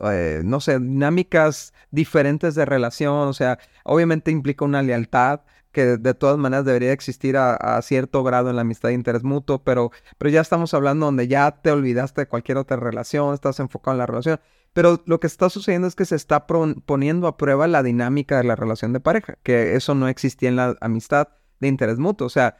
eh, 0.00 0.40
no 0.42 0.60
sé, 0.60 0.78
dinámicas 0.78 1.74
diferentes 1.90 2.54
de 2.54 2.64
relación, 2.64 3.28
o 3.28 3.34
sea, 3.34 3.58
obviamente 3.84 4.30
implica 4.30 4.64
una 4.64 4.80
lealtad 4.80 5.42
que 5.70 5.98
de 5.98 6.14
todas 6.14 6.38
maneras 6.38 6.64
debería 6.64 6.92
existir 6.92 7.36
a, 7.36 7.82
cierto 7.82 8.24
grado 8.24 8.48
en 8.48 8.56
la 8.56 8.62
amistad 8.62 8.88
de 8.88 8.94
interés 8.94 9.24
mutuo, 9.24 9.62
pero, 9.62 9.90
pero 10.16 10.30
ya 10.30 10.40
estamos 10.40 10.72
hablando 10.72 11.04
donde 11.04 11.28
ya 11.28 11.50
te 11.60 11.70
olvidaste 11.70 12.22
de 12.22 12.28
cualquier 12.28 12.56
otra 12.56 12.78
relación, 12.78 13.34
estás 13.34 13.60
enfocado 13.60 13.94
en 13.94 13.98
la 13.98 14.06
relación, 14.06 14.40
pero 14.72 15.02
lo 15.04 15.20
que 15.20 15.26
está 15.26 15.50
sucediendo 15.50 15.86
es 15.86 15.94
que 15.94 16.06
se 16.06 16.16
está 16.16 16.46
poniendo 16.46 17.26
a 17.26 17.36
prueba 17.36 17.68
la 17.68 17.82
dinámica 17.82 18.38
de 18.38 18.44
la 18.44 18.56
relación 18.56 18.94
de 18.94 19.00
pareja, 19.00 19.36
que 19.42 19.76
eso 19.76 19.94
no 19.94 20.08
existía 20.08 20.48
en 20.48 20.56
la 20.56 20.78
amistad 20.80 21.28
de 21.60 21.68
interés 21.68 21.98
mutuo, 21.98 22.26
o 22.26 22.30
sea, 22.30 22.56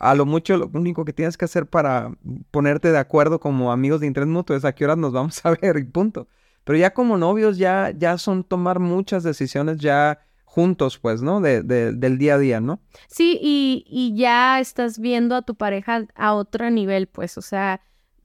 a 0.00 0.14
lo 0.14 0.26
mucho 0.26 0.56
lo 0.56 0.70
único 0.72 1.04
que 1.04 1.12
tienes 1.12 1.36
que 1.36 1.44
hacer 1.44 1.66
para 1.66 2.10
ponerte 2.50 2.90
de 2.90 2.98
acuerdo 2.98 3.38
como 3.38 3.70
amigos 3.70 4.00
de 4.00 4.06
interés 4.06 4.28
mutuo 4.28 4.56
es 4.56 4.64
a 4.64 4.74
qué 4.74 4.84
horas 4.84 4.98
nos 4.98 5.12
vamos 5.12 5.44
a 5.44 5.50
ver 5.62 5.76
y 5.76 5.84
punto. 5.84 6.26
Pero 6.64 6.78
ya 6.78 6.92
como 6.92 7.16
novios 7.16 7.58
ya, 7.58 7.92
ya 7.96 8.18
son 8.18 8.42
tomar 8.42 8.80
muchas 8.80 9.22
decisiones 9.22 9.78
ya 9.78 10.20
juntos, 10.44 10.98
pues, 10.98 11.22
¿no? 11.22 11.40
De, 11.40 11.62
del 11.62 12.18
día 12.18 12.34
a 12.34 12.38
día, 12.38 12.60
¿no? 12.60 12.80
Sí, 13.08 13.38
y, 13.40 13.84
y 13.88 14.16
ya 14.16 14.58
estás 14.58 14.98
viendo 14.98 15.36
a 15.36 15.42
tu 15.42 15.54
pareja 15.54 16.06
a 16.14 16.34
otro 16.34 16.70
nivel, 16.70 17.06
pues, 17.06 17.38
o 17.38 17.42
sea, 17.42 17.80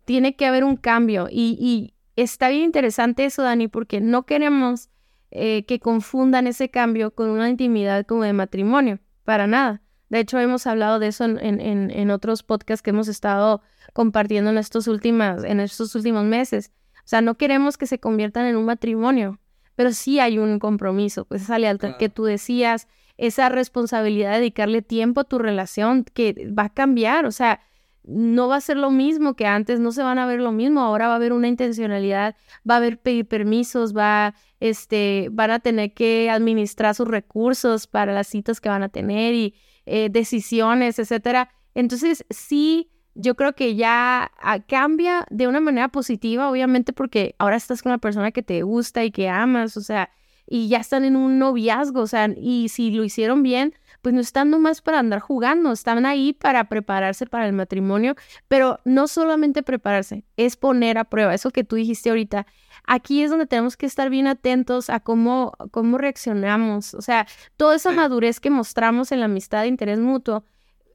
tiene 0.05 0.35
que 0.35 0.45
haber 0.45 0.63
un 0.63 0.75
cambio. 0.77 1.27
Y, 1.29 1.57
y 1.59 1.93
está 2.15 2.49
bien 2.49 2.63
interesante 2.63 3.25
eso, 3.25 3.43
Dani, 3.43 3.67
porque 3.67 4.01
no 4.01 4.25
queremos 4.25 4.89
eh, 5.31 5.65
que 5.65 5.79
confundan 5.79 6.47
ese 6.47 6.69
cambio 6.69 7.11
con 7.11 7.29
una 7.29 7.49
intimidad 7.49 8.05
como 8.05 8.23
de 8.23 8.33
matrimonio, 8.33 8.99
para 9.23 9.47
nada. 9.47 9.81
De 10.09 10.19
hecho, 10.19 10.39
hemos 10.39 10.67
hablado 10.67 10.99
de 10.99 11.07
eso 11.07 11.25
en, 11.25 11.39
en, 11.39 11.91
en 11.91 12.11
otros 12.11 12.43
podcasts 12.43 12.81
que 12.81 12.91
hemos 12.91 13.07
estado 13.07 13.61
compartiendo 13.93 14.51
en 14.51 14.57
estos, 14.57 14.87
últimas, 14.87 15.43
en 15.43 15.59
estos 15.59 15.95
últimos 15.95 16.25
meses. 16.25 16.71
O 16.97 17.07
sea, 17.07 17.21
no 17.21 17.35
queremos 17.35 17.77
que 17.77 17.87
se 17.87 17.99
conviertan 17.99 18.45
en 18.45 18.55
un 18.55 18.65
matrimonio, 18.65 19.39
pero 19.75 19.91
sí 19.91 20.19
hay 20.19 20.37
un 20.37 20.59
compromiso, 20.59 21.25
pues 21.25 21.43
esa 21.43 21.59
lealtad 21.59 21.97
que 21.97 22.09
tú 22.09 22.23
decías, 22.23 22.87
esa 23.17 23.49
responsabilidad 23.49 24.33
de 24.33 24.39
dedicarle 24.39 24.81
tiempo 24.81 25.21
a 25.21 25.25
tu 25.25 25.37
relación 25.37 26.03
que 26.03 26.51
va 26.57 26.63
a 26.63 26.73
cambiar, 26.73 27.25
o 27.25 27.31
sea, 27.31 27.61
no 28.03 28.47
va 28.47 28.57
a 28.57 28.61
ser 28.61 28.77
lo 28.77 28.91
mismo 28.91 29.35
que 29.35 29.47
antes, 29.47 29.79
no 29.79 29.91
se 29.91 30.03
van 30.03 30.19
a 30.19 30.27
ver 30.27 30.39
lo 30.39 30.51
mismo, 30.51 30.81
ahora 30.81 31.07
va 31.07 31.13
a 31.13 31.15
haber 31.15 31.33
una 31.33 31.47
intencionalidad, 31.47 32.35
va 32.69 32.75
a 32.75 32.77
haber 32.77 32.99
pedir 32.99 33.27
permisos, 33.27 33.95
va, 33.95 34.35
este, 34.59 35.29
van 35.31 35.51
a 35.51 35.59
tener 35.59 35.93
que 35.93 36.29
administrar 36.29 36.93
sus 36.93 37.07
recursos 37.07 37.87
para 37.87 38.13
las 38.13 38.27
citas 38.27 38.61
que 38.61 38.69
van 38.69 38.83
a 38.83 38.89
tener 38.89 39.33
y 39.33 39.55
eh, 39.86 40.10
decisiones, 40.12 41.00
etcétera. 41.00 41.50
Entonces, 41.74 42.26
sí, 42.30 42.91
yo 43.15 43.36
creo 43.36 43.54
que 43.54 43.76
ya 43.76 44.32
ah, 44.41 44.60
cambia 44.60 45.26
de 45.30 45.48
una 45.48 45.60
manera 45.60 45.88
positiva, 45.89 46.50
obviamente, 46.50 46.93
porque 46.93 47.36
ahora 47.39 47.56
estás 47.56 47.82
con 47.82 47.91
una 47.91 48.00
persona 48.00 48.32
que 48.32 48.43
te 48.43 48.62
gusta 48.63 49.04
y 49.04 49.12
que 49.12 49.30
amas, 49.30 49.78
o 49.78 49.82
sea, 49.82 50.10
y 50.48 50.67
ya 50.67 50.78
están 50.78 51.06
en 51.06 51.15
un 51.15 51.39
noviazgo, 51.39 52.02
o 52.02 52.08
sea, 52.08 52.30
y 52.36 52.69
si 52.69 52.91
lo 52.91 53.04
hicieron 53.04 53.41
bien, 53.41 53.74
pues 54.02 54.13
no 54.13 54.21
están 54.21 54.52
nomás 54.52 54.82
para 54.82 55.00
andar 55.00 55.19
jugando, 55.19 55.71
están 55.71 56.06
ahí 56.06 56.34
para 56.34 56.65
prepararse 56.65 57.26
para 57.26 57.48
el 57.48 57.54
matrimonio, 57.54 58.15
pero 58.48 58.80
no 58.86 59.08
solamente 59.08 59.63
prepararse, 59.63 60.26
es 60.38 60.58
poner 60.58 60.98
a 60.98 61.06
prueba, 61.06 61.34
eso 61.34 61.50
que 61.50 61.63
tú 61.63 61.76
dijiste 61.76 62.10
ahorita. 62.10 62.45
Aquí 62.88 63.24
es 63.24 63.30
donde 63.30 63.48
tenemos 63.48 63.78
que 63.78 63.86
estar 63.86 64.10
bien 64.10 64.28
atentos 64.28 64.89
a 64.89 65.00
cómo, 65.00 65.54
cómo 65.71 65.98
reaccionamos, 65.98 66.93
o 66.93 67.02
sea, 67.02 67.28
toda 67.58 67.76
esa 67.76 67.91
madurez 67.91 68.39
que 68.39 68.50
mostramos 68.50 69.12
en 69.12 69.19
la 69.19 69.26
amistad 69.26 69.62
de 69.62 69.67
interés 69.67 70.00
mutuo, 70.00 70.43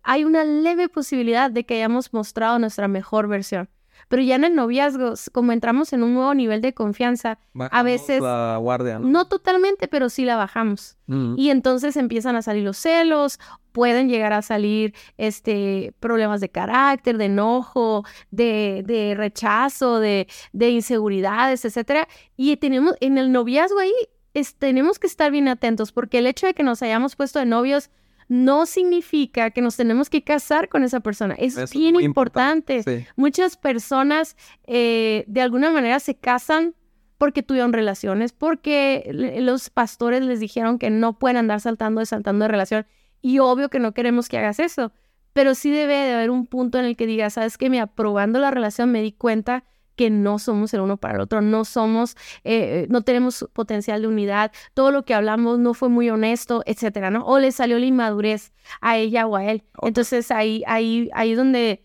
hay 0.03 0.25
una 0.25 0.45
leve 0.45 0.89
posibilidad 0.89 1.51
de 1.51 1.65
que 1.65 1.75
hayamos 1.75 2.13
mostrado 2.13 2.59
nuestra 2.59 2.89
mejor 2.89 3.29
versión. 3.29 3.69
Pero 4.11 4.23
ya 4.23 4.35
en 4.35 4.43
el 4.43 4.57
noviazgo, 4.57 5.15
como 5.31 5.53
entramos 5.53 5.93
en 5.93 6.03
un 6.03 6.15
nuevo 6.15 6.35
nivel 6.35 6.61
de 6.61 6.75
confianza, 6.75 7.39
a 7.71 7.83
veces... 7.85 8.21
La 8.21 8.57
guardia, 8.61 8.99
¿no? 8.99 9.07
¿no? 9.07 9.29
totalmente, 9.29 9.87
pero 9.87 10.09
sí 10.09 10.25
la 10.25 10.35
bajamos. 10.35 10.97
Y 11.37 11.51
entonces 11.51 11.97
empiezan 11.97 12.35
a 12.35 12.43
salir 12.43 12.65
los 12.65 12.77
celos, 12.77 13.39
pueden 13.71 14.09
llegar 14.09 14.33
a 14.33 14.43
salir 14.43 14.95
este, 15.17 15.95
problemas 16.01 16.41
de 16.41 16.49
carácter, 16.49 17.19
de 17.19 17.27
enojo, 17.27 18.05
de, 18.33 18.83
de 18.85 19.15
rechazo, 19.17 20.01
de, 20.01 20.27
de 20.53 20.71
inseguridades, 20.71 21.65
etcétera. 21.65 22.09
Y 22.37 22.57
tenemos, 22.57 22.97
en 23.01 23.17
el 23.17 23.31
noviazgo 23.31 23.79
ahí, 23.79 23.93
es, 24.35 24.57
tenemos 24.57 24.99
que 24.99 25.07
estar 25.07 25.31
bien 25.31 25.47
atentos, 25.47 25.93
porque 25.93 26.19
el 26.19 26.27
hecho 26.27 26.49
de 26.49 26.55
que 26.55 26.65
nos 26.65 26.83
hayamos 26.83 27.15
puesto 27.15 27.39
de 27.39 27.47
novios 27.47 27.91
no 28.31 28.65
significa 28.65 29.51
que 29.51 29.61
nos 29.61 29.77
tenemos 29.77 30.09
que 30.09 30.23
casar 30.23 30.69
con 30.69 30.85
esa 30.85 31.01
persona. 31.01 31.35
Es 31.35 31.57
bien 31.73 32.01
importante. 32.01 32.77
importante, 32.77 32.83
sí. 32.85 33.07
Muchas 33.17 33.57
personas 33.57 34.37
eh, 34.69 35.25
de 35.27 35.41
alguna 35.41 35.73
manera 35.73 35.99
se 35.99 36.15
casan 36.15 36.77
porque 37.19 37.43
tuvieron 37.43 37.73
relaciones, 37.73 38.33
porque 38.33 39.11
los 39.13 39.69
pastores 39.69 40.23
les 40.23 40.39
dijeron 40.39 40.79
que 40.79 40.91
no 40.91 41.19
pueden 41.19 41.39
andar 41.39 41.61
saltando 41.61 42.03
y 42.03 42.07
saltando 42.07 42.45
de 42.45 42.49
relación. 42.49 42.87
Y 43.21 43.41
obvio 43.41 43.69
que 43.69 43.81
no 43.81 43.95
queremos 43.95 44.29
que 44.29 44.39
hagas 44.39 44.61
eso. 44.61 44.93
Pero 45.33 45.57
sí 45.57 45.73
debe 45.73 45.95
de 45.95 46.15
haber 46.15 46.31
un 46.31 46.47
punto 46.47 46.79
en 46.79 46.85
el 46.85 46.97
que 46.97 47.07
digas, 47.07 47.33
sabes 47.33 47.59
que 47.59 47.69
me 47.69 47.81
aprobando 47.81 48.39
la 48.39 48.53
relación 48.53 48.93
me 48.93 49.03
di 49.03 49.11
cuenta 49.11 49.65
que 49.97 50.11
no 50.11 50.39
somos 50.39 50.73
el 50.75 50.81
uno 50.81 50.97
para 50.97 51.17
el 51.17 51.21
otro, 51.21 51.41
no 51.41 51.65
somos, 51.65 52.17
eh, 52.45 52.87
no 52.89 53.03
tenemos 53.03 53.49
potencial 53.53 54.03
de 54.03 54.09
unidad, 54.09 54.53
todo 54.75 54.91
lo 54.91 55.05
que 55.05 55.15
hablamos 55.15 55.59
no 55.59 55.75
fue 55.75 55.89
muy 55.89 56.11
honesto, 56.11 56.63
etcétera, 56.67 57.11
¿no? 57.11 57.25
O 57.27 57.39
le 57.39 57.53
salió 57.53 57.79
la 57.79 57.87
inmadurez 57.87 58.53
a 58.81 58.97
ella 58.97 59.27
o 59.27 59.37
a 59.37 59.45
él. 59.45 59.65
Entonces 59.83 60.31
ahí, 60.31 60.63
ahí, 60.67 61.11
ahí 61.13 61.33
es 61.33 61.37
donde, 61.37 61.85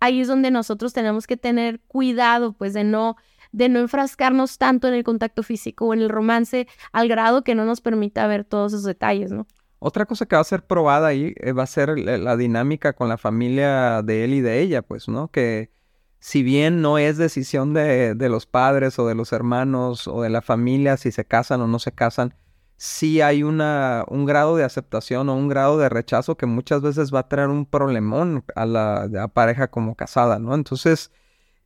ahí 0.00 0.20
es 0.20 0.28
donde 0.28 0.50
nosotros 0.50 0.92
tenemos 0.92 1.26
que 1.26 1.36
tener 1.36 1.80
cuidado, 1.88 2.52
pues, 2.52 2.72
de 2.72 2.84
no, 2.84 3.16
de 3.52 3.68
no 3.68 3.80
enfrascarnos 3.80 4.58
tanto 4.58 4.88
en 4.88 4.94
el 4.94 5.04
contacto 5.04 5.42
físico 5.42 5.86
o 5.86 5.94
en 5.94 6.00
el 6.00 6.08
romance 6.08 6.66
al 6.92 7.08
grado 7.08 7.44
que 7.44 7.54
no 7.54 7.64
nos 7.64 7.80
permita 7.80 8.26
ver 8.26 8.44
todos 8.44 8.72
esos 8.72 8.84
detalles, 8.84 9.32
¿no? 9.32 9.46
Otra 9.78 10.06
cosa 10.06 10.24
que 10.24 10.36
va 10.36 10.40
a 10.40 10.44
ser 10.44 10.66
probada 10.66 11.08
ahí 11.08 11.34
eh, 11.36 11.52
va 11.52 11.64
a 11.64 11.66
ser 11.66 11.98
la, 11.98 12.16
la 12.16 12.36
dinámica 12.36 12.94
con 12.94 13.10
la 13.10 13.18
familia 13.18 14.02
de 14.02 14.24
él 14.24 14.34
y 14.34 14.40
de 14.40 14.60
ella, 14.62 14.80
pues, 14.82 15.06
¿no? 15.06 15.28
Que 15.28 15.70
si 16.18 16.42
bien 16.42 16.82
no 16.82 16.98
es 16.98 17.16
decisión 17.18 17.74
de, 17.74 18.14
de 18.14 18.28
los 18.28 18.46
padres 18.46 18.98
o 18.98 19.06
de 19.06 19.14
los 19.14 19.32
hermanos 19.32 20.08
o 20.08 20.22
de 20.22 20.30
la 20.30 20.42
familia 20.42 20.96
si 20.96 21.12
se 21.12 21.24
casan 21.24 21.60
o 21.60 21.66
no 21.68 21.78
se 21.78 21.92
casan, 21.92 22.34
sí 22.76 23.20
hay 23.20 23.42
una, 23.42 24.04
un 24.08 24.26
grado 24.26 24.56
de 24.56 24.64
aceptación 24.64 25.28
o 25.28 25.34
un 25.34 25.48
grado 25.48 25.78
de 25.78 25.88
rechazo 25.88 26.36
que 26.36 26.46
muchas 26.46 26.82
veces 26.82 27.12
va 27.14 27.20
a 27.20 27.28
traer 27.28 27.48
un 27.48 27.66
problemón 27.66 28.44
a 28.54 28.66
la, 28.66 29.28
pareja 29.32 29.68
como 29.68 29.94
casada, 29.96 30.38
¿no? 30.38 30.54
Entonces, 30.54 31.12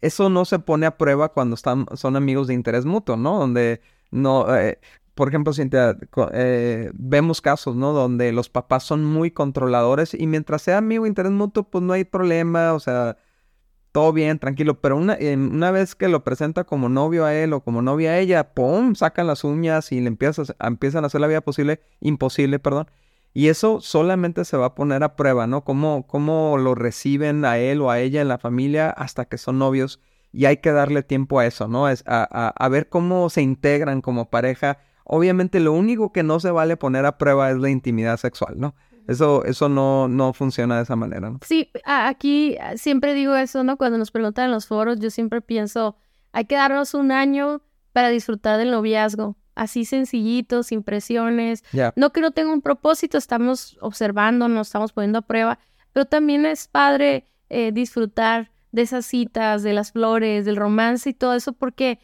eso 0.00 0.30
no 0.30 0.44
se 0.44 0.58
pone 0.60 0.86
a 0.86 0.96
prueba 0.96 1.30
cuando 1.32 1.54
están, 1.54 1.86
son 1.94 2.16
amigos 2.16 2.46
de 2.46 2.54
interés 2.54 2.84
mutuo, 2.86 3.16
¿no? 3.16 3.38
Donde 3.38 3.82
no, 4.10 4.54
eh, 4.56 4.78
por 5.14 5.28
ejemplo, 5.28 5.52
Cintia, 5.52 5.96
eh, 6.32 6.90
vemos 6.94 7.40
casos, 7.40 7.76
¿no? 7.76 7.92
Donde 7.92 8.32
los 8.32 8.48
papás 8.48 8.84
son 8.84 9.04
muy 9.04 9.30
controladores 9.30 10.14
y 10.14 10.26
mientras 10.26 10.62
sea 10.62 10.78
amigo 10.78 11.04
de 11.04 11.08
interés 11.08 11.32
mutuo, 11.32 11.64
pues 11.64 11.82
no 11.84 11.92
hay 11.92 12.04
problema, 12.04 12.72
o 12.74 12.80
sea, 12.80 13.18
todo 13.92 14.12
bien, 14.12 14.38
tranquilo, 14.38 14.80
pero 14.80 14.96
una, 14.96 15.18
una 15.36 15.70
vez 15.70 15.94
que 15.94 16.08
lo 16.08 16.22
presenta 16.24 16.64
como 16.64 16.88
novio 16.88 17.24
a 17.24 17.34
él 17.34 17.52
o 17.52 17.60
como 17.62 17.82
novia 17.82 18.12
a 18.12 18.18
ella, 18.18 18.54
¡pum! 18.54 18.94
Sacan 18.94 19.26
las 19.26 19.42
uñas 19.44 19.90
y 19.92 20.00
le 20.00 20.08
empiezas, 20.08 20.54
empiezan 20.60 21.04
a 21.04 21.08
hacer 21.08 21.20
la 21.20 21.26
vida 21.26 21.40
posible, 21.40 21.80
imposible, 22.00 22.58
perdón. 22.58 22.88
Y 23.32 23.48
eso 23.48 23.80
solamente 23.80 24.44
se 24.44 24.56
va 24.56 24.66
a 24.66 24.74
poner 24.74 25.02
a 25.04 25.14
prueba, 25.16 25.46
¿no? 25.46 25.62
Cómo, 25.64 26.06
cómo 26.06 26.56
lo 26.58 26.74
reciben 26.74 27.44
a 27.44 27.58
él 27.58 27.80
o 27.80 27.90
a 27.90 28.00
ella 28.00 28.20
en 28.22 28.28
la 28.28 28.38
familia 28.38 28.90
hasta 28.90 29.24
que 29.26 29.38
son 29.38 29.58
novios. 29.58 30.00
Y 30.32 30.44
hay 30.46 30.58
que 30.58 30.72
darle 30.72 31.02
tiempo 31.02 31.38
a 31.38 31.46
eso, 31.46 31.68
¿no? 31.68 31.88
Es 31.88 32.02
a, 32.06 32.26
a- 32.30 32.48
a 32.48 32.68
ver 32.68 32.88
cómo 32.88 33.30
se 33.30 33.42
integran 33.42 34.00
como 34.02 34.30
pareja. 34.30 34.78
Obviamente 35.04 35.60
lo 35.60 35.72
único 35.72 36.12
que 36.12 36.22
no 36.22 36.40
se 36.40 36.50
vale 36.50 36.76
poner 36.76 37.06
a 37.06 37.18
prueba 37.18 37.50
es 37.50 37.56
la 37.58 37.70
intimidad 37.70 38.16
sexual, 38.16 38.54
¿no? 38.58 38.74
Eso, 39.08 39.44
eso 39.44 39.68
no, 39.68 40.08
no 40.08 40.32
funciona 40.32 40.76
de 40.76 40.82
esa 40.82 40.96
manera, 40.96 41.30
¿no? 41.30 41.40
Sí, 41.46 41.70
aquí 41.84 42.56
siempre 42.76 43.14
digo 43.14 43.34
eso, 43.34 43.64
¿no? 43.64 43.76
Cuando 43.76 43.98
nos 43.98 44.10
preguntan 44.10 44.46
en 44.46 44.50
los 44.52 44.66
foros, 44.66 45.00
yo 45.00 45.10
siempre 45.10 45.40
pienso, 45.40 45.96
hay 46.32 46.44
que 46.44 46.54
darnos 46.54 46.94
un 46.94 47.12
año 47.12 47.62
para 47.92 48.08
disfrutar 48.08 48.58
del 48.58 48.70
noviazgo, 48.70 49.36
así 49.54 49.84
sencillito, 49.84 50.62
sin 50.62 50.82
presiones. 50.82 51.64
Ya. 51.72 51.92
No 51.96 52.12
que 52.12 52.20
no 52.20 52.30
tenga 52.30 52.52
un 52.52 52.62
propósito, 52.62 53.18
estamos 53.18 53.78
observando, 53.80 54.48
nos 54.48 54.68
estamos 54.68 54.92
poniendo 54.92 55.18
a 55.18 55.22
prueba, 55.22 55.58
pero 55.92 56.06
también 56.06 56.46
es 56.46 56.68
padre 56.68 57.26
eh, 57.48 57.72
disfrutar 57.72 58.50
de 58.72 58.82
esas 58.82 59.06
citas, 59.06 59.62
de 59.62 59.72
las 59.72 59.92
flores, 59.92 60.44
del 60.44 60.56
romance 60.56 61.10
y 61.10 61.14
todo 61.14 61.34
eso, 61.34 61.52
porque 61.52 61.98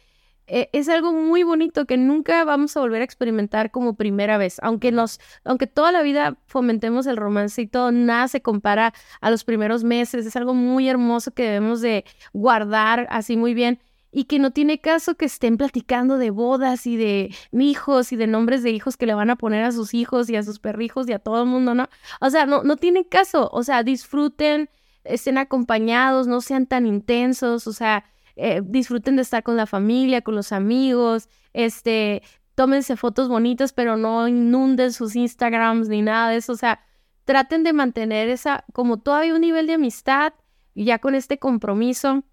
eh, 0.47 0.69
es 0.71 0.87
algo 0.87 1.11
muy 1.11 1.43
bonito 1.43 1.85
que 1.85 1.97
nunca 1.97 2.43
vamos 2.45 2.75
a 2.77 2.79
volver 2.79 3.01
a 3.01 3.05
experimentar 3.05 3.69
como 3.69 3.95
primera 3.95 4.37
vez, 4.37 4.59
aunque 4.61 4.91
nos, 4.91 5.19
aunque 5.43 5.67
toda 5.67 5.91
la 5.91 6.01
vida 6.01 6.37
fomentemos 6.47 7.05
el 7.05 7.17
romance 7.17 7.61
y 7.61 7.67
todo, 7.67 7.91
nada 7.91 8.27
se 8.29 8.41
compara 8.41 8.93
a 9.19 9.29
los 9.29 9.43
primeros 9.43 9.83
meses, 9.83 10.25
es 10.25 10.35
algo 10.37 10.53
muy 10.53 10.87
hermoso 10.87 11.31
que 11.31 11.43
debemos 11.43 11.81
de 11.81 12.05
guardar 12.33 13.07
así 13.09 13.35
muy 13.35 13.53
bien 13.53 13.79
y 14.09 14.23
que 14.23 14.39
no 14.39 14.51
tiene 14.51 14.79
caso 14.79 15.15
que 15.15 15.25
estén 15.25 15.57
platicando 15.57 16.17
de 16.17 16.29
bodas 16.29 16.87
y 16.87 16.95
de 16.95 17.35
hijos 17.51 18.13
y 18.13 18.15
de 18.15 18.27
nombres 18.27 18.63
de 18.63 18.71
hijos 18.71 18.95
que 18.95 19.05
le 19.05 19.13
van 19.13 19.29
a 19.29 19.35
poner 19.35 19.63
a 19.63 19.71
sus 19.73 19.93
hijos 19.93 20.29
y 20.29 20.37
a 20.37 20.43
sus 20.43 20.59
perrijos 20.59 21.09
y 21.09 21.13
a 21.13 21.19
todo 21.19 21.43
el 21.43 21.49
mundo, 21.49 21.75
¿no? 21.75 21.89
O 22.21 22.29
sea, 22.29 22.45
no, 22.45 22.63
no 22.63 22.77
tiene 22.77 23.05
caso, 23.05 23.49
o 23.51 23.63
sea, 23.63 23.83
disfruten, 23.83 24.69
estén 25.03 25.37
acompañados, 25.37 26.25
no 26.25 26.39
sean 26.39 26.67
tan 26.67 26.85
intensos, 26.87 27.67
o 27.67 27.73
sea, 27.73 28.05
eh, 28.37 28.61
disfruten 28.63 29.15
de 29.15 29.23
estar 29.23 29.43
con 29.43 29.57
la 29.57 29.65
familia, 29.65 30.21
con 30.21 30.35
los 30.35 30.51
amigos, 30.51 31.27
este, 31.53 32.21
tómense 32.55 32.95
fotos 32.95 33.27
bonitas, 33.29 33.73
pero 33.73 33.97
no 33.97 34.27
inunden 34.27 34.93
sus 34.93 35.15
Instagrams 35.15 35.89
ni 35.89 36.01
nada 36.01 36.29
de 36.29 36.37
eso, 36.37 36.53
o 36.53 36.57
sea, 36.57 36.79
traten 37.25 37.63
de 37.63 37.73
mantener 37.73 38.29
esa, 38.29 38.63
como 38.73 38.97
todavía 38.97 39.35
un 39.35 39.41
nivel 39.41 39.67
de 39.67 39.73
amistad, 39.73 40.33
ya 40.75 40.99
con 40.99 41.15
este 41.15 41.39
compromiso, 41.39 42.23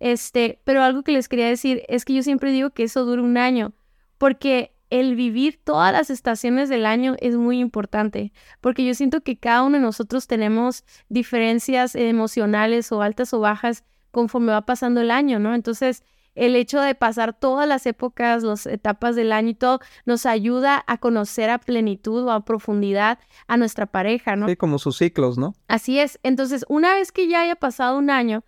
este, 0.00 0.60
pero 0.64 0.82
algo 0.82 1.02
que 1.02 1.12
les 1.12 1.28
quería 1.28 1.48
decir 1.48 1.82
es 1.88 2.04
que 2.04 2.14
yo 2.14 2.22
siempre 2.22 2.52
digo 2.52 2.70
que 2.70 2.84
eso 2.84 3.04
dura 3.04 3.22
un 3.22 3.36
año, 3.36 3.72
porque 4.18 4.74
el 4.90 5.16
vivir 5.16 5.60
todas 5.64 5.92
las 5.92 6.10
estaciones 6.10 6.68
del 6.68 6.86
año 6.86 7.16
es 7.18 7.36
muy 7.36 7.58
importante, 7.58 8.32
porque 8.60 8.84
yo 8.84 8.94
siento 8.94 9.22
que 9.22 9.38
cada 9.38 9.62
uno 9.62 9.78
de 9.78 9.82
nosotros 9.82 10.26
tenemos 10.26 10.84
diferencias 11.08 11.94
emocionales 11.94 12.92
o 12.92 13.02
altas 13.02 13.34
o 13.34 13.40
bajas 13.40 13.84
conforme 14.14 14.52
va 14.52 14.62
pasando 14.62 15.02
el 15.02 15.10
año, 15.10 15.38
¿no? 15.38 15.54
Entonces, 15.54 16.02
el 16.34 16.56
hecho 16.56 16.80
de 16.80 16.94
pasar 16.94 17.32
todas 17.38 17.68
las 17.68 17.86
épocas, 17.86 18.42
las 18.42 18.66
etapas 18.66 19.14
del 19.14 19.32
año 19.32 19.50
y 19.50 19.54
todo, 19.54 19.80
nos 20.06 20.24
ayuda 20.24 20.82
a 20.86 20.98
conocer 20.98 21.50
a 21.50 21.58
plenitud 21.58 22.24
o 22.24 22.30
a 22.30 22.44
profundidad 22.44 23.18
a 23.46 23.56
nuestra 23.56 23.86
pareja, 23.86 24.34
¿no? 24.36 24.48
Sí, 24.48 24.56
como 24.56 24.78
sus 24.78 24.96
ciclos, 24.96 25.36
¿no? 25.38 25.54
Así 25.68 25.98
es. 25.98 26.18
Entonces, 26.22 26.64
una 26.68 26.94
vez 26.94 27.12
que 27.12 27.28
ya 27.28 27.42
haya 27.42 27.56
pasado 27.56 27.98
un 27.98 28.10
año, 28.10 28.42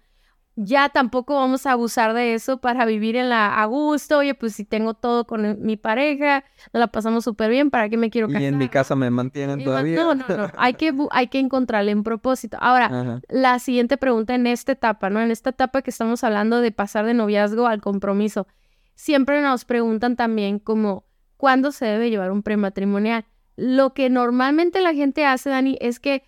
ya 0.56 0.88
tampoco 0.88 1.34
vamos 1.34 1.66
a 1.66 1.72
abusar 1.72 2.14
de 2.14 2.32
eso 2.32 2.58
para 2.58 2.86
vivir 2.86 3.14
en 3.14 3.28
la 3.28 3.60
a 3.60 3.66
gusto. 3.66 4.18
Oye, 4.18 4.34
pues 4.34 4.54
si 4.54 4.64
tengo 4.64 4.94
todo 4.94 5.26
con 5.26 5.62
mi 5.62 5.76
pareja, 5.76 6.44
nos 6.72 6.80
la 6.80 6.86
pasamos 6.86 7.24
súper 7.24 7.50
bien, 7.50 7.70
¿para 7.70 7.90
qué 7.90 7.98
me 7.98 8.08
quiero 8.08 8.26
casar? 8.26 8.42
Y 8.42 8.46
en 8.46 8.56
mi 8.56 8.70
casa 8.70 8.96
me 8.96 9.10
mantienen 9.10 9.62
todavía. 9.62 9.96
No, 9.96 10.14
no, 10.14 10.24
no. 10.28 10.50
Hay 10.56 10.74
que, 10.74 10.94
hay 11.10 11.28
que 11.28 11.38
encontrarle 11.38 11.94
un 11.94 12.02
propósito. 12.02 12.56
Ahora, 12.58 13.20
la 13.28 13.58
siguiente 13.58 13.98
pregunta 13.98 14.34
en 14.34 14.46
esta 14.46 14.72
etapa, 14.72 15.10
¿no? 15.10 15.20
En 15.20 15.30
esta 15.30 15.50
etapa 15.50 15.82
que 15.82 15.90
estamos 15.90 16.24
hablando 16.24 16.62
de 16.62 16.72
pasar 16.72 17.04
de 17.04 17.12
noviazgo 17.12 17.66
al 17.66 17.82
compromiso, 17.82 18.46
siempre 18.94 19.42
nos 19.42 19.66
preguntan 19.66 20.16
también 20.16 20.58
como, 20.58 21.04
¿cuándo 21.36 21.70
se 21.70 21.84
debe 21.84 22.08
llevar 22.08 22.32
un 22.32 22.42
prematrimonial? 22.42 23.26
Lo 23.56 23.92
que 23.92 24.08
normalmente 24.08 24.80
la 24.80 24.94
gente 24.94 25.26
hace, 25.26 25.50
Dani, 25.50 25.76
es 25.82 26.00
que 26.00 26.24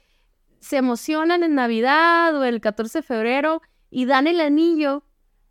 se 0.60 0.76
emocionan 0.76 1.42
en 1.44 1.54
Navidad 1.54 2.36
o 2.36 2.44
el 2.44 2.60
14 2.60 2.98
de 2.98 3.02
febrero 3.02 3.62
y 3.90 4.04
dan 4.06 4.26
el 4.26 4.40
anillo, 4.40 5.04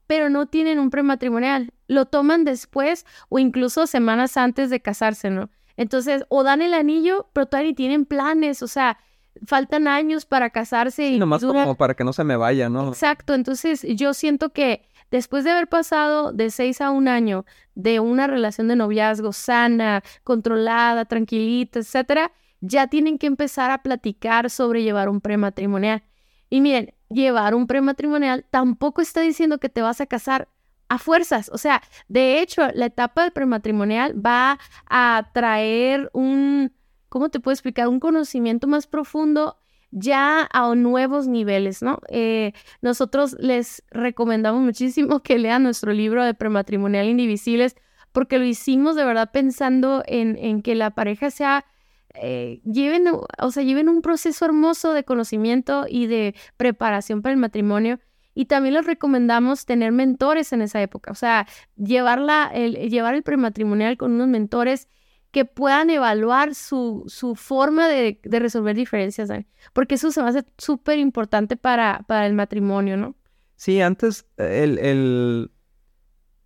pero 0.07 0.29
no 0.29 0.45
tienen 0.45 0.79
un 0.79 0.89
prematrimonial. 0.89 1.73
Lo 1.87 2.05
toman 2.05 2.43
después 2.43 3.05
o 3.29 3.39
incluso 3.39 3.87
semanas 3.87 4.37
antes 4.37 4.69
de 4.69 4.81
casarse, 4.81 5.29
¿no? 5.29 5.49
Entonces, 5.75 6.25
o 6.29 6.43
dan 6.43 6.61
el 6.61 6.73
anillo, 6.73 7.29
pero 7.33 7.45
todavía 7.45 7.71
ni 7.71 7.75
tienen 7.75 8.05
planes, 8.05 8.63
o 8.63 8.67
sea, 8.67 8.97
faltan 9.45 9.87
años 9.87 10.25
para 10.25 10.49
casarse. 10.49 11.09
y 11.09 11.19
nomás 11.19 11.43
como 11.43 11.75
para 11.75 11.93
que 11.93 12.03
no 12.03 12.13
se 12.13 12.23
me 12.23 12.35
vaya, 12.35 12.69
¿no? 12.69 12.89
Exacto, 12.89 13.33
entonces 13.33 13.85
yo 13.87 14.13
siento 14.13 14.49
que 14.49 14.87
después 15.11 15.43
de 15.43 15.51
haber 15.51 15.67
pasado 15.67 16.31
de 16.31 16.49
seis 16.49 16.81
a 16.81 16.89
un 16.89 17.07
año 17.07 17.45
de 17.75 17.99
una 17.99 18.25
relación 18.25 18.67
de 18.67 18.75
noviazgo 18.75 19.33
sana, 19.33 20.03
controlada, 20.23 21.05
tranquilita, 21.05 21.79
etcétera, 21.79 22.31
ya 22.59 22.87
tienen 22.87 23.19
que 23.19 23.27
empezar 23.27 23.69
a 23.69 23.83
platicar 23.83 24.49
sobre 24.49 24.81
llevar 24.81 25.09
un 25.09 25.21
prematrimonial. 25.21 26.03
Y 26.49 26.61
miren, 26.61 26.93
llevar 27.09 27.55
un 27.55 27.67
prematrimonial 27.67 28.45
tampoco 28.49 29.01
está 29.01 29.21
diciendo 29.21 29.59
que 29.59 29.69
te 29.69 29.81
vas 29.81 30.01
a 30.01 30.05
casar 30.05 30.49
a 30.89 30.97
fuerzas. 30.97 31.49
O 31.53 31.57
sea, 31.57 31.81
de 32.07 32.39
hecho, 32.39 32.67
la 32.73 32.85
etapa 32.85 33.23
del 33.23 33.31
prematrimonial 33.31 34.13
va 34.25 34.59
a 34.89 35.29
traer 35.33 36.09
un, 36.13 36.73
¿cómo 37.09 37.29
te 37.29 37.39
puedo 37.39 37.53
explicar? 37.53 37.87
Un 37.87 37.99
conocimiento 37.99 38.67
más 38.67 38.87
profundo 38.87 39.57
ya 39.91 40.47
a 40.51 40.75
nuevos 40.75 41.27
niveles, 41.27 41.81
¿no? 41.81 41.99
Eh, 42.09 42.53
nosotros 42.81 43.35
les 43.39 43.83
recomendamos 43.89 44.61
muchísimo 44.61 45.21
que 45.21 45.37
lean 45.37 45.63
nuestro 45.63 45.93
libro 45.93 46.23
de 46.25 46.33
prematrimonial 46.33 47.07
indivisibles 47.07 47.75
porque 48.11 48.39
lo 48.39 48.45
hicimos 48.45 48.95
de 48.95 49.05
verdad 49.05 49.31
pensando 49.31 50.03
en, 50.05 50.37
en 50.37 50.61
que 50.61 50.75
la 50.75 50.91
pareja 50.91 51.31
sea 51.31 51.65
eh, 52.21 52.61
lleven, 52.63 53.05
o 53.07 53.51
sea, 53.51 53.63
lleven 53.63 53.89
un 53.89 54.01
proceso 54.01 54.45
hermoso 54.45 54.93
de 54.93 55.03
conocimiento 55.03 55.85
y 55.89 56.07
de 56.07 56.35
preparación 56.57 57.21
para 57.21 57.33
el 57.33 57.39
matrimonio. 57.39 57.99
Y 58.33 58.45
también 58.45 58.75
les 58.75 58.85
recomendamos 58.85 59.65
tener 59.65 59.91
mentores 59.91 60.53
en 60.53 60.61
esa 60.61 60.79
época, 60.81 61.11
o 61.11 61.15
sea, 61.15 61.47
llevarla, 61.75 62.51
el, 62.53 62.75
llevar 62.89 63.15
el 63.15 63.23
prematrimonial 63.23 63.97
con 63.97 64.11
unos 64.11 64.27
mentores 64.27 64.87
que 65.31 65.43
puedan 65.45 65.89
evaluar 65.89 66.53
su, 66.53 67.03
su 67.07 67.35
forma 67.35 67.87
de, 67.87 68.19
de, 68.23 68.39
resolver 68.39 68.75
diferencias, 68.75 69.29
porque 69.73 69.95
eso 69.95 70.11
se 70.11 70.21
va 70.21 70.27
a 70.27 70.29
hacer 70.29 70.45
súper 70.57 70.99
importante 70.99 71.57
para, 71.57 72.05
para 72.07 72.27
el 72.27 72.33
matrimonio, 72.33 72.95
¿no? 72.95 73.15
Sí, 73.55 73.81
antes 73.81 74.27
el, 74.37 74.77
el, 74.77 75.51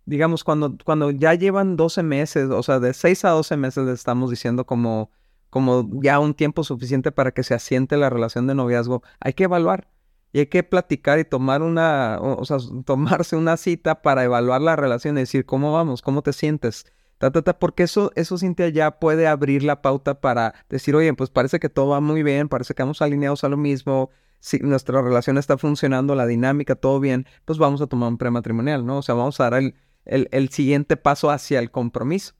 digamos, 0.06 0.44
cuando, 0.44 0.76
cuando 0.84 1.10
ya 1.10 1.34
llevan 1.34 1.76
12 1.76 2.02
meses, 2.02 2.48
o 2.50 2.62
sea, 2.62 2.80
de 2.80 2.94
6 2.94 3.24
a 3.26 3.30
12 3.30 3.56
meses 3.56 3.84
le 3.84 3.92
estamos 3.92 4.30
diciendo 4.30 4.64
como 4.64 5.10
como 5.52 5.86
ya 6.02 6.18
un 6.18 6.32
tiempo 6.32 6.64
suficiente 6.64 7.12
para 7.12 7.32
que 7.32 7.42
se 7.42 7.52
asiente 7.52 7.98
la 7.98 8.08
relación 8.08 8.46
de 8.46 8.54
noviazgo, 8.54 9.02
hay 9.20 9.34
que 9.34 9.44
evaluar 9.44 9.86
y 10.32 10.38
hay 10.38 10.46
que 10.46 10.62
platicar 10.62 11.18
y 11.18 11.26
tomar 11.26 11.60
una, 11.60 12.18
o, 12.22 12.42
sea, 12.46 12.56
tomarse 12.86 13.36
una 13.36 13.58
cita 13.58 14.00
para 14.00 14.24
evaluar 14.24 14.62
la 14.62 14.76
relación 14.76 15.18
y 15.18 15.20
decir, 15.20 15.44
¿cómo 15.44 15.70
vamos? 15.70 16.00
¿Cómo 16.00 16.22
te 16.22 16.32
sientes? 16.32 16.86
Ta, 17.18 17.30
ta, 17.30 17.58
porque 17.58 17.82
eso, 17.82 18.12
eso, 18.14 18.38
Cintia, 18.38 18.70
ya 18.70 18.92
puede 18.92 19.26
abrir 19.26 19.62
la 19.62 19.82
pauta 19.82 20.22
para 20.22 20.54
decir, 20.70 20.96
oye, 20.96 21.12
pues 21.12 21.28
parece 21.28 21.60
que 21.60 21.68
todo 21.68 21.88
va 21.88 22.00
muy 22.00 22.22
bien, 22.22 22.48
parece 22.48 22.72
que 22.72 22.82
vamos 22.82 23.02
alineados 23.02 23.44
a 23.44 23.50
lo 23.50 23.58
mismo, 23.58 24.08
si 24.40 24.58
nuestra 24.60 25.02
relación 25.02 25.36
está 25.36 25.58
funcionando, 25.58 26.14
la 26.14 26.26
dinámica, 26.26 26.76
todo 26.76 26.98
bien, 26.98 27.26
pues 27.44 27.58
vamos 27.58 27.82
a 27.82 27.88
tomar 27.88 28.08
un 28.08 28.16
prematrimonial, 28.16 28.86
¿no? 28.86 28.96
O 28.96 29.02
sea, 29.02 29.14
vamos 29.16 29.38
a 29.38 29.50
dar 29.50 29.54
el, 29.62 29.74
el, 30.06 30.30
el 30.32 30.48
siguiente 30.48 30.96
paso 30.96 31.30
hacia 31.30 31.58
el 31.58 31.70
compromiso. 31.70 32.32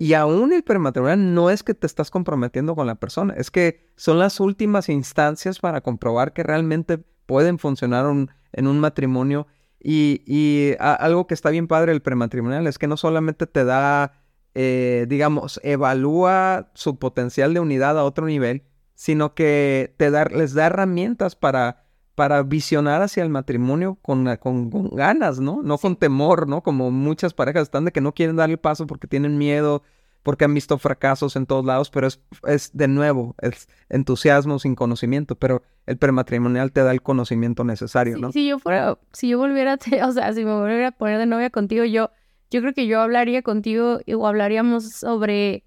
Y 0.00 0.14
aún 0.14 0.54
el 0.54 0.62
prematrimonial 0.62 1.34
no 1.34 1.50
es 1.50 1.62
que 1.62 1.74
te 1.74 1.86
estás 1.86 2.10
comprometiendo 2.10 2.74
con 2.74 2.86
la 2.86 2.94
persona, 2.94 3.34
es 3.36 3.50
que 3.50 3.86
son 3.96 4.18
las 4.18 4.40
últimas 4.40 4.88
instancias 4.88 5.58
para 5.58 5.82
comprobar 5.82 6.32
que 6.32 6.42
realmente 6.42 6.96
pueden 7.26 7.58
funcionar 7.58 8.06
en 8.06 8.66
un 8.66 8.80
matrimonio. 8.80 9.46
Y, 9.78 10.74
algo 10.78 11.26
que 11.26 11.34
está 11.34 11.50
bien 11.50 11.66
padre 11.66 11.92
del 11.92 12.00
prematrimonial 12.00 12.66
es 12.66 12.78
que 12.78 12.86
no 12.86 12.96
solamente 12.96 13.46
te 13.46 13.62
da, 13.66 14.14
eh, 14.54 15.04
digamos, 15.06 15.60
evalúa 15.64 16.70
su 16.72 16.98
potencial 16.98 17.52
de 17.52 17.60
unidad 17.60 17.98
a 17.98 18.04
otro 18.04 18.24
nivel, 18.24 18.62
sino 18.94 19.34
que 19.34 19.94
te 19.98 20.10
da, 20.10 20.24
les 20.24 20.54
da 20.54 20.68
herramientas 20.68 21.36
para 21.36 21.79
para 22.20 22.42
visionar 22.42 23.00
hacia 23.00 23.22
el 23.22 23.30
matrimonio 23.30 23.96
con, 24.02 24.36
con, 24.36 24.90
ganas, 24.90 25.40
¿no? 25.40 25.62
No 25.62 25.78
con 25.78 25.96
temor, 25.96 26.46
¿no? 26.46 26.62
Como 26.62 26.90
muchas 26.90 27.32
parejas 27.32 27.62
están 27.62 27.86
de 27.86 27.92
que 27.92 28.02
no 28.02 28.12
quieren 28.12 28.36
dar 28.36 28.50
el 28.50 28.58
paso 28.58 28.86
porque 28.86 29.06
tienen 29.06 29.38
miedo, 29.38 29.82
porque 30.22 30.44
han 30.44 30.52
visto 30.52 30.76
fracasos 30.76 31.34
en 31.36 31.46
todos 31.46 31.64
lados, 31.64 31.88
pero 31.88 32.06
es, 32.06 32.20
es 32.46 32.76
de 32.76 32.88
nuevo, 32.88 33.34
es 33.40 33.70
entusiasmo 33.88 34.58
sin 34.58 34.74
conocimiento, 34.74 35.34
pero 35.34 35.62
el 35.86 35.96
prematrimonial 35.96 36.72
te 36.72 36.82
da 36.82 36.90
el 36.90 37.00
conocimiento 37.00 37.64
necesario, 37.64 38.18
¿no? 38.18 38.32
Si 38.32 38.46
yo 38.46 38.58
fuera, 38.58 38.98
si 39.12 39.30
yo 39.30 39.38
volviera, 39.38 39.72
a, 39.72 39.78
o 40.06 40.12
sea, 40.12 40.30
si 40.34 40.44
me 40.44 40.52
volviera 40.52 40.88
a 40.88 40.92
poner 40.92 41.16
de 41.16 41.24
novia 41.24 41.48
contigo, 41.48 41.86
yo, 41.86 42.10
yo 42.50 42.60
creo 42.60 42.74
que 42.74 42.86
yo 42.86 43.00
hablaría 43.00 43.40
contigo 43.40 44.00
o 44.14 44.26
hablaríamos 44.26 44.92
sobre 44.92 45.64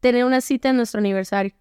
tener 0.00 0.24
una 0.24 0.40
cita 0.40 0.70
en 0.70 0.78
nuestro 0.78 0.98
aniversario, 0.98 1.54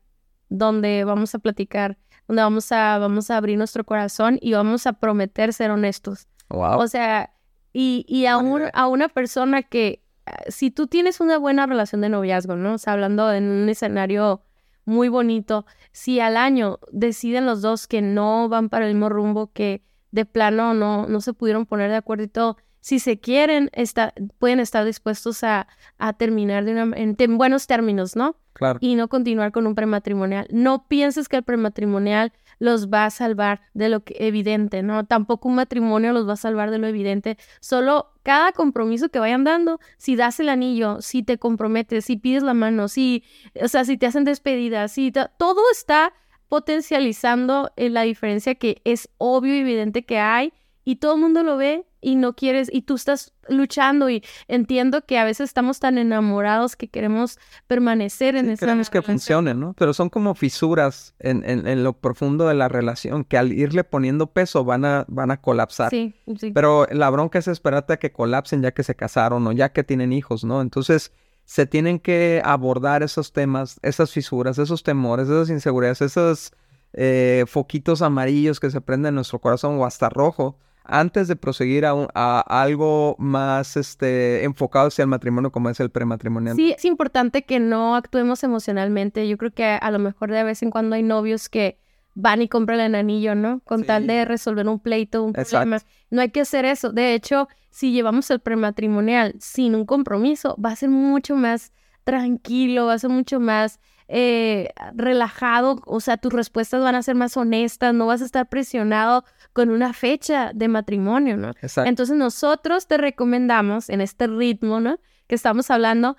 donde 0.49 1.03
vamos 1.03 1.35
a 1.35 1.37
platicar 1.37 1.99
donde 2.27 2.43
vamos 2.43 2.71
a, 2.71 2.97
vamos 2.97 3.29
a 3.29 3.37
abrir 3.37 3.57
nuestro 3.57 3.83
corazón 3.83 4.37
y 4.41 4.53
vamos 4.53 4.87
a 4.87 4.93
prometer 4.93 5.53
ser 5.53 5.71
honestos. 5.71 6.27
O 6.49 6.87
sea, 6.87 7.33
y, 7.73 8.05
y 8.07 8.25
a, 8.25 8.33
a 8.33 8.87
una 8.87 9.09
persona 9.09 9.63
que, 9.63 10.03
ah, 10.25 10.43
si 10.49 10.71
tú 10.71 10.87
tienes 10.87 11.19
una 11.19 11.37
buena 11.37 11.65
relación 11.65 12.01
de 12.01 12.09
noviazgo, 12.09 12.55
¿no? 12.55 12.73
O 12.73 12.77
sea, 12.77 12.93
hablando 12.93 13.31
en 13.31 13.45
un 13.45 13.69
escenario 13.69 14.43
muy 14.85 15.09
bonito, 15.09 15.65
si 15.91 16.19
al 16.19 16.37
año 16.37 16.79
deciden 16.91 17.45
los 17.45 17.61
dos 17.61 17.87
que 17.87 18.01
no 18.01 18.49
van 18.49 18.69
para 18.69 18.87
el 18.87 18.93
mismo 18.93 19.09
rumbo, 19.09 19.51
que 19.53 19.83
de 20.11 20.25
plano 20.25 20.73
no, 20.73 21.07
no 21.07 21.21
se 21.21 21.33
pudieron 21.33 21.65
poner 21.65 21.89
de 21.89 21.97
acuerdo 21.97 22.23
y 22.23 22.27
todo, 22.27 22.57
si 22.81 22.99
se 22.99 23.19
quieren, 23.19 23.69
está, 23.73 24.13
pueden 24.39 24.59
estar 24.59 24.83
dispuestos 24.83 25.43
a, 25.43 25.67
a 25.97 26.13
terminar 26.13 26.65
de 26.65 26.71
una, 26.71 26.97
en, 26.97 27.15
buenos 27.37 27.67
términos, 27.67 28.15
¿no? 28.15 28.35
Y 28.81 28.95
no 28.95 29.07
continuar 29.07 29.51
con 29.51 29.67
un 29.67 29.75
prematrimonial. 29.75 30.47
No 30.51 30.87
pienses 30.87 31.29
que 31.29 31.37
el 31.37 31.43
prematrimonial 31.43 32.31
los 32.59 32.89
va 32.89 33.05
a 33.05 33.09
salvar 33.09 33.61
de 33.73 33.89
lo 33.89 34.03
que, 34.03 34.15
evidente, 34.19 34.83
¿no? 34.83 35.05
Tampoco 35.05 35.49
un 35.49 35.55
matrimonio 35.55 36.13
los 36.13 36.27
va 36.27 36.33
a 36.33 36.37
salvar 36.37 36.69
de 36.69 36.77
lo 36.77 36.85
evidente. 36.85 37.37
Solo 37.59 38.11
cada 38.21 38.51
compromiso 38.51 39.09
que 39.09 39.17
vayan 39.17 39.43
dando, 39.43 39.79
si 39.97 40.15
das 40.15 40.39
el 40.39 40.47
anillo, 40.47 41.01
si 41.01 41.23
te 41.23 41.39
comprometes, 41.39 42.05
si 42.05 42.17
pides 42.17 42.43
la 42.43 42.53
mano, 42.53 42.87
si, 42.87 43.23
o 43.59 43.67
sea, 43.67 43.83
si 43.83 43.97
te 43.97 44.05
hacen 44.05 44.25
despedidas, 44.25 44.91
si 44.91 45.11
todo 45.11 45.61
está 45.71 46.13
potencializando 46.49 47.71
eh, 47.77 47.89
la 47.89 48.01
diferencia 48.03 48.55
que 48.55 48.81
es 48.83 49.09
obvio 49.17 49.55
y 49.55 49.59
evidente 49.59 50.05
que 50.05 50.19
hay 50.19 50.53
y 50.83 50.97
todo 50.97 51.15
el 51.15 51.21
mundo 51.21 51.43
lo 51.43 51.57
ve 51.57 51.85
y 52.01 52.15
no 52.15 52.33
quieres 52.33 52.69
y 52.71 52.81
tú 52.81 52.95
estás 52.95 53.33
luchando 53.47 54.09
y 54.09 54.23
entiendo 54.47 55.05
que 55.05 55.19
a 55.19 55.23
veces 55.23 55.49
estamos 55.49 55.79
tan 55.79 55.97
enamorados 55.97 56.75
que 56.75 56.89
queremos 56.89 57.37
permanecer 57.67 58.35
en 58.35 58.47
sí, 58.47 58.51
esa 58.53 58.65
queremos 58.65 58.89
que 58.89 59.01
funcione, 59.01 59.53
¿no? 59.53 59.73
Pero 59.77 59.93
son 59.93 60.09
como 60.09 60.33
fisuras 60.35 61.13
en, 61.19 61.43
en, 61.45 61.83
lo 61.83 61.93
profundo 61.93 62.47
de 62.47 62.55
la 62.55 62.67
relación 62.67 63.23
que 63.23 63.37
al 63.37 63.53
irle 63.53 63.83
poniendo 63.83 64.27
peso 64.27 64.65
van 64.65 64.85
a, 64.85 65.05
van 65.07 65.31
a 65.31 65.41
colapsar. 65.41 65.89
Sí, 65.91 66.15
sí. 66.39 66.51
Pero 66.51 66.87
la 66.91 67.09
bronca 67.09 67.39
es 67.39 67.47
esperarte 67.47 67.93
a 67.93 67.97
que 67.97 68.11
colapsen 68.11 68.61
ya 68.61 68.71
que 68.71 68.83
se 68.83 68.95
casaron 68.95 69.45
o 69.47 69.51
ya 69.51 69.71
que 69.71 69.83
tienen 69.83 70.11
hijos, 70.11 70.43
¿no? 70.43 70.61
Entonces 70.61 71.11
se 71.45 71.65
tienen 71.65 71.99
que 71.99 72.41
abordar 72.43 73.03
esos 73.03 73.33
temas, 73.33 73.79
esas 73.83 74.11
fisuras, 74.11 74.57
esos 74.57 74.83
temores, 74.83 75.27
esas 75.27 75.49
inseguridades, 75.49 76.01
esos 76.01 76.53
eh, 76.93 77.45
foquitos 77.47 78.01
amarillos 78.01 78.59
que 78.59 78.71
se 78.71 78.81
prenden 78.81 79.09
en 79.09 79.15
nuestro 79.15 79.39
corazón 79.39 79.77
o 79.77 79.85
hasta 79.85 80.09
rojo 80.09 80.57
antes 80.83 81.27
de 81.27 81.35
proseguir 81.35 81.85
a, 81.85 81.93
a, 82.13 82.39
algo 82.61 83.15
más 83.19 83.77
este, 83.77 84.43
enfocado 84.43 84.87
hacia 84.87 85.03
el 85.03 85.07
matrimonio 85.07 85.51
como 85.51 85.69
es 85.69 85.79
el 85.79 85.89
prematrimonial. 85.89 86.55
Sí, 86.55 86.73
es 86.75 86.85
importante 86.85 87.43
que 87.43 87.59
no 87.59 87.95
actuemos 87.95 88.43
emocionalmente. 88.43 89.27
Yo 89.27 89.37
creo 89.37 89.51
que 89.51 89.65
a 89.65 89.91
lo 89.91 89.99
mejor 89.99 90.31
de 90.31 90.43
vez 90.43 90.63
en 90.63 90.71
cuando 90.71 90.95
hay 90.95 91.03
novios 91.03 91.49
que 91.49 91.77
van 92.13 92.41
y 92.41 92.47
compran 92.47 92.79
el 92.79 92.95
anillo, 92.95 93.35
¿no? 93.35 93.61
Con 93.61 93.83
tal 93.83 94.07
de 94.07 94.25
resolver 94.25 94.67
un 94.67 94.79
pleito, 94.79 95.23
un 95.23 95.33
problema. 95.33 95.79
No 96.09 96.21
hay 96.21 96.29
que 96.29 96.41
hacer 96.41 96.65
eso. 96.65 96.91
De 96.91 97.13
hecho, 97.13 97.47
si 97.69 97.91
llevamos 97.91 98.29
el 98.31 98.39
prematrimonial 98.39 99.35
sin 99.39 99.75
un 99.75 99.85
compromiso, 99.85 100.57
va 100.63 100.71
a 100.71 100.75
ser 100.75 100.89
mucho 100.89 101.35
más 101.35 101.71
tranquilo, 102.03 102.87
va 102.87 102.93
a 102.93 102.99
ser 102.99 103.11
mucho 103.11 103.39
más 103.39 103.79
eh, 104.13 104.73
relajado, 104.93 105.81
o 105.85 106.01
sea, 106.01 106.17
tus 106.17 106.33
respuestas 106.33 106.83
van 106.83 106.95
a 106.95 107.01
ser 107.01 107.15
más 107.15 107.37
honestas, 107.37 107.93
no 107.93 108.07
vas 108.07 108.21
a 108.21 108.25
estar 108.25 108.49
presionado 108.49 109.23
con 109.53 109.69
una 109.69 109.93
fecha 109.93 110.51
de 110.53 110.67
matrimonio, 110.67 111.37
¿no? 111.37 111.51
Exacto. 111.61 111.87
Entonces 111.87 112.17
nosotros 112.17 112.87
te 112.87 112.97
recomendamos 112.97 113.89
en 113.89 114.01
este 114.01 114.27
ritmo, 114.27 114.81
¿no? 114.81 114.99
Que 115.27 115.35
estamos 115.35 115.71
hablando, 115.71 116.17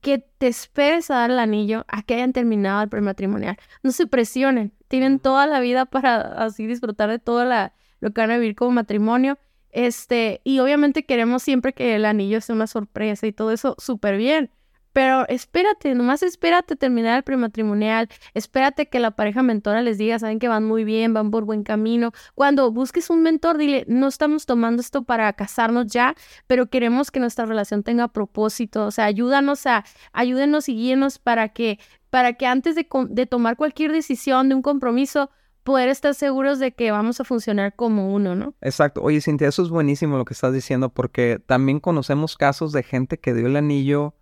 que 0.00 0.18
te 0.18 0.46
esperes 0.46 1.10
a 1.10 1.16
dar 1.16 1.30
el 1.30 1.38
anillo 1.38 1.84
a 1.88 2.02
que 2.02 2.14
hayan 2.14 2.32
terminado 2.32 2.82
el 2.82 2.88
prematrimonial. 2.88 3.58
No 3.82 3.92
se 3.92 4.06
presionen, 4.06 4.72
tienen 4.88 5.18
toda 5.18 5.46
la 5.46 5.60
vida 5.60 5.84
para 5.84 6.42
así 6.42 6.66
disfrutar 6.66 7.10
de 7.10 7.18
todo 7.18 7.44
la, 7.44 7.74
lo 8.00 8.12
que 8.12 8.22
van 8.22 8.30
a 8.30 8.38
vivir 8.38 8.56
como 8.56 8.70
matrimonio. 8.70 9.36
Este, 9.72 10.40
y 10.42 10.60
obviamente 10.60 11.04
queremos 11.04 11.42
siempre 11.42 11.74
que 11.74 11.96
el 11.96 12.06
anillo 12.06 12.40
sea 12.40 12.54
una 12.54 12.66
sorpresa 12.66 13.26
y 13.26 13.32
todo 13.32 13.50
eso 13.50 13.76
súper 13.78 14.16
bien. 14.16 14.50
Pero 14.96 15.28
espérate, 15.28 15.94
nomás 15.94 16.22
espérate 16.22 16.74
terminar 16.74 17.18
el 17.18 17.22
prematrimonial, 17.22 18.08
espérate 18.32 18.86
que 18.86 18.98
la 18.98 19.10
pareja 19.10 19.42
mentora 19.42 19.82
les 19.82 19.98
diga, 19.98 20.18
saben 20.18 20.38
que 20.38 20.48
van 20.48 20.64
muy 20.64 20.84
bien, 20.84 21.12
van 21.12 21.30
por 21.30 21.44
buen 21.44 21.64
camino. 21.64 22.12
Cuando 22.34 22.72
busques 22.72 23.10
un 23.10 23.22
mentor, 23.22 23.58
dile, 23.58 23.84
no 23.88 24.08
estamos 24.08 24.46
tomando 24.46 24.80
esto 24.80 25.02
para 25.02 25.30
casarnos 25.34 25.88
ya, 25.88 26.14
pero 26.46 26.70
queremos 26.70 27.10
que 27.10 27.20
nuestra 27.20 27.44
relación 27.44 27.82
tenga 27.82 28.08
propósito, 28.08 28.86
o 28.86 28.90
sea, 28.90 29.04
ayúdanos 29.04 29.66
a, 29.66 29.84
ayúdenos 30.14 30.66
y 30.70 30.76
guíenos 30.76 31.18
para 31.18 31.50
que, 31.50 31.78
para 32.08 32.32
que 32.32 32.46
antes 32.46 32.74
de, 32.74 32.88
de 33.10 33.26
tomar 33.26 33.58
cualquier 33.58 33.92
decisión 33.92 34.48
de 34.48 34.54
un 34.54 34.62
compromiso, 34.62 35.28
poder 35.62 35.90
estar 35.90 36.14
seguros 36.14 36.58
de 36.58 36.72
que 36.72 36.90
vamos 36.90 37.20
a 37.20 37.24
funcionar 37.24 37.76
como 37.76 38.14
uno, 38.14 38.34
¿no? 38.34 38.54
Exacto. 38.62 39.02
Oye, 39.02 39.20
Cintia, 39.20 39.48
eso 39.48 39.62
es 39.62 39.68
buenísimo 39.68 40.16
lo 40.16 40.24
que 40.24 40.32
estás 40.32 40.54
diciendo 40.54 40.88
porque 40.88 41.38
también 41.44 41.80
conocemos 41.80 42.38
casos 42.38 42.72
de 42.72 42.82
gente 42.82 43.18
que 43.18 43.34
dio 43.34 43.46
el 43.46 43.56
anillo 43.56 44.14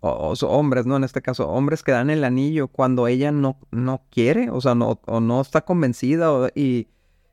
o, 0.00 0.34
hombres, 0.42 0.86
¿no? 0.86 0.96
En 0.96 1.04
este 1.04 1.22
caso, 1.22 1.48
hombres 1.48 1.82
que 1.82 1.92
dan 1.92 2.10
el 2.10 2.24
anillo 2.24 2.68
cuando 2.68 3.06
ella 3.06 3.32
no, 3.32 3.58
no 3.70 4.02
quiere, 4.10 4.50
o 4.50 4.60
sea, 4.60 4.74
no, 4.74 5.00
o 5.06 5.20
no 5.20 5.40
está 5.40 5.62
convencida 5.62 6.50
y, 6.54 6.88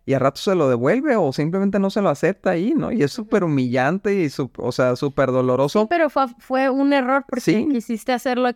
y 0.05 0.13
a 0.13 0.20
rato 0.20 0.41
se 0.41 0.55
lo 0.55 0.70
devuelve 0.70 1.15
o 1.15 1.32
simplemente 1.34 1.80
no 1.80 1.89
se 1.89 2.01
lo 2.01 2.09
acepta 2.09 2.51
ahí, 2.51 2.74
¿no? 2.76 2.91
Y 2.91 3.03
es 3.03 3.11
súper 3.11 3.43
humillante 3.43 4.13
y, 4.24 4.30
o 4.57 4.72
sea, 4.72 4.95
súper 4.95 5.32
doloroso. 5.32 5.82
Sí, 5.82 5.88
pero 5.89 6.09
fue, 6.09 6.28
fue 6.39 6.70
un 6.70 6.93
error 6.93 7.26
porque 7.28 7.68
quisiste 7.72 8.11
hacerlo, 8.11 8.49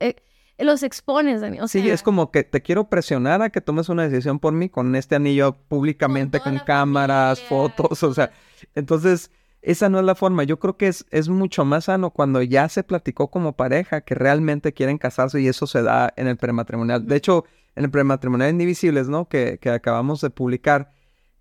eh, 0.00 0.16
los 0.58 0.82
expones. 0.82 1.42
O 1.60 1.68
sí, 1.68 1.88
es 1.88 2.02
como 2.02 2.30
que 2.30 2.44
te 2.44 2.62
quiero 2.62 2.88
presionar 2.88 3.42
a 3.42 3.50
que 3.50 3.60
tomes 3.60 3.88
una 3.88 4.08
decisión 4.08 4.38
por 4.38 4.52
mí 4.52 4.68
con 4.68 4.94
este 4.94 5.16
anillo 5.16 5.54
públicamente, 5.68 6.40
con, 6.40 6.58
con 6.58 6.66
cámaras, 6.66 7.40
fotos, 7.40 8.02
o 8.02 8.14
sea, 8.14 8.30
entonces 8.74 9.30
esa 9.64 9.88
no 9.88 9.98
es 9.98 10.04
la 10.04 10.14
forma. 10.14 10.44
Yo 10.44 10.58
creo 10.58 10.76
que 10.76 10.88
es, 10.88 11.06
es 11.10 11.28
mucho 11.28 11.64
más 11.64 11.86
sano 11.86 12.10
cuando 12.10 12.42
ya 12.42 12.68
se 12.68 12.84
platicó 12.84 13.30
como 13.30 13.56
pareja 13.56 14.02
que 14.02 14.14
realmente 14.14 14.74
quieren 14.74 14.98
casarse 14.98 15.40
y 15.40 15.48
eso 15.48 15.66
se 15.66 15.82
da 15.82 16.12
en 16.16 16.26
el 16.26 16.36
prematrimonial. 16.36 17.06
De 17.06 17.16
hecho, 17.16 17.44
en 17.74 17.84
el 17.84 17.90
prematrimonial 17.90 18.50
Indivisibles, 18.50 19.08
¿no? 19.08 19.28
Que, 19.28 19.58
que 19.60 19.70
acabamos 19.70 20.20
de 20.20 20.28
publicar, 20.28 20.92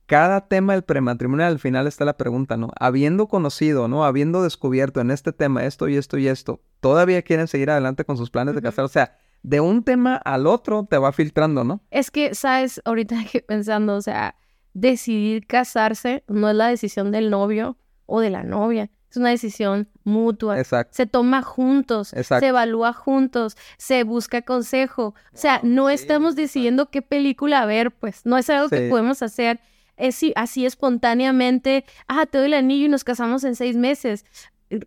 cada 0.05 0.47
tema 0.47 0.73
del 0.73 0.83
prematrimonial 0.83 1.51
al 1.51 1.59
final 1.59 1.85
está 1.85 2.05
la 2.05 2.15
pregunta, 2.15 2.55
¿no? 2.55 2.71
Habiendo 2.79 3.27
conocido, 3.27 3.87
¿no? 3.89 4.05
Habiendo 4.05 4.41
descubierto 4.41 5.01
en 5.01 5.11
este 5.11 5.33
tema 5.33 5.65
esto 5.65 5.89
y 5.89 5.97
esto 5.97 6.17
y 6.17 6.27
esto, 6.27 6.61
¿todavía 6.79 7.21
quieren 7.23 7.47
seguir 7.47 7.69
adelante 7.69 8.05
con 8.05 8.17
sus 8.17 8.29
planes 8.29 8.55
de 8.55 8.61
casar? 8.61 8.85
O 8.85 8.89
sea, 8.89 9.17
de 9.43 9.59
un 9.59 9.83
tema 9.83 10.15
al 10.15 10.47
otro 10.47 10.87
te 10.89 10.97
va 10.97 11.11
filtrando, 11.11 11.63
¿no? 11.65 11.81
Es 11.91 12.09
que, 12.09 12.35
¿sabes? 12.35 12.81
Ahorita 12.85 13.17
pensando, 13.47 13.95
o 13.95 14.01
sea, 14.01 14.35
decidir 14.73 15.45
casarse 15.45 16.23
no 16.27 16.49
es 16.49 16.55
la 16.55 16.67
decisión 16.67 17.11
del 17.11 17.29
novio 17.29 17.77
o 18.05 18.19
de 18.19 18.29
la 18.29 18.43
novia. 18.43 18.89
Es 19.09 19.17
una 19.17 19.29
decisión 19.29 19.87
mutua. 20.03 20.57
Exacto. 20.57 20.95
Se 20.95 21.05
toma 21.05 21.43
juntos, 21.43 22.07
se 22.07 22.47
evalúa 22.47 22.93
juntos, 22.93 23.55
se 23.77 24.03
busca 24.03 24.41
consejo. 24.41 25.13
O 25.33 25.37
sea, 25.37 25.59
no 25.61 25.89
estamos 25.89 26.35
decidiendo 26.35 26.89
qué 26.89 27.03
película 27.03 27.65
ver, 27.65 27.91
pues 27.91 28.25
no 28.25 28.37
es 28.37 28.49
algo 28.49 28.69
que 28.69 28.89
podemos 28.89 29.21
hacer 29.21 29.59
es 29.97 30.21
así 30.35 30.65
espontáneamente. 30.65 31.85
Ah, 32.07 32.25
te 32.25 32.37
doy 32.37 32.47
el 32.47 32.53
anillo 32.55 32.85
y 32.85 32.89
nos 32.89 33.03
casamos 33.03 33.43
en 33.43 33.55
seis 33.55 33.75
meses. 33.75 34.25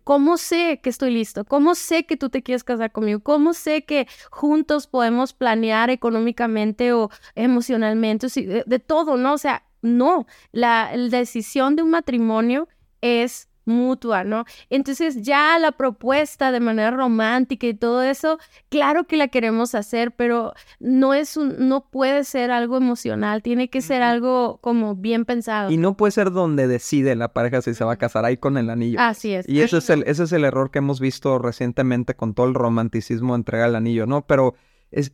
¿Cómo 0.03 0.37
sé 0.37 0.81
que 0.83 0.89
estoy 0.89 1.11
listo? 1.11 1.45
¿Cómo 1.45 1.75
sé 1.75 2.05
que 2.05 2.17
tú 2.17 2.29
te 2.29 2.43
quieres 2.43 2.63
casar 2.63 2.91
conmigo? 2.91 3.21
¿Cómo 3.21 3.53
sé 3.53 3.85
que 3.85 4.07
juntos 4.29 4.87
podemos 4.87 5.33
planear 5.33 5.89
económicamente 5.89 6.91
o 6.91 7.09
emocionalmente? 7.35 8.27
De, 8.27 8.63
de 8.65 8.79
todo, 8.79 9.15
¿no? 9.15 9.33
O 9.33 9.37
sea, 9.37 9.63
no. 9.81 10.27
La, 10.51 10.91
la 10.93 11.19
decisión 11.19 11.75
de 11.77 11.83
un 11.83 11.91
matrimonio 11.91 12.67
es 13.01 13.47
mutua, 13.67 14.23
¿no? 14.23 14.45
Entonces 14.69 15.21
ya 15.21 15.59
la 15.59 15.73
propuesta 15.73 16.51
de 16.51 16.59
manera 16.59 16.91
romántica 16.91 17.67
y 17.67 17.73
todo 17.73 18.01
eso, 18.01 18.39
claro 18.69 19.03
que 19.03 19.17
la 19.17 19.27
queremos 19.27 19.75
hacer, 19.75 20.11
pero 20.11 20.53
no 20.79 21.13
es 21.13 21.37
un, 21.37 21.67
no 21.67 21.81
puede 21.89 22.23
ser 22.23 22.49
algo 22.49 22.77
emocional, 22.77 23.43
tiene 23.43 23.69
que 23.69 23.81
ser 23.81 24.01
algo 24.01 24.57
como 24.61 24.95
bien 24.95 25.25
pensado. 25.25 25.69
Y 25.69 25.77
no 25.77 25.97
puede 25.97 26.11
ser 26.11 26.31
donde 26.31 26.67
decide 26.67 27.15
la 27.15 27.33
pareja 27.33 27.61
si 27.61 27.73
se 27.73 27.83
va 27.83 27.93
a 27.93 27.97
casar 27.97 28.25
ahí 28.25 28.37
con 28.37 28.57
el 28.57 28.69
anillo. 28.69 28.99
Así 28.99 29.33
es. 29.33 29.47
Y 29.47 29.61
ese 29.61 29.77
es 29.77 29.89
el, 29.89 30.03
ese 30.07 30.23
es 30.23 30.31
el 30.31 30.45
error 30.45 30.71
que 30.71 30.79
hemos 30.79 30.99
visto 30.99 31.37
recientemente 31.37 32.15
con 32.15 32.33
todo 32.33 32.47
el 32.47 32.53
romanticismo 32.53 33.33
de 33.33 33.39
entregar 33.39 33.69
el 33.69 33.75
anillo, 33.75 34.07
¿no? 34.07 34.25
Pero 34.25 34.55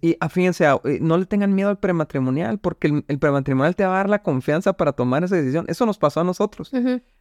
y 0.01 0.17
ah, 0.19 0.29
fíjense, 0.29 0.67
ah, 0.67 0.79
eh, 0.83 0.99
no 1.01 1.17
le 1.17 1.25
tengan 1.25 1.55
miedo 1.55 1.69
al 1.69 1.79
prematrimonial, 1.79 2.59
porque 2.59 3.03
el, 3.07 3.19
prematrimonial 3.19 3.75
te 3.75 3.85
va 3.85 3.95
a 3.95 3.97
dar 3.97 4.09
la 4.09 4.21
confianza 4.21 4.73
para 4.73 4.93
tomar 4.93 5.23
esa 5.23 5.35
decisión. 5.35 5.65
Eso 5.67 5.85
nos 5.85 5.97
pasó 5.97 6.21
a 6.21 6.23
nosotros. 6.23 6.71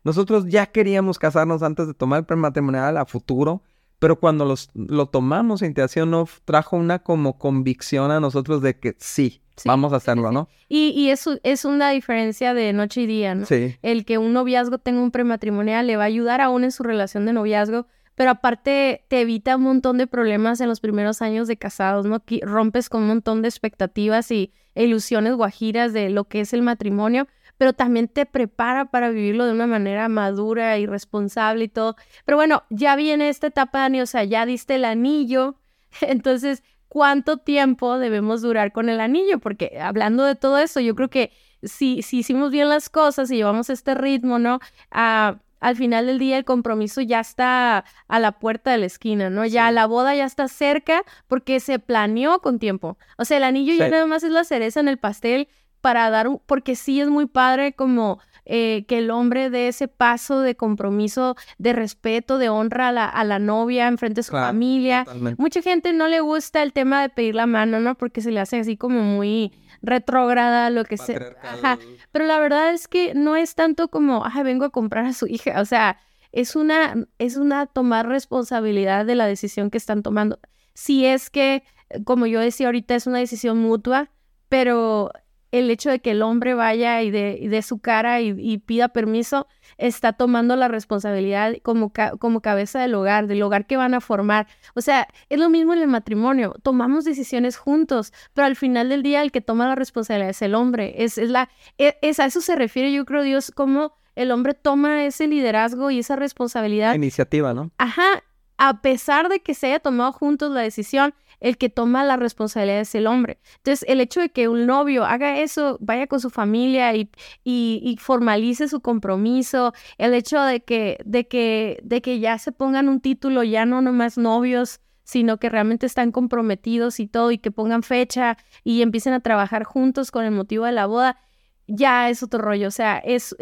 Nosotros 0.04 0.46
ya 0.46 0.66
queríamos 0.66 1.18
casarnos 1.18 1.62
antes 1.62 1.86
de 1.86 1.94
tomar 1.94 2.20
el 2.20 2.26
prematrimonial 2.26 2.96
a 2.98 3.06
futuro, 3.06 3.62
pero 3.98 4.18
cuando 4.18 4.44
los, 4.44 4.68
lo 4.74 5.06
tomamos, 5.06 5.62
Integración 5.62 6.10
no 6.10 6.28
trajo 6.44 6.76
una 6.76 6.98
como 6.98 7.38
convicción 7.38 8.10
a 8.10 8.20
nosotros 8.20 8.60
de 8.60 8.78
que 8.78 8.96
sí, 8.98 9.40
vamos 9.64 9.92
a 9.92 9.96
hacerlo, 9.96 10.32
¿no? 10.32 10.48
Y, 10.68 10.88
y 10.88 11.10
eso 11.10 11.38
es 11.44 11.64
una 11.64 11.90
diferencia 11.90 12.52
de 12.52 12.72
noche 12.72 13.02
y 13.02 13.06
día, 13.06 13.34
¿no? 13.34 13.46
Sí. 13.46 13.76
El 13.80 14.04
que 14.04 14.18
un 14.18 14.32
noviazgo 14.32 14.78
tenga 14.78 15.00
un 15.00 15.10
prematrimonial 15.10 15.86
le 15.86 15.96
va 15.96 16.02
a 16.02 16.06
ayudar 16.06 16.40
aún 16.40 16.64
en 16.64 16.72
su 16.72 16.82
relación 16.82 17.26
de 17.26 17.32
noviazgo 17.32 17.86
pero 18.14 18.30
aparte 18.30 19.04
te 19.08 19.22
evita 19.22 19.56
un 19.56 19.62
montón 19.62 19.98
de 19.98 20.06
problemas 20.06 20.60
en 20.60 20.68
los 20.68 20.80
primeros 20.80 21.22
años 21.22 21.48
de 21.48 21.56
casados, 21.56 22.06
¿no? 22.06 22.24
Que 22.24 22.40
rompes 22.42 22.88
con 22.88 23.02
un 23.02 23.08
montón 23.08 23.42
de 23.42 23.48
expectativas 23.48 24.30
y 24.30 24.52
ilusiones 24.74 25.34
guajiras 25.34 25.92
de 25.92 26.10
lo 26.10 26.24
que 26.24 26.40
es 26.40 26.52
el 26.52 26.62
matrimonio, 26.62 27.26
pero 27.58 27.72
también 27.72 28.08
te 28.08 28.26
prepara 28.26 28.86
para 28.86 29.10
vivirlo 29.10 29.46
de 29.46 29.52
una 29.52 29.66
manera 29.66 30.08
madura 30.08 30.78
y 30.78 30.86
responsable 30.86 31.64
y 31.64 31.68
todo. 31.68 31.96
Pero 32.24 32.36
bueno, 32.36 32.64
ya 32.70 32.96
viene 32.96 33.28
esta 33.28 33.48
etapa, 33.48 33.80
Dani, 33.80 34.00
o 34.00 34.06
sea, 34.06 34.24
ya 34.24 34.46
diste 34.46 34.74
el 34.74 34.84
anillo, 34.84 35.56
entonces, 36.00 36.62
¿cuánto 36.88 37.38
tiempo 37.38 37.98
debemos 37.98 38.42
durar 38.42 38.72
con 38.72 38.88
el 38.88 39.00
anillo? 39.00 39.38
Porque 39.38 39.78
hablando 39.80 40.24
de 40.24 40.34
todo 40.34 40.58
eso, 40.58 40.80
yo 40.80 40.94
creo 40.94 41.10
que 41.10 41.32
si, 41.62 42.02
si 42.02 42.18
hicimos 42.18 42.50
bien 42.50 42.68
las 42.68 42.90
cosas 42.90 43.30
y 43.30 43.36
llevamos 43.36 43.70
este 43.70 43.94
ritmo, 43.94 44.38
¿no? 44.38 44.58
A 44.90 45.38
al 45.62 45.76
final 45.76 46.06
del 46.06 46.18
día 46.18 46.36
el 46.36 46.44
compromiso 46.44 47.00
ya 47.00 47.20
está 47.20 47.84
a 48.08 48.18
la 48.18 48.32
puerta 48.32 48.72
de 48.72 48.78
la 48.78 48.86
esquina, 48.86 49.30
¿no? 49.30 49.46
Ya 49.46 49.70
la 49.70 49.86
boda 49.86 50.14
ya 50.14 50.24
está 50.24 50.48
cerca 50.48 51.04
porque 51.28 51.60
se 51.60 51.78
planeó 51.78 52.40
con 52.40 52.58
tiempo. 52.58 52.98
O 53.16 53.24
sea, 53.24 53.36
el 53.36 53.44
anillo 53.44 53.72
ya 53.72 53.88
nada 53.88 54.06
más 54.06 54.24
es 54.24 54.32
la 54.32 54.42
cereza 54.42 54.80
en 54.80 54.88
el 54.88 54.98
pastel 54.98 55.48
para 55.80 56.10
dar 56.10 56.26
un, 56.26 56.40
porque 56.46 56.74
sí 56.74 57.00
es 57.00 57.08
muy 57.08 57.26
padre 57.26 57.74
como 57.74 58.18
eh, 58.44 58.84
que 58.88 58.98
el 58.98 59.12
hombre 59.12 59.50
dé 59.50 59.68
ese 59.68 59.86
paso 59.86 60.40
de 60.40 60.56
compromiso, 60.56 61.36
de 61.58 61.72
respeto, 61.72 62.38
de 62.38 62.48
honra 62.48 62.88
a 62.88 62.92
la, 62.92 63.06
a 63.06 63.22
la 63.22 63.38
novia 63.38 63.86
en 63.86 63.98
frente 63.98 64.18
de 64.18 64.22
su 64.24 64.32
familia. 64.32 65.06
Mucha 65.38 65.62
gente 65.62 65.92
no 65.92 66.08
le 66.08 66.20
gusta 66.20 66.64
el 66.64 66.72
tema 66.72 67.02
de 67.02 67.08
pedir 67.08 67.36
la 67.36 67.46
mano, 67.46 67.78
¿no? 67.78 67.94
Porque 67.94 68.20
se 68.20 68.32
le 68.32 68.40
hace 68.40 68.58
así 68.58 68.76
como 68.76 69.00
muy 69.02 69.52
retrógrada, 69.82 70.70
lo 70.70 70.84
que 70.84 70.96
sea. 70.96 71.36
Ajá. 71.42 71.78
Pero 72.12 72.24
la 72.26 72.38
verdad 72.38 72.72
es 72.72 72.88
que 72.88 73.14
no 73.14 73.36
es 73.36 73.54
tanto 73.54 73.88
como, 73.88 74.24
ay, 74.24 74.42
vengo 74.42 74.64
a 74.64 74.70
comprar 74.70 75.04
a 75.04 75.12
su 75.12 75.26
hija. 75.26 75.60
O 75.60 75.64
sea, 75.64 75.98
es 76.32 76.56
una, 76.56 77.06
es 77.18 77.36
una 77.36 77.66
tomar 77.66 78.08
responsabilidad 78.08 79.04
de 79.04 79.14
la 79.14 79.26
decisión 79.26 79.70
que 79.70 79.78
están 79.78 80.02
tomando. 80.02 80.38
Si 80.74 81.04
es 81.04 81.28
que, 81.28 81.64
como 82.04 82.26
yo 82.26 82.40
decía 82.40 82.66
ahorita, 82.66 82.94
es 82.94 83.06
una 83.06 83.18
decisión 83.18 83.58
mutua, 83.58 84.10
pero 84.48 85.10
el 85.52 85.70
hecho 85.70 85.90
de 85.90 86.00
que 86.00 86.12
el 86.12 86.22
hombre 86.22 86.54
vaya 86.54 87.02
y 87.02 87.10
de, 87.10 87.62
su 87.62 87.78
cara 87.78 88.20
y, 88.22 88.58
pida 88.58 88.88
permiso, 88.88 89.46
está 89.78 90.12
tomando 90.12 90.56
la 90.56 90.68
responsabilidad 90.68 91.54
como, 91.62 91.92
como 92.18 92.40
cabeza 92.40 92.80
del 92.80 92.94
hogar, 92.94 93.26
del 93.26 93.42
hogar 93.42 93.66
que 93.66 93.76
van 93.76 93.94
a 93.94 94.00
formar. 94.00 94.46
O 94.74 94.80
sea, 94.80 95.08
es 95.28 95.38
lo 95.38 95.50
mismo 95.50 95.72
en 95.72 95.80
el 95.80 95.88
matrimonio, 95.88 96.54
tomamos 96.62 97.04
decisiones 97.04 97.56
juntos, 97.56 98.12
pero 98.34 98.46
al 98.46 98.56
final 98.56 98.88
del 98.88 99.02
día 99.02 99.22
el 99.22 99.32
que 99.32 99.40
toma 99.40 99.66
la 99.66 99.74
responsabilidad 99.74 100.30
es 100.30 100.42
el 100.42 100.54
hombre. 100.54 100.94
Es, 100.98 101.18
es 101.18 101.30
la, 101.30 101.48
e, 101.78 101.96
es, 102.02 102.20
a 102.20 102.26
eso 102.26 102.40
se 102.40 102.56
refiere, 102.56 102.92
yo 102.92 103.04
creo, 103.04 103.22
Dios, 103.22 103.50
como 103.50 103.94
el 104.14 104.30
hombre 104.30 104.54
toma 104.54 105.04
ese 105.04 105.26
liderazgo 105.26 105.90
y 105.90 105.98
esa 105.98 106.16
responsabilidad. 106.16 106.94
iniciativa, 106.94 107.54
¿no? 107.54 107.70
Ajá, 107.78 108.22
a 108.64 108.80
pesar 108.80 109.28
de 109.28 109.40
que 109.40 109.54
se 109.54 109.66
haya 109.66 109.80
tomado 109.80 110.12
juntos 110.12 110.52
la 110.52 110.60
decisión, 110.60 111.14
el 111.40 111.58
que 111.58 111.68
toma 111.68 112.04
la 112.04 112.16
responsabilidad 112.16 112.82
es 112.82 112.94
el 112.94 113.08
hombre. 113.08 113.40
Entonces, 113.56 113.84
el 113.88 114.00
hecho 114.00 114.20
de 114.20 114.28
que 114.28 114.46
un 114.46 114.66
novio 114.66 115.04
haga 115.04 115.40
eso, 115.40 115.78
vaya 115.80 116.06
con 116.06 116.20
su 116.20 116.30
familia 116.30 116.94
y, 116.94 117.96
formalice 117.98 118.68
su 118.68 118.80
compromiso, 118.80 119.72
el 119.98 120.14
hecho 120.14 120.40
de 120.42 120.62
que, 120.62 120.98
de, 121.04 121.26
que, 121.26 121.80
de 121.82 122.02
que 122.02 122.20
ya 122.20 122.38
se 122.38 122.52
pongan 122.52 122.88
un 122.88 123.00
título, 123.00 123.42
ya 123.42 123.66
no 123.66 123.82
nomás 123.82 124.16
novios, 124.16 124.78
sino 125.02 125.38
que 125.38 125.48
realmente 125.48 125.86
están 125.86 126.12
comprometidos 126.12 127.00
y 127.00 127.08
todo, 127.08 127.32
y 127.32 127.38
que 127.38 127.50
pongan 127.50 127.82
fecha 127.82 128.38
y 128.62 128.82
empiecen 128.82 129.12
a 129.12 129.18
trabajar 129.18 129.64
juntos 129.64 130.12
con 130.12 130.24
el 130.24 130.30
motivo 130.30 130.66
de 130.66 130.72
la 130.72 130.86
boda, 130.86 131.18
ya 131.66 132.10
es 132.10 132.22
otro 132.22 132.38
rollo. 132.40 132.68
O 132.68 132.70
sea, 132.70 132.98
es 132.98 133.34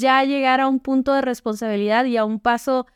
ya 0.00 0.24
llegar 0.24 0.60
a 0.60 0.66
un 0.66 0.80
punto 0.80 1.14
de 1.14 1.20
responsabilidad 1.20 2.04
y 2.06 2.16
a 2.16 2.24
un 2.24 2.40
paso 2.40 2.88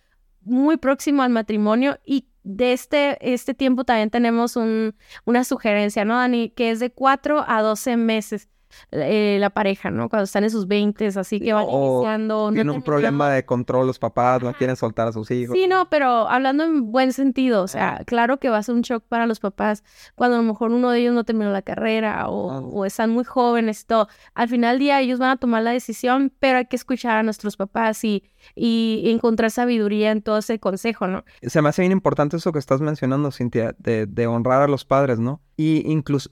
muy 0.43 0.77
próximo 0.77 1.23
al 1.23 1.31
matrimonio 1.31 1.99
y 2.05 2.27
de 2.43 2.73
este, 2.73 3.19
este 3.21 3.55
tiempo 3.55 3.85
también 3.85 4.11
tenemos 4.11 4.57
un, 4.57 4.95
una 5.25 5.45
sugerencia, 5.45 6.05
¿no, 6.05 6.17
Dani? 6.17 6.51
Que 6.51 6.71
es 6.71 6.81
de 6.81 6.91
4 6.91 7.45
a 7.47 7.63
12 7.63 7.97
meses. 7.97 8.49
Eh, 8.93 9.39
la 9.41 9.51
pareja, 9.51 9.91
¿no? 9.91 10.09
Cuando 10.09 10.25
están 10.25 10.45
en 10.45 10.51
sus 10.51 10.69
20, 10.69 11.09
así 11.09 11.41
que 11.41 11.53
van 11.53 11.69
iniciando. 11.69 12.51
Tienen 12.53 12.71
un 12.71 12.83
problema 12.83 13.31
de 13.31 13.45
control 13.45 13.87
los 13.87 13.99
papás, 13.99 14.43
no 14.43 14.53
quieren 14.55 14.77
soltar 14.77 15.09
a 15.09 15.13
sus 15.13 15.31
hijos. 15.33 15.57
Sí, 15.57 15.67
no, 15.67 15.91
pero 15.91 16.29
hablando 16.29 16.65
en 16.65 16.93
buen 16.93 17.13
sentido, 17.13 17.63
o 17.63 17.69
sea, 17.69 18.03
claro 18.07 18.39
que 18.39 18.49
va 18.49 18.59
a 18.59 18.63
ser 18.63 18.77
un 18.77 18.83
shock 18.83 19.05
para 19.09 19.27
los 19.27 19.41
papás 19.41 19.83
cuando 20.15 20.37
a 20.37 20.41
lo 20.41 20.45
mejor 20.45 20.71
uno 20.71 20.91
de 20.91 21.01
ellos 21.01 21.15
no 21.15 21.25
terminó 21.25 21.51
la 21.51 21.63
carrera 21.63 22.29
o, 22.29 22.61
o 22.61 22.85
están 22.85 23.11
muy 23.11 23.25
jóvenes 23.25 23.83
y 23.83 23.87
todo. 23.87 24.09
Al 24.35 24.49
final 24.49 24.75
del 24.75 24.79
día 24.79 25.01
ellos 25.01 25.19
van 25.19 25.31
a 25.31 25.37
tomar 25.37 25.63
la 25.63 25.73
decisión, 25.73 26.33
pero 26.39 26.59
hay 26.59 26.67
que 26.67 26.77
escuchar 26.77 27.17
a 27.17 27.23
nuestros 27.23 27.57
papás 27.57 28.05
y, 28.05 28.25
y 28.55 29.03
encontrar 29.07 29.51
sabiduría 29.51 30.11
en 30.11 30.23
todo 30.23 30.39
ese 30.39 30.59
consejo, 30.59 31.07
¿no? 31.07 31.25
Se 31.43 31.63
me 31.63 31.69
hace 31.69 31.83
bien 31.83 31.93
importante 31.93 32.37
eso 32.37 32.53
que 32.53 32.59
estás 32.59 32.81
mencionando, 32.81 33.31
Cintia, 33.31 33.75
de, 33.79 34.07
de 34.07 34.27
honrar 34.27 34.63
a 34.63 34.69
los 34.69 34.85
padres, 34.85 35.19
¿no? 35.19 35.41
Y 35.63 35.85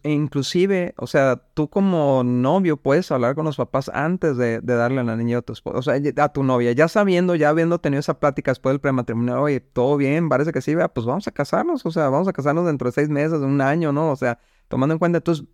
inclusive, 0.05 0.95
o 0.97 1.07
sea, 1.07 1.37
tú 1.53 1.69
como 1.69 2.25
novio 2.25 2.79
puedes 2.79 3.13
hablar 3.13 3.35
con 3.35 3.45
los 3.45 3.59
papás 3.59 3.91
antes 3.93 4.39
de, 4.39 4.63
darle 4.63 5.01
a 5.01 5.05
la 5.05 5.17
niña 5.17 5.37
a 5.37 5.43
tu 5.43 5.53
esposa, 5.53 5.79
o 5.79 5.83
sea, 5.83 6.01
a 6.25 6.33
tu 6.33 6.43
novia, 6.43 6.73
ya 6.73 6.89
sabiendo, 6.89 7.35
ya 7.35 7.51
habiendo 7.51 7.79
tenido 7.79 8.01
esa 8.01 8.19
plática 8.19 8.53
después 8.53 8.73
del 8.73 8.81
prematrimonio, 8.81 9.43
oye, 9.43 9.61
todo 9.61 9.99
bien, 9.99 10.31
parece 10.31 10.51
que 10.51 10.63
sí, 10.63 10.75
vea, 10.75 10.89
pues 10.89 11.05
vamos 11.05 11.29
a 11.29 11.31
casarnos, 11.31 11.85
o 11.85 11.91
sea, 11.91 12.09
vamos 12.09 12.27
a 12.27 12.33
casarnos 12.33 12.65
dentro 12.65 12.89
de 12.89 12.93
seis 12.93 13.11
meses, 13.11 13.41
un 13.41 13.61
año, 13.61 13.93
¿no? 13.93 14.11
O 14.11 14.17
sea, 14.17 14.39
tomando 14.69 14.95
en 14.95 14.99
cuenta, 14.99 15.19
entonces, 15.19 15.45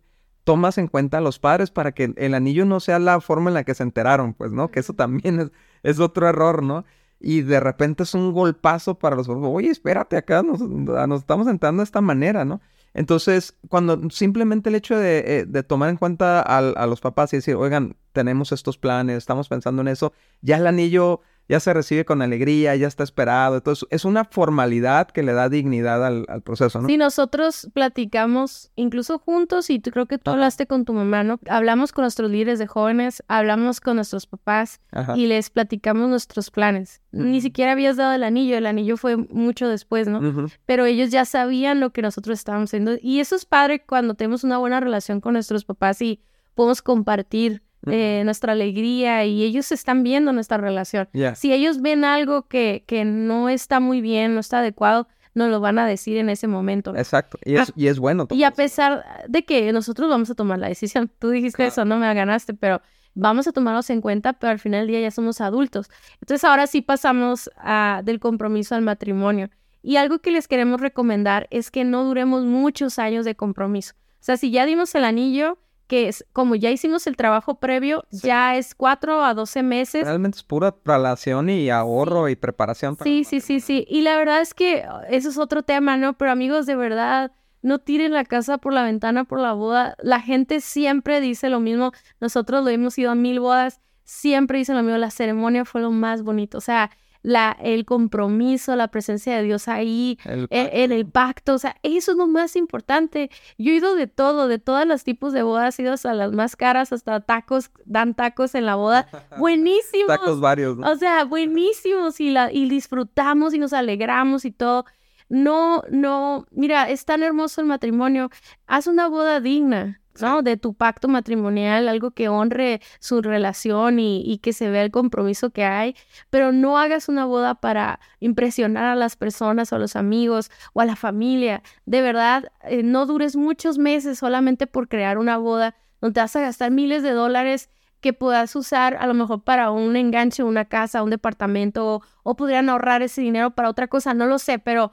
tomas 0.44 0.78
en 0.78 0.86
cuenta 0.86 1.18
a 1.18 1.20
los 1.20 1.40
padres 1.40 1.72
para 1.72 1.90
que 1.90 2.14
el 2.16 2.34
anillo 2.34 2.66
no 2.66 2.78
sea 2.78 3.00
la 3.00 3.20
forma 3.20 3.50
en 3.50 3.54
la 3.54 3.64
que 3.64 3.74
se 3.74 3.82
enteraron, 3.82 4.34
pues, 4.34 4.52
¿no? 4.52 4.70
Que 4.70 4.78
eso 4.78 4.92
también 4.92 5.40
es, 5.40 5.50
es 5.84 6.00
otro 6.00 6.28
error, 6.28 6.64
¿no? 6.64 6.84
Y 7.20 7.42
de 7.42 7.60
repente 7.60 8.02
es 8.02 8.14
un 8.14 8.32
golpazo 8.32 8.98
para 8.98 9.14
los 9.14 9.28
oye, 9.28 9.70
espérate, 9.70 10.16
acá 10.16 10.42
nos, 10.42 10.60
nos 10.60 11.20
estamos 11.20 11.46
entrando 11.46 11.80
de 11.80 11.84
esta 11.84 12.00
manera, 12.00 12.44
¿no? 12.44 12.60
Entonces, 12.94 13.56
cuando 13.68 14.08
simplemente 14.10 14.68
el 14.68 14.76
hecho 14.76 14.96
de, 14.96 15.46
eh, 15.52 15.62
tomar 15.64 15.90
en 15.90 15.96
cuenta 15.96 16.40
a, 16.40 16.86
los 16.86 17.00
papás 17.00 17.32
y 17.32 17.36
decir, 17.36 17.56
oigan, 17.56 17.96
tenemos 18.12 18.52
estos 18.52 18.78
planes, 18.78 19.18
estamos 19.18 19.48
pensando 19.48 19.82
en 19.82 19.88
eso, 19.88 20.12
ya 20.42 20.56
el 20.56 20.66
anillo 20.66 21.20
ya 21.48 21.60
se 21.60 21.74
recibe 21.74 22.04
con 22.04 22.22
alegría, 22.22 22.74
ya 22.76 22.86
está 22.86 23.04
esperado. 23.04 23.56
Entonces, 23.56 23.86
es 23.90 24.04
una 24.04 24.24
formalidad 24.24 25.08
que 25.08 25.22
le 25.22 25.32
da 25.32 25.48
dignidad 25.48 26.04
al, 26.04 26.24
proceso, 26.42 26.80
¿no? 26.80 26.88
Sí, 26.88 26.96
nosotros 26.96 27.68
platicamos 27.72 28.70
incluso 28.76 29.18
juntos 29.18 29.70
y 29.70 29.78
tú, 29.78 29.90
creo 29.90 30.06
que 30.06 30.18
tú 30.18 30.30
hablaste 30.30 30.66
con 30.66 30.84
tu 30.84 30.92
mamá, 30.92 31.22
¿no? 31.22 31.38
Hablamos 31.48 31.92
con 31.92 32.02
nuestros 32.02 32.30
líderes 32.30 32.58
de 32.58 32.66
jóvenes, 32.66 33.22
hablamos 33.28 33.80
con 33.80 33.96
nuestros 33.96 34.26
papás 34.26 34.80
y 35.16 35.26
les 35.26 35.50
platicamos 35.50 36.08
nuestros 36.08 36.50
planes. 36.50 37.02
Ni 37.12 37.40
siquiera 37.40 37.72
habías 37.72 37.96
dado 37.96 38.12
el 38.14 38.24
anillo, 38.24 38.56
el 38.56 38.66
anillo 38.66 38.96
fue 38.96 39.16
mucho 39.16 39.68
después, 39.68 40.08
¿no? 40.08 40.48
Pero 40.66 40.84
ellos 40.86 41.10
ya 41.10 41.24
sabían 41.24 41.80
lo 41.80 41.90
que 41.90 42.02
nosotros 42.02 42.38
estábamos 42.38 42.70
haciendo. 42.70 42.96
Y 43.00 43.20
eso 43.20 43.36
es 43.36 43.44
padre 43.44 43.84
cuando 43.84 44.14
tenemos 44.14 44.44
una 44.44 44.58
buena 44.58 44.80
relación 44.80 45.20
con 45.20 45.34
nuestros 45.34 45.64
papás 45.64 46.00
y 46.02 46.20
podemos 46.54 46.82
compartir 46.82 47.62
eh, 47.86 48.22
nuestra 48.24 48.52
alegría 48.52 49.24
y 49.24 49.42
ellos 49.42 49.72
están 49.72 50.02
viendo 50.02 50.32
nuestra 50.32 50.56
relación. 50.56 51.08
Si 51.34 51.52
ellos 51.52 51.80
ven 51.80 52.04
algo 52.04 52.48
que, 52.48 52.84
que 52.86 53.04
no 53.04 53.48
está 53.48 53.80
muy 53.80 54.00
bien, 54.00 54.34
no 54.34 54.40
está 54.40 54.58
adecuado, 54.58 55.08
nos 55.34 55.50
lo 55.50 55.60
van 55.60 55.78
a 55.78 55.86
decir 55.86 56.16
en 56.16 56.28
ese 56.28 56.46
momento. 56.46 56.94
Exacto, 56.96 57.38
y 57.44 57.56
es, 57.56 57.72
y 57.76 57.88
es 57.88 57.98
bueno. 57.98 58.26
Y 58.30 58.44
a 58.44 58.52
pesar 58.52 59.04
de 59.28 59.44
que 59.44 59.72
nosotros 59.72 60.08
vamos 60.08 60.30
a 60.30 60.34
tomar 60.34 60.58
la 60.58 60.68
decisión, 60.68 61.10
tú 61.18 61.30
dijiste 61.30 61.66
eso, 61.66 61.84
no 61.84 61.98
me 61.98 62.12
ganaste, 62.14 62.54
pero 62.54 62.80
vamos 63.14 63.46
a 63.46 63.52
tomarlos 63.52 63.90
en 63.90 64.00
cuenta, 64.00 64.34
pero 64.34 64.52
al 64.52 64.58
final 64.58 64.80
del 64.80 64.88
día 64.88 65.00
ya 65.00 65.10
somos 65.10 65.40
adultos. 65.40 65.88
Entonces 66.20 66.44
ahora 66.44 66.66
sí 66.66 66.82
pasamos 66.82 67.50
a, 67.56 68.02
del 68.04 68.20
compromiso 68.20 68.74
al 68.74 68.82
matrimonio. 68.82 69.50
Y 69.82 69.96
algo 69.96 70.18
que 70.20 70.30
les 70.30 70.48
queremos 70.48 70.80
recomendar 70.80 71.46
es 71.50 71.70
que 71.70 71.84
no 71.84 72.04
duremos 72.04 72.44
muchos 72.44 72.98
años 72.98 73.24
de 73.24 73.34
compromiso. 73.34 73.94
O 73.96 74.24
sea, 74.24 74.36
si 74.38 74.50
ya 74.50 74.64
dimos 74.64 74.94
el 74.94 75.04
anillo, 75.04 75.58
que 75.94 76.08
es, 76.08 76.26
como 76.32 76.56
ya 76.56 76.72
hicimos 76.72 77.06
el 77.06 77.16
trabajo 77.16 77.60
previo, 77.60 78.04
ya 78.10 78.56
es 78.56 78.74
cuatro 78.74 79.22
a 79.22 79.32
doce 79.32 79.62
meses. 79.62 80.04
Realmente 80.04 80.38
es 80.38 80.42
pura 80.42 80.74
relación 80.84 81.48
y 81.48 81.70
ahorro 81.70 82.28
y 82.28 82.34
preparación. 82.34 82.96
sí, 83.00 83.22
sí, 83.22 83.40
sí, 83.40 83.60
sí. 83.60 83.86
Y 83.88 84.02
la 84.02 84.16
verdad 84.16 84.40
es 84.40 84.54
que 84.54 84.84
eso 85.08 85.28
es 85.28 85.38
otro 85.38 85.62
tema, 85.62 85.96
¿no? 85.96 86.14
Pero 86.14 86.32
amigos, 86.32 86.66
de 86.66 86.74
verdad, 86.74 87.30
no 87.62 87.78
tiren 87.78 88.12
la 88.12 88.24
casa 88.24 88.58
por 88.58 88.72
la 88.72 88.82
ventana 88.82 89.22
por 89.22 89.38
la 89.38 89.52
boda. 89.52 89.94
La 90.02 90.20
gente 90.20 90.60
siempre 90.60 91.20
dice 91.20 91.48
lo 91.48 91.60
mismo. 91.60 91.92
Nosotros 92.18 92.64
lo 92.64 92.70
hemos 92.70 92.98
ido 92.98 93.12
a 93.12 93.14
mil 93.14 93.38
bodas. 93.38 93.80
Siempre 94.02 94.58
dicen 94.58 94.74
lo 94.76 94.82
mismo. 94.82 94.98
La 94.98 95.12
ceremonia 95.12 95.64
fue 95.64 95.80
lo 95.80 95.92
más 95.92 96.24
bonito. 96.24 96.58
O 96.58 96.60
sea, 96.60 96.90
la, 97.24 97.56
el 97.58 97.86
compromiso, 97.86 98.76
la 98.76 98.88
presencia 98.88 99.34
de 99.36 99.42
Dios 99.42 99.66
ahí, 99.66 100.18
e, 100.26 100.84
en 100.84 100.92
el 100.92 101.06
pacto, 101.06 101.54
o 101.54 101.58
sea, 101.58 101.74
eso 101.82 102.12
es 102.12 102.18
lo 102.18 102.26
más 102.26 102.54
importante. 102.54 103.30
Yo 103.56 103.72
he 103.72 103.76
ido 103.76 103.94
de 103.96 104.06
todo, 104.06 104.46
de 104.46 104.58
todos 104.58 104.86
los 104.86 105.04
tipos 105.04 105.32
de 105.32 105.42
bodas, 105.42 105.78
he 105.78 105.82
ido 105.82 105.94
hasta 105.94 106.12
las 106.12 106.32
más 106.32 106.54
caras, 106.54 106.92
hasta 106.92 107.20
tacos, 107.20 107.70
dan 107.86 108.14
tacos 108.14 108.54
en 108.54 108.66
la 108.66 108.74
boda, 108.74 109.08
buenísimos. 109.38 110.06
tacos 110.06 110.38
varios, 110.38 110.76
¿no? 110.76 110.88
O 110.90 110.96
sea, 110.96 111.24
buenísimos 111.24 112.20
y, 112.20 112.28
la, 112.30 112.52
y 112.52 112.68
disfrutamos 112.68 113.54
y 113.54 113.58
nos 113.58 113.72
alegramos 113.72 114.44
y 114.44 114.50
todo. 114.50 114.84
No, 115.30 115.82
no, 115.90 116.46
mira, 116.50 116.90
es 116.90 117.06
tan 117.06 117.22
hermoso 117.22 117.62
el 117.62 117.66
matrimonio, 117.66 118.28
haz 118.66 118.86
una 118.86 119.08
boda 119.08 119.40
digna, 119.40 120.02
¿no? 120.20 120.42
De 120.42 120.56
tu 120.56 120.74
pacto 120.74 121.08
matrimonial, 121.08 121.88
algo 121.88 122.10
que 122.12 122.28
honre 122.28 122.80
su 123.00 123.22
relación 123.22 123.98
y, 123.98 124.38
que 124.42 124.52
se 124.52 124.68
vea 124.68 124.82
el 124.82 124.90
compromiso 124.90 125.50
que 125.50 125.64
hay, 125.64 125.96
pero 126.30 126.52
no 126.52 126.78
hagas 126.78 127.08
una 127.08 127.24
boda 127.24 127.54
para 127.54 128.00
impresionar 128.20 128.84
a 128.84 128.94
las 128.94 129.16
personas 129.16 129.72
o 129.72 129.76
a 129.76 129.78
los 129.78 129.96
amigos 129.96 130.50
o 130.72 130.80
a 130.80 130.84
la 130.84 130.96
familia. 130.96 131.62
De 131.86 132.02
verdad, 132.02 132.52
eh, 132.62 132.82
no 132.82 133.06
dures 133.06 133.36
muchos 133.36 133.78
meses 133.78 134.18
solamente 134.18 134.66
por 134.66 134.88
crear 134.88 135.18
una 135.18 135.36
boda 135.38 135.74
donde 136.00 136.20
vas 136.20 136.36
a 136.36 136.40
gastar 136.40 136.70
miles 136.70 137.02
de 137.02 137.12
dólares 137.12 137.70
que 138.00 138.12
puedas 138.12 138.54
usar 138.54 138.96
a 138.96 139.06
lo 139.06 139.14
mejor 139.14 139.44
para 139.44 139.70
un 139.70 139.96
enganche, 139.96 140.42
una 140.42 140.66
casa, 140.66 141.02
un 141.02 141.08
departamento, 141.08 141.86
o, 141.86 142.02
o 142.22 142.36
podrían 142.36 142.68
ahorrar 142.68 143.00
ese 143.00 143.22
dinero 143.22 143.52
para 143.52 143.70
otra 143.70 143.88
cosa, 143.88 144.12
no 144.12 144.26
lo 144.26 144.38
sé, 144.38 144.58
pero 144.58 144.92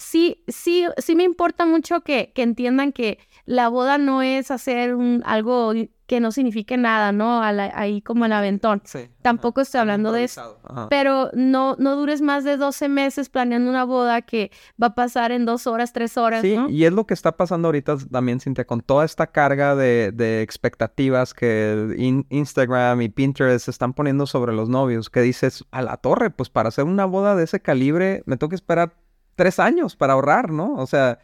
sí, 0.00 0.42
sí, 0.48 0.86
sí 0.98 1.14
me 1.14 1.24
importa 1.24 1.66
mucho 1.66 2.00
que, 2.00 2.32
que 2.34 2.42
entiendan 2.42 2.92
que 2.92 3.18
la 3.44 3.68
boda 3.68 3.98
no 3.98 4.22
es 4.22 4.50
hacer 4.50 4.94
un, 4.94 5.22
algo 5.24 5.72
que 6.06 6.18
no 6.18 6.32
signifique 6.32 6.76
nada, 6.76 7.12
¿no? 7.12 7.40
ahí 7.40 8.02
como 8.02 8.24
el 8.24 8.32
aventón. 8.32 8.82
Sí, 8.84 9.08
Tampoco 9.22 9.60
estoy 9.60 9.80
hablando 9.80 10.10
de 10.10 10.24
eso. 10.24 10.58
Pero 10.88 11.30
no, 11.34 11.76
no 11.78 11.94
dures 11.94 12.20
más 12.20 12.42
de 12.42 12.56
12 12.56 12.88
meses 12.88 13.28
planeando 13.28 13.70
una 13.70 13.84
boda 13.84 14.20
que 14.22 14.50
va 14.82 14.88
a 14.88 14.94
pasar 14.96 15.30
en 15.30 15.44
dos 15.44 15.68
horas, 15.68 15.92
tres 15.92 16.16
horas. 16.16 16.42
Sí, 16.42 16.58
y 16.68 16.84
es 16.84 16.92
lo 16.92 17.06
que 17.06 17.14
está 17.14 17.36
pasando 17.36 17.68
ahorita 17.68 17.96
también, 18.10 18.40
Cintia, 18.40 18.66
con 18.66 18.80
toda 18.80 19.04
esta 19.04 19.28
carga 19.28 19.76
de, 19.76 20.10
de 20.12 20.42
expectativas 20.42 21.32
que 21.32 21.94
Instagram 22.28 23.02
y 23.02 23.08
Pinterest 23.08 23.68
están 23.68 23.92
poniendo 23.92 24.26
sobre 24.26 24.52
los 24.52 24.68
novios, 24.68 25.10
que 25.10 25.20
dices, 25.20 25.64
a 25.70 25.80
la 25.80 25.96
torre, 25.96 26.30
pues 26.30 26.50
para 26.50 26.70
hacer 26.70 26.86
una 26.86 27.04
boda 27.04 27.36
de 27.36 27.44
ese 27.44 27.60
calibre 27.60 28.24
me 28.26 28.36
tengo 28.36 28.48
que 28.48 28.56
esperar 28.56 28.94
tres 29.40 29.58
años 29.58 29.96
para 29.96 30.12
ahorrar, 30.12 30.50
¿no? 30.50 30.74
O 30.74 30.86
sea, 30.86 31.18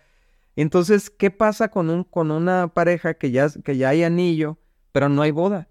entonces, 0.57 1.11
¿qué 1.11 1.31
pasa 1.31 1.69
con, 1.69 1.91
un, 1.91 2.03
con 2.03 2.31
una 2.31 2.69
pareja 2.69 3.13
que 3.13 3.31
ya, 3.31 3.51
que 3.63 3.77
ya 3.77 3.91
hay 3.91 4.05
anillo, 4.05 4.57
pero 4.91 5.11
no 5.11 5.21
hay 5.21 5.33
boda? 5.33 5.69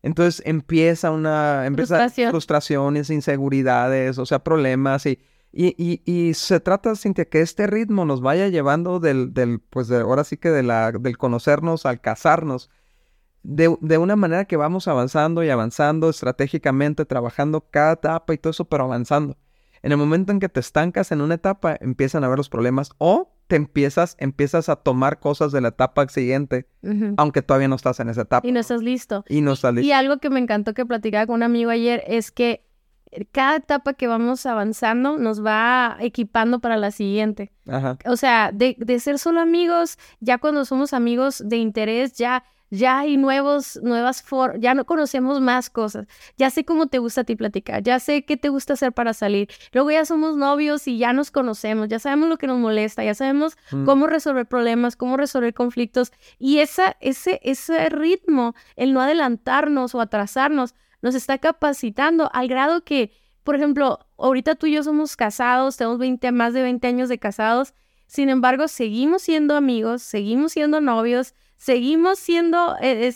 Entonces 0.00 0.42
empieza 0.46 1.10
una 1.10 1.66
empieza 1.66 2.08
frustraciones, 2.30 3.10
inseguridades, 3.10 4.16
o 4.16 4.24
sea, 4.24 4.38
problemas 4.38 5.04
y, 5.04 5.18
y, 5.52 6.00
y, 6.06 6.32
se 6.32 6.60
trata, 6.60 6.96
Cintia, 6.96 7.26
que 7.26 7.42
este 7.42 7.66
ritmo 7.66 8.06
nos 8.06 8.22
vaya 8.22 8.48
llevando 8.48 8.98
del, 8.98 9.34
del 9.34 9.60
pues 9.60 9.88
de, 9.88 9.98
ahora 9.98 10.24
sí 10.24 10.38
que 10.38 10.48
de 10.48 10.62
la, 10.62 10.92
del 10.92 11.18
conocernos 11.18 11.84
al 11.84 12.00
casarnos, 12.00 12.70
de, 13.42 13.76
de, 13.82 13.98
una 13.98 14.16
manera 14.16 14.46
que 14.46 14.56
vamos 14.56 14.88
avanzando 14.88 15.44
y 15.44 15.50
avanzando 15.50 16.08
estratégicamente, 16.08 17.04
trabajando 17.04 17.68
cada 17.70 17.92
etapa 17.92 18.32
y 18.32 18.38
todo 18.38 18.52
eso, 18.52 18.64
pero 18.64 18.84
avanzando. 18.84 19.36
En 19.86 19.92
el 19.92 19.98
momento 19.98 20.32
en 20.32 20.40
que 20.40 20.48
te 20.48 20.58
estancas 20.58 21.12
en 21.12 21.20
una 21.20 21.36
etapa, 21.36 21.76
empiezan 21.80 22.24
a 22.24 22.28
ver 22.28 22.38
los 22.38 22.48
problemas 22.48 22.90
o 22.98 23.30
te 23.46 23.54
empiezas, 23.54 24.16
empiezas 24.18 24.68
a 24.68 24.74
tomar 24.74 25.20
cosas 25.20 25.52
de 25.52 25.60
la 25.60 25.68
etapa 25.68 26.08
siguiente, 26.08 26.66
aunque 27.16 27.40
todavía 27.40 27.68
no 27.68 27.76
estás 27.76 28.00
en 28.00 28.08
esa 28.08 28.22
etapa. 28.22 28.48
Y 28.48 28.50
no 28.50 28.58
estás 28.58 28.82
listo. 28.82 29.24
Y 29.28 29.42
no 29.42 29.52
estás 29.52 29.74
listo. 29.74 29.86
Y 29.86 29.92
algo 29.92 30.18
que 30.18 30.28
me 30.28 30.40
encantó 30.40 30.74
que 30.74 30.84
platicaba 30.84 31.26
con 31.26 31.36
un 31.36 31.44
amigo 31.44 31.70
ayer 31.70 32.02
es 32.08 32.32
que 32.32 32.66
cada 33.30 33.58
etapa 33.58 33.94
que 33.94 34.08
vamos 34.08 34.44
avanzando 34.44 35.18
nos 35.18 35.46
va 35.46 35.98
equipando 36.00 36.58
para 36.58 36.76
la 36.76 36.90
siguiente. 36.90 37.52
Ajá. 37.68 37.96
O 38.06 38.16
sea, 38.16 38.50
de, 38.52 38.74
de 38.80 38.98
ser 38.98 39.20
solo 39.20 39.40
amigos, 39.40 39.98
ya 40.18 40.38
cuando 40.38 40.64
somos 40.64 40.94
amigos 40.94 41.44
de 41.46 41.58
interés, 41.58 42.14
ya 42.14 42.42
ya 42.70 42.98
hay 43.00 43.16
nuevos, 43.16 43.78
nuevas 43.82 44.22
formas, 44.22 44.58
ya 44.60 44.74
no 44.74 44.84
conocemos 44.84 45.40
más 45.40 45.70
cosas, 45.70 46.06
ya 46.36 46.50
sé 46.50 46.64
cómo 46.64 46.86
te 46.88 46.98
gusta 46.98 47.22
a 47.22 47.24
ti 47.24 47.36
platicar, 47.36 47.82
ya 47.82 48.00
sé 48.00 48.24
qué 48.24 48.36
te 48.36 48.48
gusta 48.48 48.74
hacer 48.74 48.92
para 48.92 49.14
salir, 49.14 49.48
luego 49.72 49.90
ya 49.90 50.04
somos 50.04 50.36
novios 50.36 50.86
y 50.88 50.98
ya 50.98 51.12
nos 51.12 51.30
conocemos, 51.30 51.88
ya 51.88 51.98
sabemos 51.98 52.28
lo 52.28 52.38
que 52.38 52.46
nos 52.46 52.58
molesta, 52.58 53.04
ya 53.04 53.14
sabemos 53.14 53.56
mm. 53.70 53.84
cómo 53.84 54.06
resolver 54.06 54.46
problemas, 54.46 54.96
cómo 54.96 55.16
resolver 55.16 55.54
conflictos. 55.54 56.12
Y 56.38 56.58
esa, 56.58 56.96
ese, 57.00 57.40
ese 57.42 57.88
ritmo, 57.88 58.54
el 58.76 58.92
no 58.92 59.00
adelantarnos 59.00 59.94
o 59.94 60.00
atrasarnos, 60.00 60.74
nos 61.02 61.14
está 61.14 61.38
capacitando 61.38 62.30
al 62.32 62.48
grado 62.48 62.84
que, 62.84 63.12
por 63.44 63.54
ejemplo, 63.54 64.00
ahorita 64.18 64.56
tú 64.56 64.66
y 64.66 64.72
yo 64.72 64.82
somos 64.82 65.16
casados, 65.16 65.76
tenemos 65.76 65.98
20, 65.98 66.32
más 66.32 66.52
de 66.52 66.62
20 66.62 66.86
años 66.86 67.08
de 67.08 67.18
casados, 67.18 67.74
sin 68.06 68.28
embargo, 68.28 68.68
seguimos 68.68 69.22
siendo 69.22 69.56
amigos, 69.56 70.02
seguimos 70.02 70.52
siendo 70.52 70.80
novios, 70.80 71.34
seguimos 71.56 72.18
siendo... 72.18 72.76
Eh, 72.80 73.12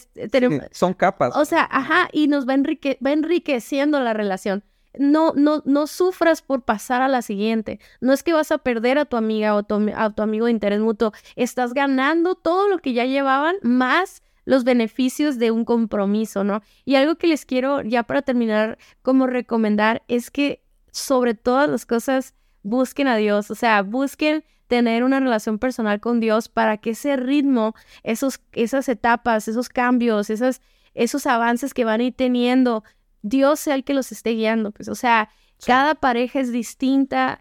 son 0.73 0.95
capas. 0.95 1.37
O 1.37 1.45
sea, 1.45 1.69
ajá, 1.71 2.09
y 2.13 2.29
nos 2.29 2.49
va, 2.49 2.57
va 2.57 3.13
enriqueciendo 3.13 4.01
la 4.01 4.13
relación. 4.13 4.65
No, 4.99 5.33
no, 5.37 5.63
no 5.67 5.87
sufras 5.87 6.43
por 6.43 6.63
pasar 6.63 7.01
a 7.01 7.09
la 7.09 7.23
siguiente. 7.23 7.79
No 8.01 8.13
es 8.13 8.23
que 8.23 8.33
vas 8.33 8.51
a 8.51 8.59
perder 8.59 8.99
a 8.99 9.05
tu 9.05 9.17
amiga 9.17 9.55
o 9.55 9.59
a 9.59 10.11
tu 10.11 10.23
amigo 10.23 10.47
de 10.47 10.53
interés 10.53 10.81
mutuo. 10.81 11.13
Estás 11.37 11.75
ganando 11.75 12.35
todo 12.35 12.69
lo 12.69 12.79
que 12.79 12.93
ya 12.93 13.05
llevaban 13.05 13.57
más 13.63 14.23
los 14.45 14.65
beneficios 14.65 15.39
de 15.39 15.53
un 15.53 15.65
compromiso, 15.65 16.43
¿no? 16.43 16.63
Y 16.85 16.97
algo 16.97 17.17
que 17.17 17.29
les 17.29 17.47
quiero 17.47 17.83
ya 17.83 18.03
para 18.03 18.23
terminar 18.23 18.79
como 19.03 19.29
recomendar 19.29 20.03
es 20.09 20.31
que 20.31 20.65
sobre 20.91 21.35
todas 21.35 21.69
las 21.69 21.87
cosas 21.87 22.35
busquen 22.63 23.07
a 23.07 23.17
Dios, 23.17 23.51
o 23.51 23.55
sea, 23.55 23.83
busquen 23.83 24.45
tener 24.71 25.03
una 25.03 25.19
relación 25.19 25.59
personal 25.59 25.99
con 25.99 26.21
Dios 26.21 26.49
para 26.49 26.77
que 26.77 26.91
ese 26.91 27.17
ritmo, 27.17 27.75
esos, 28.05 28.41
esas 28.53 28.89
etapas, 28.89 29.49
esos 29.49 29.69
cambios, 29.69 30.31
esas, 30.31 30.63
esos 30.95 31.27
avances 31.27 31.75
que 31.75 31.85
van 31.85 32.01
a 32.01 32.05
ir 32.05 32.15
teniendo, 32.15 32.85
Dios 33.21 33.59
sea 33.59 33.75
el 33.75 33.83
que 33.83 33.95
los 33.95 34.13
esté 34.13 34.31
guiando. 34.31 34.71
Pues, 34.71 34.89
o 34.89 34.95
sea, 34.95 35.29
cada 35.67 35.97
pareja 35.97 36.39
es 36.39 36.53
distinta, 36.53 37.41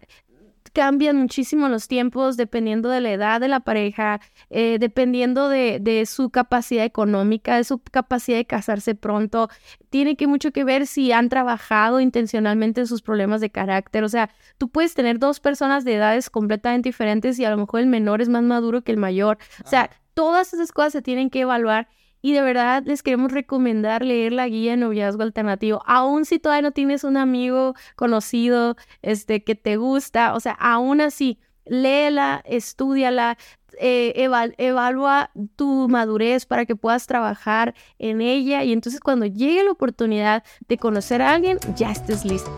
cambian 0.72 1.16
muchísimo 1.16 1.68
los 1.68 1.88
tiempos 1.88 2.36
dependiendo 2.36 2.88
de 2.88 3.00
la 3.00 3.12
edad 3.12 3.40
de 3.40 3.48
la 3.48 3.60
pareja, 3.60 4.20
eh, 4.50 4.78
dependiendo 4.78 5.48
de, 5.48 5.78
de, 5.80 6.06
su 6.06 6.30
capacidad 6.30 6.84
económica, 6.84 7.56
de 7.56 7.64
su 7.64 7.78
capacidad 7.78 8.36
de 8.38 8.46
casarse 8.46 8.94
pronto. 8.94 9.48
Tiene 9.90 10.16
que 10.16 10.26
mucho 10.26 10.52
que 10.52 10.64
ver 10.64 10.86
si 10.86 11.12
han 11.12 11.28
trabajado 11.28 12.00
intencionalmente 12.00 12.82
en 12.82 12.86
sus 12.86 13.02
problemas 13.02 13.40
de 13.40 13.50
carácter. 13.50 14.04
O 14.04 14.08
sea, 14.08 14.30
tú 14.58 14.68
puedes 14.68 14.94
tener 14.94 15.18
dos 15.18 15.40
personas 15.40 15.84
de 15.84 15.94
edades 15.94 16.30
completamente 16.30 16.88
diferentes 16.88 17.38
y 17.38 17.44
a 17.44 17.50
lo 17.50 17.56
mejor 17.56 17.80
el 17.80 17.86
menor 17.86 18.20
es 18.20 18.28
más 18.28 18.42
maduro 18.42 18.82
que 18.82 18.92
el 18.92 18.98
mayor. 18.98 19.38
O 19.64 19.68
sea, 19.68 19.90
todas 20.14 20.52
esas 20.54 20.72
cosas 20.72 20.92
se 20.92 21.02
tienen 21.02 21.30
que 21.30 21.40
evaluar 21.40 21.88
y 22.22 22.32
de 22.32 22.42
verdad 22.42 22.82
les 22.84 23.02
queremos 23.02 23.32
recomendar 23.32 24.04
leer 24.04 24.32
la 24.32 24.48
guía 24.48 24.72
de 24.72 24.76
noviazgo 24.78 25.22
alternativo, 25.22 25.82
aun 25.86 26.24
si 26.24 26.38
todavía 26.38 26.62
no 26.62 26.72
tienes 26.72 27.04
un 27.04 27.16
amigo 27.16 27.74
conocido 27.96 28.76
este, 29.02 29.42
que 29.44 29.54
te 29.54 29.76
gusta, 29.76 30.34
o 30.34 30.40
sea, 30.40 30.52
aún 30.52 31.00
así, 31.00 31.38
léela, 31.64 32.42
estudiala, 32.44 33.38
eh, 33.78 34.28
evalúa 34.58 35.30
tu 35.56 35.88
madurez 35.88 36.44
para 36.44 36.66
que 36.66 36.76
puedas 36.76 37.06
trabajar 37.06 37.74
en 37.98 38.20
ella 38.20 38.64
y 38.64 38.72
entonces 38.72 39.00
cuando 39.00 39.26
llegue 39.26 39.64
la 39.64 39.70
oportunidad 39.70 40.42
de 40.68 40.76
conocer 40.76 41.22
a 41.22 41.32
alguien, 41.32 41.58
ya 41.76 41.90
estés 41.90 42.24
listo. 42.24 42.50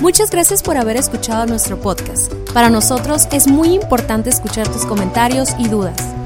Muchas 0.00 0.30
gracias 0.30 0.62
por 0.62 0.76
haber 0.76 0.96
escuchado 0.96 1.46
nuestro 1.46 1.80
podcast. 1.80 2.32
Para 2.52 2.68
nosotros 2.70 3.26
es 3.32 3.48
muy 3.48 3.68
importante 3.72 4.28
escuchar 4.28 4.68
tus 4.68 4.84
comentarios 4.84 5.50
y 5.58 5.68
dudas. 5.68 6.25